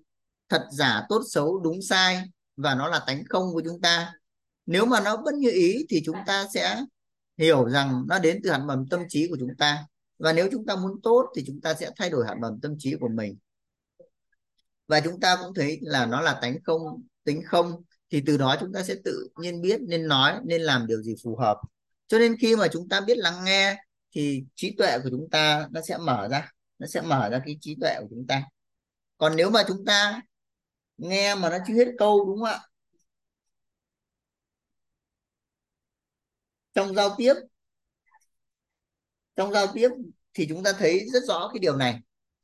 [0.49, 2.23] thật giả tốt xấu đúng sai
[2.57, 4.13] và nó là tánh không của chúng ta.
[4.67, 6.85] Nếu mà nó vẫn như ý thì chúng ta sẽ
[7.39, 9.87] hiểu rằng nó đến từ hạt mầm tâm trí của chúng ta.
[10.19, 12.75] Và nếu chúng ta muốn tốt thì chúng ta sẽ thay đổi hạt mầm tâm
[12.79, 13.37] trí của mình.
[14.89, 16.83] Và chúng ta cũng thấy là nó là tánh không,
[17.25, 20.87] tính không, thì từ đó chúng ta sẽ tự nhiên biết nên nói, nên làm
[20.87, 21.57] điều gì phù hợp.
[22.09, 23.84] Cho nên khi mà chúng ta biết lắng nghe
[24.15, 27.57] thì trí tuệ của chúng ta nó sẽ mở ra, nó sẽ mở ra cái
[27.61, 28.43] trí tuệ của chúng ta.
[29.19, 30.23] Còn nếu mà chúng ta
[30.97, 32.61] nghe mà nó chưa hết câu, đúng không ạ?
[36.75, 37.35] Trong giao tiếp,
[39.37, 39.89] trong giao tiếp
[40.35, 42.01] thì chúng ta thấy rất rõ cái điều này.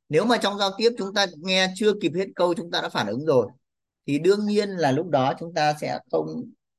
[0.09, 2.88] Nếu mà trong giao tiếp chúng ta nghe chưa kịp hết câu, chúng ta đã
[2.88, 3.48] phản ứng rồi,
[4.06, 6.26] thì đương nhiên là lúc đó chúng ta sẽ không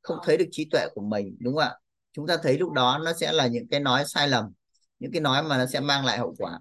[0.02, 1.76] không thấy được trí tuệ của mình, đúng không ạ?
[2.14, 4.54] Chúng ta thấy lúc đó nó sẽ là những cái nói sai lầm
[5.02, 6.60] những cái nói mà nó sẽ mang lại hậu quả.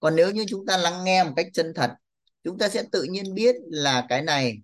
[0.00, 1.90] Còn nếu như chúng ta lắng nghe một cách chân thật,
[2.44, 4.58] chúng ta sẽ tự nhiên biết là cái này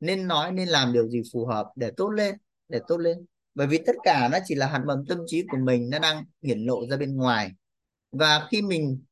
[0.00, 2.34] nên nói nên làm điều gì phù hợp để tốt lên,
[2.68, 3.26] để tốt lên.
[3.54, 6.24] Bởi vì tất cả nó chỉ là hạt mầm tâm trí của mình, nó đang
[6.42, 7.50] hiển lộ ra bên ngoài.
[8.12, 9.02] Và khi mình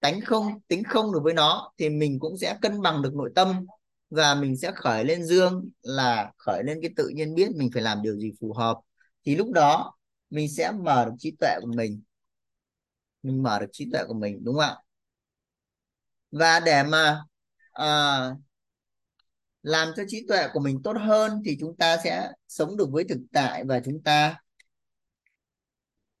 [0.00, 3.32] tánh không, tính không được với nó, thì mình cũng sẽ cân bằng được nội
[3.34, 3.66] tâm
[4.10, 7.82] và mình sẽ khởi lên dương, là khởi lên cái tự nhiên biết mình phải
[7.82, 8.78] làm điều gì phù hợp.
[9.26, 9.94] Thì lúc đó,
[10.30, 12.02] mình sẽ mở được trí tuệ của mình
[13.24, 14.76] mình mở được trí tuệ của mình đúng không ạ?
[16.30, 17.24] Và để mà
[17.72, 17.86] à,
[19.62, 23.04] làm cho trí tuệ của mình tốt hơn thì chúng ta sẽ sống được với
[23.08, 24.36] thực tại và chúng ta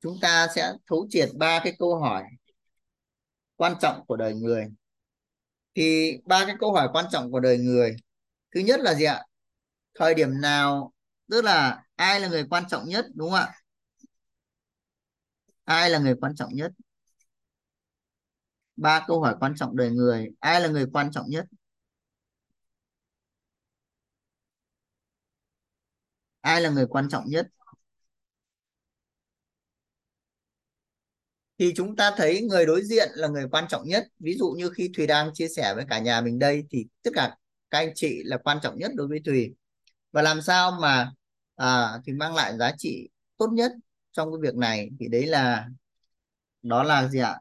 [0.00, 2.24] chúng ta sẽ thấu triệt ba cái câu hỏi
[3.56, 4.68] quan trọng của đời người.
[5.74, 7.96] Thì ba cái câu hỏi quan trọng của đời người
[8.54, 9.24] thứ nhất là gì ạ?
[9.94, 10.92] Thời điểm nào
[11.30, 13.54] tức là ai là người quan trọng nhất đúng không ạ?
[15.64, 16.72] Ai là người quan trọng nhất?
[18.76, 20.28] Ba câu hỏi quan trọng đời người.
[20.40, 21.46] Ai là người quan trọng nhất?
[26.42, 27.46] Ai là người quan trọng nhất?
[31.58, 34.06] Thì chúng ta thấy người đối diện là người quan trọng nhất.
[34.18, 37.10] Ví dụ như khi Thùy đang chia sẻ với cả nhà mình đây thì tất
[37.14, 37.36] cả
[37.70, 39.54] các anh chị là quan trọng nhất đối với Thùy.
[40.12, 41.12] Và làm sao mà
[41.56, 43.72] à, thì mang lại giá trị tốt nhất
[44.12, 44.90] trong cái việc này?
[45.00, 45.68] Thì đấy là
[46.62, 47.38] đó là gì ạ?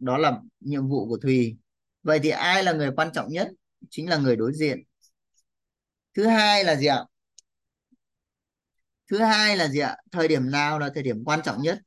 [0.00, 1.56] Đó là nhiệm vụ của Thùy.
[2.02, 3.48] Vậy thì ai là người quan trọng nhất?
[3.90, 4.82] Chính là người đối diện.
[6.14, 7.04] Thứ hai là gì ạ?
[9.10, 9.96] Thứ hai là gì ạ?
[10.12, 11.78] Thời điểm nào là thời điểm quan trọng nhất?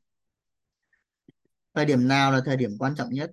[1.74, 3.32] Thời điểm nào là thời điểm quan trọng nhất?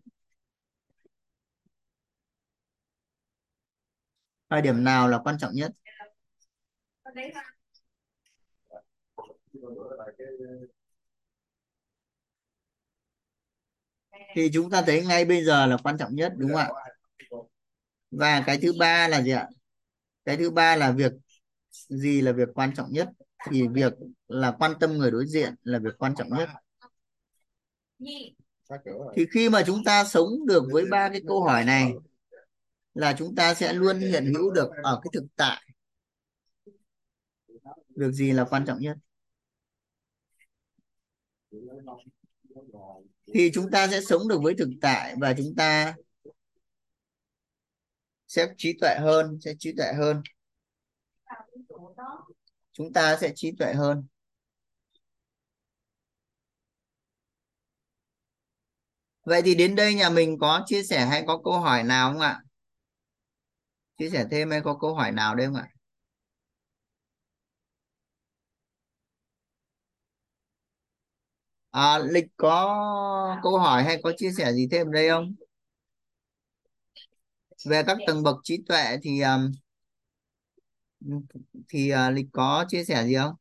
[4.51, 5.73] Thời điểm nào là quan trọng nhất?
[14.35, 16.69] Thì chúng ta thấy ngay bây giờ là quan trọng nhất, đúng không ạ?
[18.11, 19.49] Và cái thứ ba là gì ạ?
[20.25, 21.13] Cái thứ ba là việc
[21.89, 23.09] gì là việc quan trọng nhất?
[23.51, 23.93] Thì việc
[24.29, 26.49] là quan tâm người đối diện là việc quan trọng nhất.
[29.15, 31.93] Thì khi mà chúng ta sống được với ba cái câu hỏi này
[32.95, 35.63] là chúng ta sẽ luôn hiện hữu được ở cái thực tại.
[37.97, 38.97] Việc gì là quan trọng nhất?
[43.35, 45.95] Thì chúng ta sẽ sống được với thực tại và chúng ta
[48.27, 50.23] sẽ trí tuệ hơn, sẽ trí tuệ hơn.
[52.73, 54.07] Chúng ta sẽ trí tuệ hơn.
[59.25, 62.21] Vậy thì đến đây nhà mình có chia sẻ hay có câu hỏi nào không
[62.21, 62.41] ạ?
[63.99, 65.69] Chia sẻ thêm hay có câu hỏi nào đây không ạ?
[71.73, 75.35] À, lịch có câu hỏi hay có chia sẻ gì thêm đây không?
[77.67, 79.23] Về các tầng bậc trí tuệ thì
[81.69, 83.35] thì uh, lịch có chia sẻ gì không?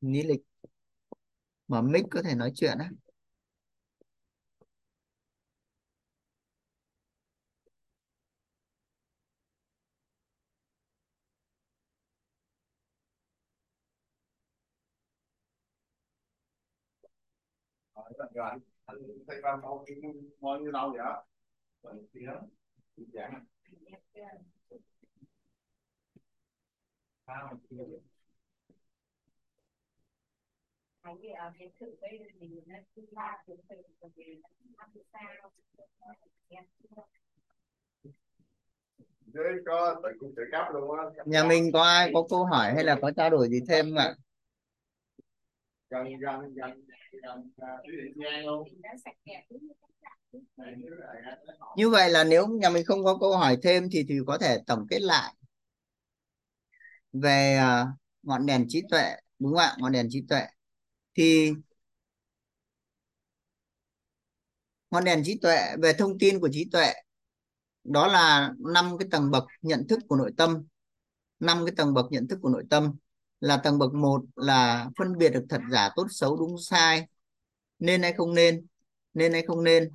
[0.00, 0.42] Lý lịch
[1.68, 2.90] mở mic có thể nói chuyện á.
[18.18, 19.84] Dạ, rồi anh thấy ba mâu
[20.40, 21.06] bao nhiêu lâu vậy
[21.82, 22.40] rồi thì đó
[23.14, 23.44] giảng
[31.02, 34.40] cái ở cái thử cái gì nó thứ ba thứ tư thứ gì
[34.78, 35.00] nó thứ
[39.66, 42.84] có tự cũng tự cấp luôn á nhà mình có ai có câu hỏi hay
[42.84, 44.14] là có trao đổi gì thêm không ạ?
[45.90, 46.86] Gần gần gần
[51.76, 54.58] như vậy là nếu nhà mình không có câu hỏi thêm thì thì có thể
[54.66, 55.34] tổng kết lại.
[57.12, 57.88] Về uh,
[58.22, 59.76] ngọn đèn trí tuệ đúng không ạ?
[59.78, 60.42] Ngọn đèn trí tuệ.
[61.14, 61.52] Thì
[64.90, 66.92] ngọn đèn trí tuệ về thông tin của trí tuệ
[67.84, 70.66] đó là năm cái tầng bậc nhận thức của nội tâm.
[71.40, 72.96] Năm cái tầng bậc nhận thức của nội tâm
[73.46, 77.06] là tầng bậc một là phân biệt được thật giả tốt xấu đúng sai.
[77.78, 78.66] Nên hay không nên?
[79.14, 79.90] Nên hay không nên?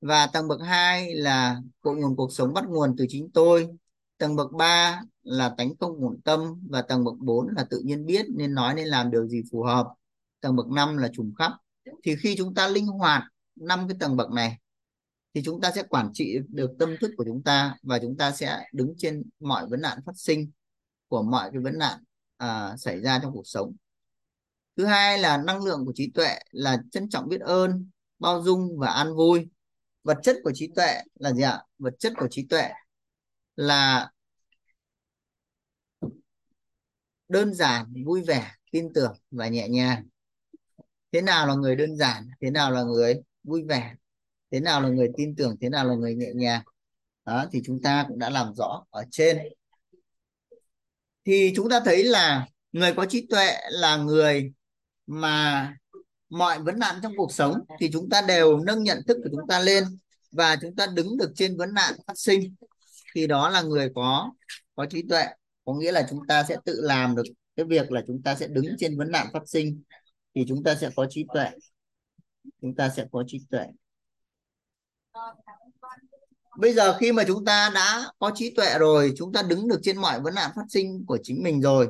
[0.00, 3.68] Và tầng bậc 2 là cội nguồn cuộc sống bắt nguồn từ chính tôi.
[4.18, 6.62] Tầng bậc 3 là tánh không nguồn tâm.
[6.70, 9.62] Và tầng bậc 4 là tự nhiên biết nên nói nên làm điều gì phù
[9.62, 9.86] hợp.
[10.40, 11.52] Tầng bậc 5 là trùng khắp.
[12.04, 13.22] Thì khi chúng ta linh hoạt
[13.56, 14.58] năm cái tầng bậc này,
[15.34, 18.32] thì chúng ta sẽ quản trị được tâm thức của chúng ta và chúng ta
[18.32, 20.50] sẽ đứng trên mọi vấn nạn phát sinh
[21.08, 21.98] của mọi cái vấn nạn
[22.36, 23.76] à, xảy ra trong cuộc sống.
[24.76, 28.78] Thứ hai là năng lượng của trí tuệ là trân trọng biết ơn bao dung
[28.78, 29.48] và an vui.
[30.02, 31.62] Vật chất của trí tuệ là gì ạ?
[31.78, 32.70] Vật chất của trí tuệ
[33.56, 34.10] là
[37.28, 40.06] đơn giản vui vẻ tin tưởng và nhẹ nhàng.
[41.12, 42.28] Thế nào là người đơn giản?
[42.40, 43.94] Thế nào là người vui vẻ?
[44.50, 45.56] Thế nào là người tin tưởng?
[45.60, 46.62] Thế nào là người nhẹ nhàng?
[47.24, 49.38] Đó thì chúng ta cũng đã làm rõ ở trên
[51.24, 54.52] thì chúng ta thấy là người có trí tuệ là người
[55.06, 55.76] mà
[56.28, 59.48] mọi vấn nạn trong cuộc sống thì chúng ta đều nâng nhận thức của chúng
[59.48, 59.84] ta lên
[60.32, 62.54] và chúng ta đứng được trên vấn nạn phát sinh.
[63.14, 64.32] Thì đó là người có
[64.74, 65.24] có trí tuệ,
[65.64, 67.22] có nghĩa là chúng ta sẽ tự làm được
[67.56, 69.82] cái việc là chúng ta sẽ đứng trên vấn nạn phát sinh
[70.34, 71.50] thì chúng ta sẽ có trí tuệ.
[72.60, 73.66] Chúng ta sẽ có trí tuệ
[76.58, 79.80] bây giờ khi mà chúng ta đã có trí tuệ rồi, chúng ta đứng được
[79.82, 81.88] trên mọi vấn nạn phát sinh của chính mình rồi,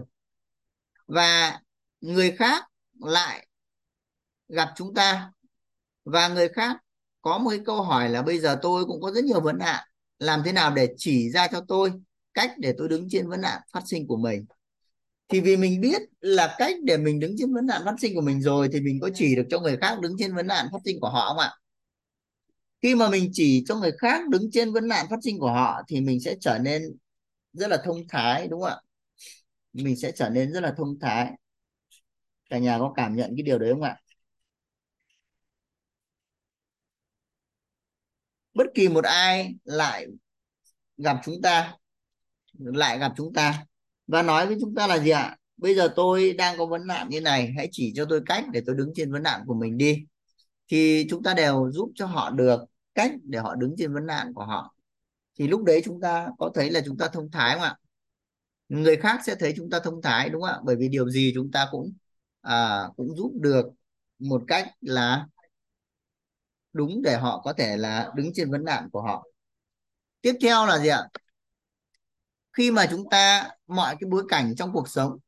[1.07, 1.61] và
[2.01, 2.65] người khác
[3.01, 3.47] lại
[4.49, 5.33] gặp chúng ta,
[6.05, 6.77] và người khác
[7.23, 9.85] có một cái câu hỏi là bây giờ tôi cũng có rất nhiều vấn nạn,
[10.19, 11.93] làm thế nào để chỉ ra cho tôi
[12.35, 14.45] cách để tôi đứng trên vấn nạn phát sinh của mình?
[15.29, 18.21] Thì vì mình biết là cách để mình đứng trên vấn nạn phát sinh của
[18.21, 20.79] mình rồi thì mình có chỉ được cho người khác đứng trên vấn nạn phát
[20.85, 21.51] sinh của họ không ạ?
[22.85, 25.83] Khi mà mình chỉ cho người khác đứng trên vấn nạn phát sinh của họ
[25.89, 26.83] thì mình sẽ trở nên
[27.53, 28.81] rất là thông thái, đúng không ạ?
[29.73, 31.33] Mình sẽ trở nên rất là thông thái.
[32.51, 34.01] Cả nhà có cảm nhận cái điều đấy không ạ?
[38.55, 40.07] Bất kỳ một ai lại
[40.97, 41.77] gặp chúng ta,
[42.59, 43.65] lại gặp chúng ta
[44.07, 45.37] và nói với chúng ta là gì ạ?
[45.57, 48.63] Bây giờ tôi đang có vấn nạn như này, hãy chỉ cho tôi cách để
[48.67, 50.05] tôi đứng trên vấn nạn của mình đi.
[50.69, 52.61] Thì chúng ta đều giúp cho họ được
[52.95, 54.75] cách để họ đứng trên vấn nạn của họ.
[55.39, 57.77] Thì lúc đấy chúng ta có thấy là chúng ta thông thái không ạ?
[58.69, 60.61] Người khác sẽ thấy chúng ta thông thái đúng không ạ?
[60.65, 61.93] Bởi vì điều gì chúng ta cũng
[62.41, 63.67] à, cũng giúp được
[64.19, 65.27] một cách là
[66.73, 69.27] đúng để họ có thể là đứng trên vấn nạn của họ.
[70.21, 71.09] Tiếp theo là gì ạ?
[72.53, 75.19] Khi mà chúng ta mọi cái bối cảnh trong cuộc sống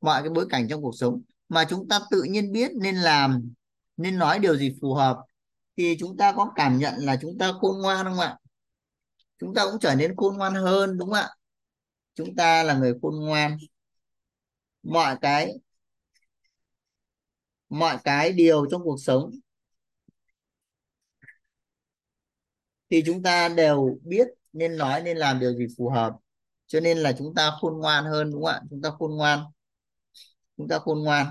[0.00, 3.52] mọi cái bối cảnh trong cuộc sống mà chúng ta tự nhiên biết nên làm
[3.96, 5.16] nên nói điều gì phù hợp
[5.76, 8.38] thì chúng ta có cảm nhận là chúng ta khôn ngoan không ạ?
[9.38, 11.30] Chúng ta cũng trở nên khôn ngoan hơn, đúng không ạ?
[12.14, 13.56] Chúng ta là người khôn ngoan.
[14.82, 15.54] Mọi cái
[17.68, 19.30] mọi cái điều trong cuộc sống
[22.90, 26.12] thì chúng ta đều biết nên nói nên làm điều gì phù hợp.
[26.66, 28.60] Cho nên là chúng ta khôn ngoan hơn, đúng không ạ?
[28.70, 29.40] Chúng ta khôn ngoan.
[30.56, 31.26] Chúng ta khôn ngoan.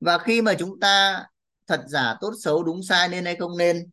[0.00, 1.24] Và khi mà chúng ta
[1.70, 3.90] thật giả tốt xấu đúng sai nên hay không nên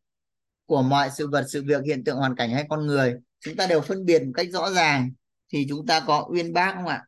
[0.65, 3.15] của mọi sự vật, sự việc, hiện tượng, hoàn cảnh hay con người.
[3.39, 5.11] Chúng ta đều phân biệt một cách rõ ràng
[5.53, 7.05] thì chúng ta có uyên bác không ạ?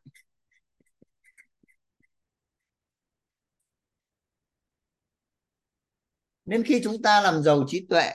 [6.44, 8.12] Nên khi chúng ta làm giàu trí tuệ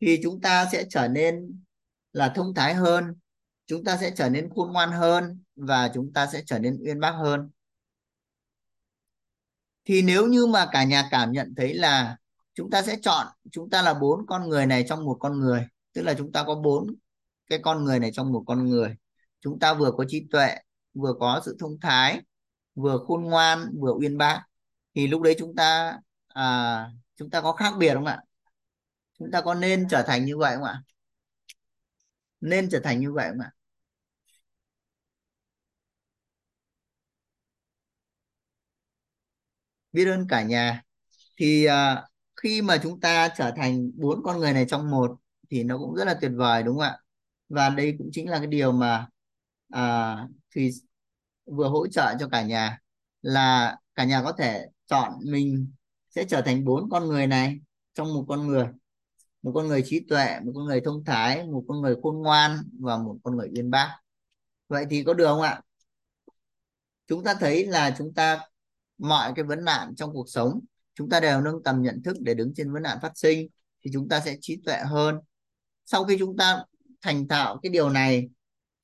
[0.00, 1.62] thì chúng ta sẽ trở nên
[2.12, 3.14] là thông thái hơn,
[3.66, 7.00] chúng ta sẽ trở nên khôn ngoan hơn và chúng ta sẽ trở nên uyên
[7.00, 7.50] bác hơn
[9.86, 12.16] thì nếu như mà cả nhà cảm nhận thấy là
[12.54, 15.66] chúng ta sẽ chọn chúng ta là bốn con người này trong một con người
[15.92, 16.94] tức là chúng ta có bốn
[17.46, 18.96] cái con người này trong một con người.
[19.40, 20.56] Chúng ta vừa có trí tuệ
[20.94, 22.22] vừa có sự thông thái
[22.74, 24.42] vừa khôn ngoan vừa uyên bác.
[24.94, 25.98] Thì lúc đấy chúng ta
[26.28, 26.86] à,
[27.16, 28.20] chúng ta có khác biệt không ạ?
[29.18, 30.82] Chúng ta có nên trở thành như vậy không ạ?
[32.40, 33.55] Nên trở thành như vậy không ạ
[39.96, 40.82] biết ơn cả nhà.
[41.36, 42.04] Thì à,
[42.36, 45.10] khi mà chúng ta trở thành bốn con người này trong một
[45.50, 46.98] thì nó cũng rất là tuyệt vời đúng không ạ?
[47.48, 49.06] Và đây cũng chính là cái điều mà
[49.70, 50.16] à,
[50.54, 50.70] thì
[51.46, 52.78] vừa hỗ trợ cho cả nhà
[53.22, 55.72] là cả nhà có thể chọn mình
[56.10, 57.60] sẽ trở thành bốn con người này
[57.94, 58.66] trong một con người.
[59.42, 62.58] Một con người trí tuệ một con người thông thái một con người khôn ngoan
[62.80, 63.96] và một con người uyên bác.
[64.68, 65.60] Vậy thì có được không ạ?
[67.06, 68.40] Chúng ta thấy là chúng ta
[68.98, 70.60] mọi cái vấn nạn trong cuộc sống,
[70.94, 73.48] chúng ta đều nâng tầm nhận thức để đứng trên vấn nạn phát sinh
[73.84, 75.16] thì chúng ta sẽ trí tuệ hơn.
[75.86, 76.64] Sau khi chúng ta
[77.02, 78.28] thành thạo cái điều này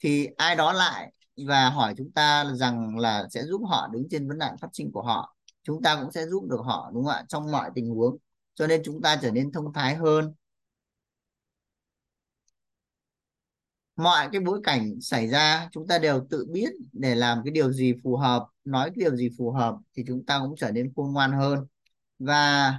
[0.01, 1.13] thì ai đó lại
[1.47, 4.93] và hỏi chúng ta rằng là sẽ giúp họ đứng trên vấn nạn phát sinh
[4.93, 7.25] của họ, chúng ta cũng sẽ giúp được họ, đúng không ạ?
[7.29, 8.17] Trong mọi tình huống.
[8.55, 10.35] Cho nên chúng ta trở nên thông thái hơn.
[13.97, 17.73] Mọi cái bối cảnh xảy ra chúng ta đều tự biết để làm cái điều
[17.73, 20.93] gì phù hợp nói cái điều gì phù hợp thì chúng ta cũng trở nên
[20.97, 21.67] khôn ngoan hơn.
[22.19, 22.75] Và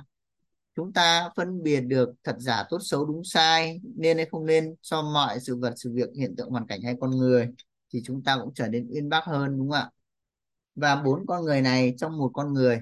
[0.75, 4.75] chúng ta phân biệt được thật giả tốt xấu đúng sai nên hay không nên
[4.81, 7.49] cho mọi sự vật sự việc hiện tượng hoàn cảnh hay con người
[7.93, 9.89] thì chúng ta cũng trở nên uyên bác hơn đúng không ạ?
[10.75, 12.79] Và bốn con người này trong một con người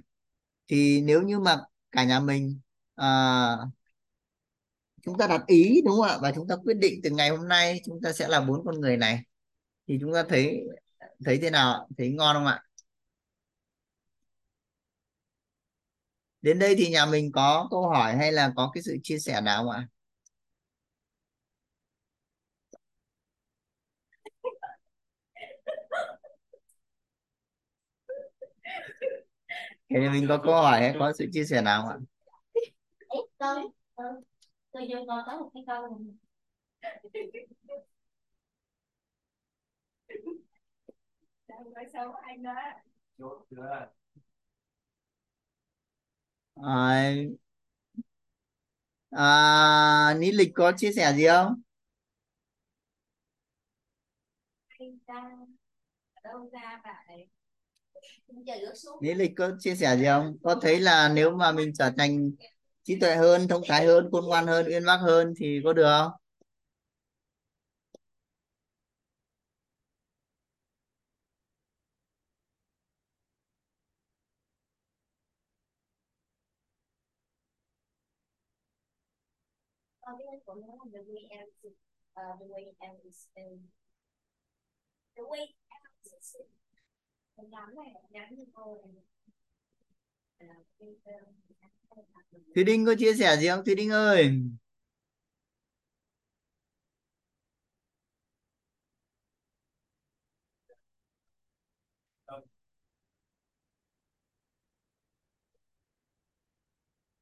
[0.68, 1.58] thì nếu như mà
[1.92, 2.60] cả nhà mình
[3.02, 3.70] uh,
[5.04, 6.18] chúng ta đặt ý, đúng không ạ?
[6.22, 8.82] Và chúng ta quyết định từ ngày hôm nay chúng ta sẽ là bốn con
[8.82, 9.20] người này.
[9.88, 10.64] Thì chúng ta thấy
[11.26, 12.64] thấy thế nào thấy ngon không ạ?
[16.42, 19.42] Đến đây thì nhà mình có câu hỏi hay là có cái sự chia sẻ
[19.42, 19.88] nào không ạ?
[29.90, 32.06] Thì mình có câu hỏi hay có sự chia sẻ nào không
[33.40, 33.62] ạ?
[34.72, 36.00] Tôi vô con có một cái câu
[41.76, 42.54] nói xấu anh đó.
[43.18, 43.88] Chốt chưa?
[46.56, 47.12] À,
[49.12, 51.62] à, Ní Lịch có chia sẻ gì không?
[54.80, 55.22] Anh ta
[56.24, 57.28] đâu ra vậy?
[58.48, 58.98] Chờ ướt xuống.
[59.02, 60.38] Ní Lịch có chia sẻ gì không?
[60.44, 62.32] Có thấy là nếu mà mình trở thành
[62.84, 65.84] trí tuệ hơn thông thái hơn khôn ngoan hơn uyên bác hơn thì có được
[65.86, 66.12] không
[85.16, 85.46] The way
[85.78, 86.36] out is
[87.52, 89.04] ngắn này, ngắn như cô này.
[92.56, 93.66] Thùy Đinh có chia sẻ gì không?
[93.66, 94.32] Thùy Đinh ơi.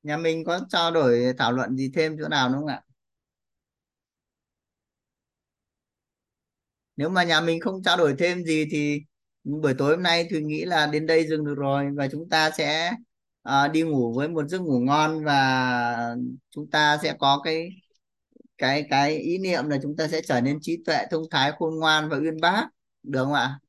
[0.03, 2.81] Nhà mình có trao đổi, thảo luận gì thêm chỗ nào đúng không ạ?
[6.95, 9.01] Nếu mà nhà mình không trao đổi thêm gì thì
[9.43, 12.51] buổi tối hôm nay Thùy nghĩ là đến đây dừng được rồi và chúng ta
[12.57, 12.91] sẽ
[13.43, 16.15] à, đi ngủ với một giấc ngủ ngon và
[16.49, 17.69] chúng ta sẽ có cái
[18.57, 21.79] cái cái ý niệm là chúng ta sẽ trở nên trí tuệ thông thái khôn
[21.79, 22.67] ngoan và uyên bác.
[23.03, 23.59] Được không ạ?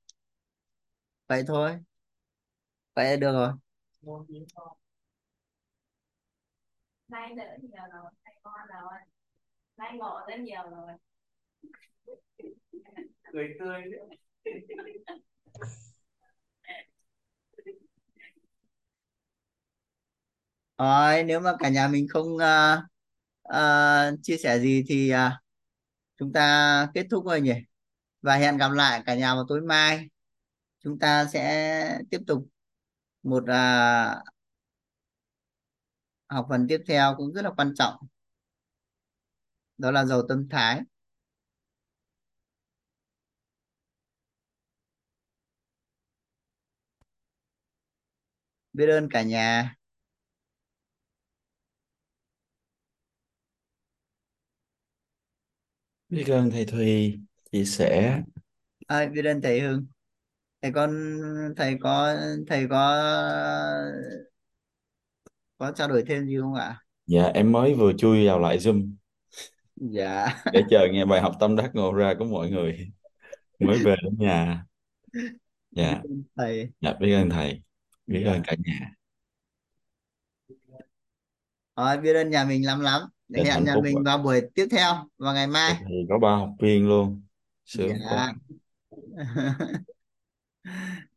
[1.29, 1.79] Vậy thôi.
[2.95, 3.53] Vậy là được rồi.
[7.09, 8.99] Nay đỡ nhiều rồi nay ngon rồi.
[9.77, 10.93] Nay ngộ rất nhiều rồi.
[13.33, 13.83] Cười tươi
[20.81, 22.79] rồi nếu mà cả nhà mình không uh,
[23.49, 25.33] uh, chia sẻ gì thì uh,
[26.19, 27.55] chúng ta kết thúc rồi nhỉ?
[28.23, 30.09] Và hẹn gặp lại cả nhà vào tối mai.
[30.81, 32.49] Chúng ta sẽ tiếp tục
[33.23, 34.25] một uh,
[36.29, 37.95] học phần tiếp theo cũng rất là quan trọng.
[39.79, 40.81] Đó là giàu tâm thái.
[48.73, 49.80] Biết ơn cả nhà.
[56.11, 57.21] Biết ơn thầy Thùy
[57.53, 58.23] chia sẻ.
[58.87, 59.87] À, biết ơn thầy Hưng
[60.63, 60.91] thầy con
[61.57, 62.17] thầy có
[62.49, 63.03] thầy có
[65.59, 66.77] có trao đổi thêm gì không ạ?
[67.07, 68.95] Dạ em mới vừa chui vào lại Zoom.
[69.77, 70.43] Dạ.
[70.53, 72.89] Để chờ nghe bài học tâm đắc ngộ ra của mọi người.
[73.59, 74.65] Mới về đến nhà.
[75.71, 76.03] Dạ.
[76.37, 76.71] Thầy.
[76.81, 77.63] Dạ biết ơn thầy.
[78.07, 78.33] Biết Dạ.
[78.33, 78.91] ơn cả nhà.
[81.77, 84.41] Rồi, biết ơn nhà mình lắm lắm Dạ, hẹn hạnh nhà phúc mình vào buổi
[84.55, 85.77] tiếp theo vào ngày mai.
[85.89, 87.23] Thì có ba học viên luôn.
[87.65, 88.07] Sướng dạ.
[88.11, 88.35] quá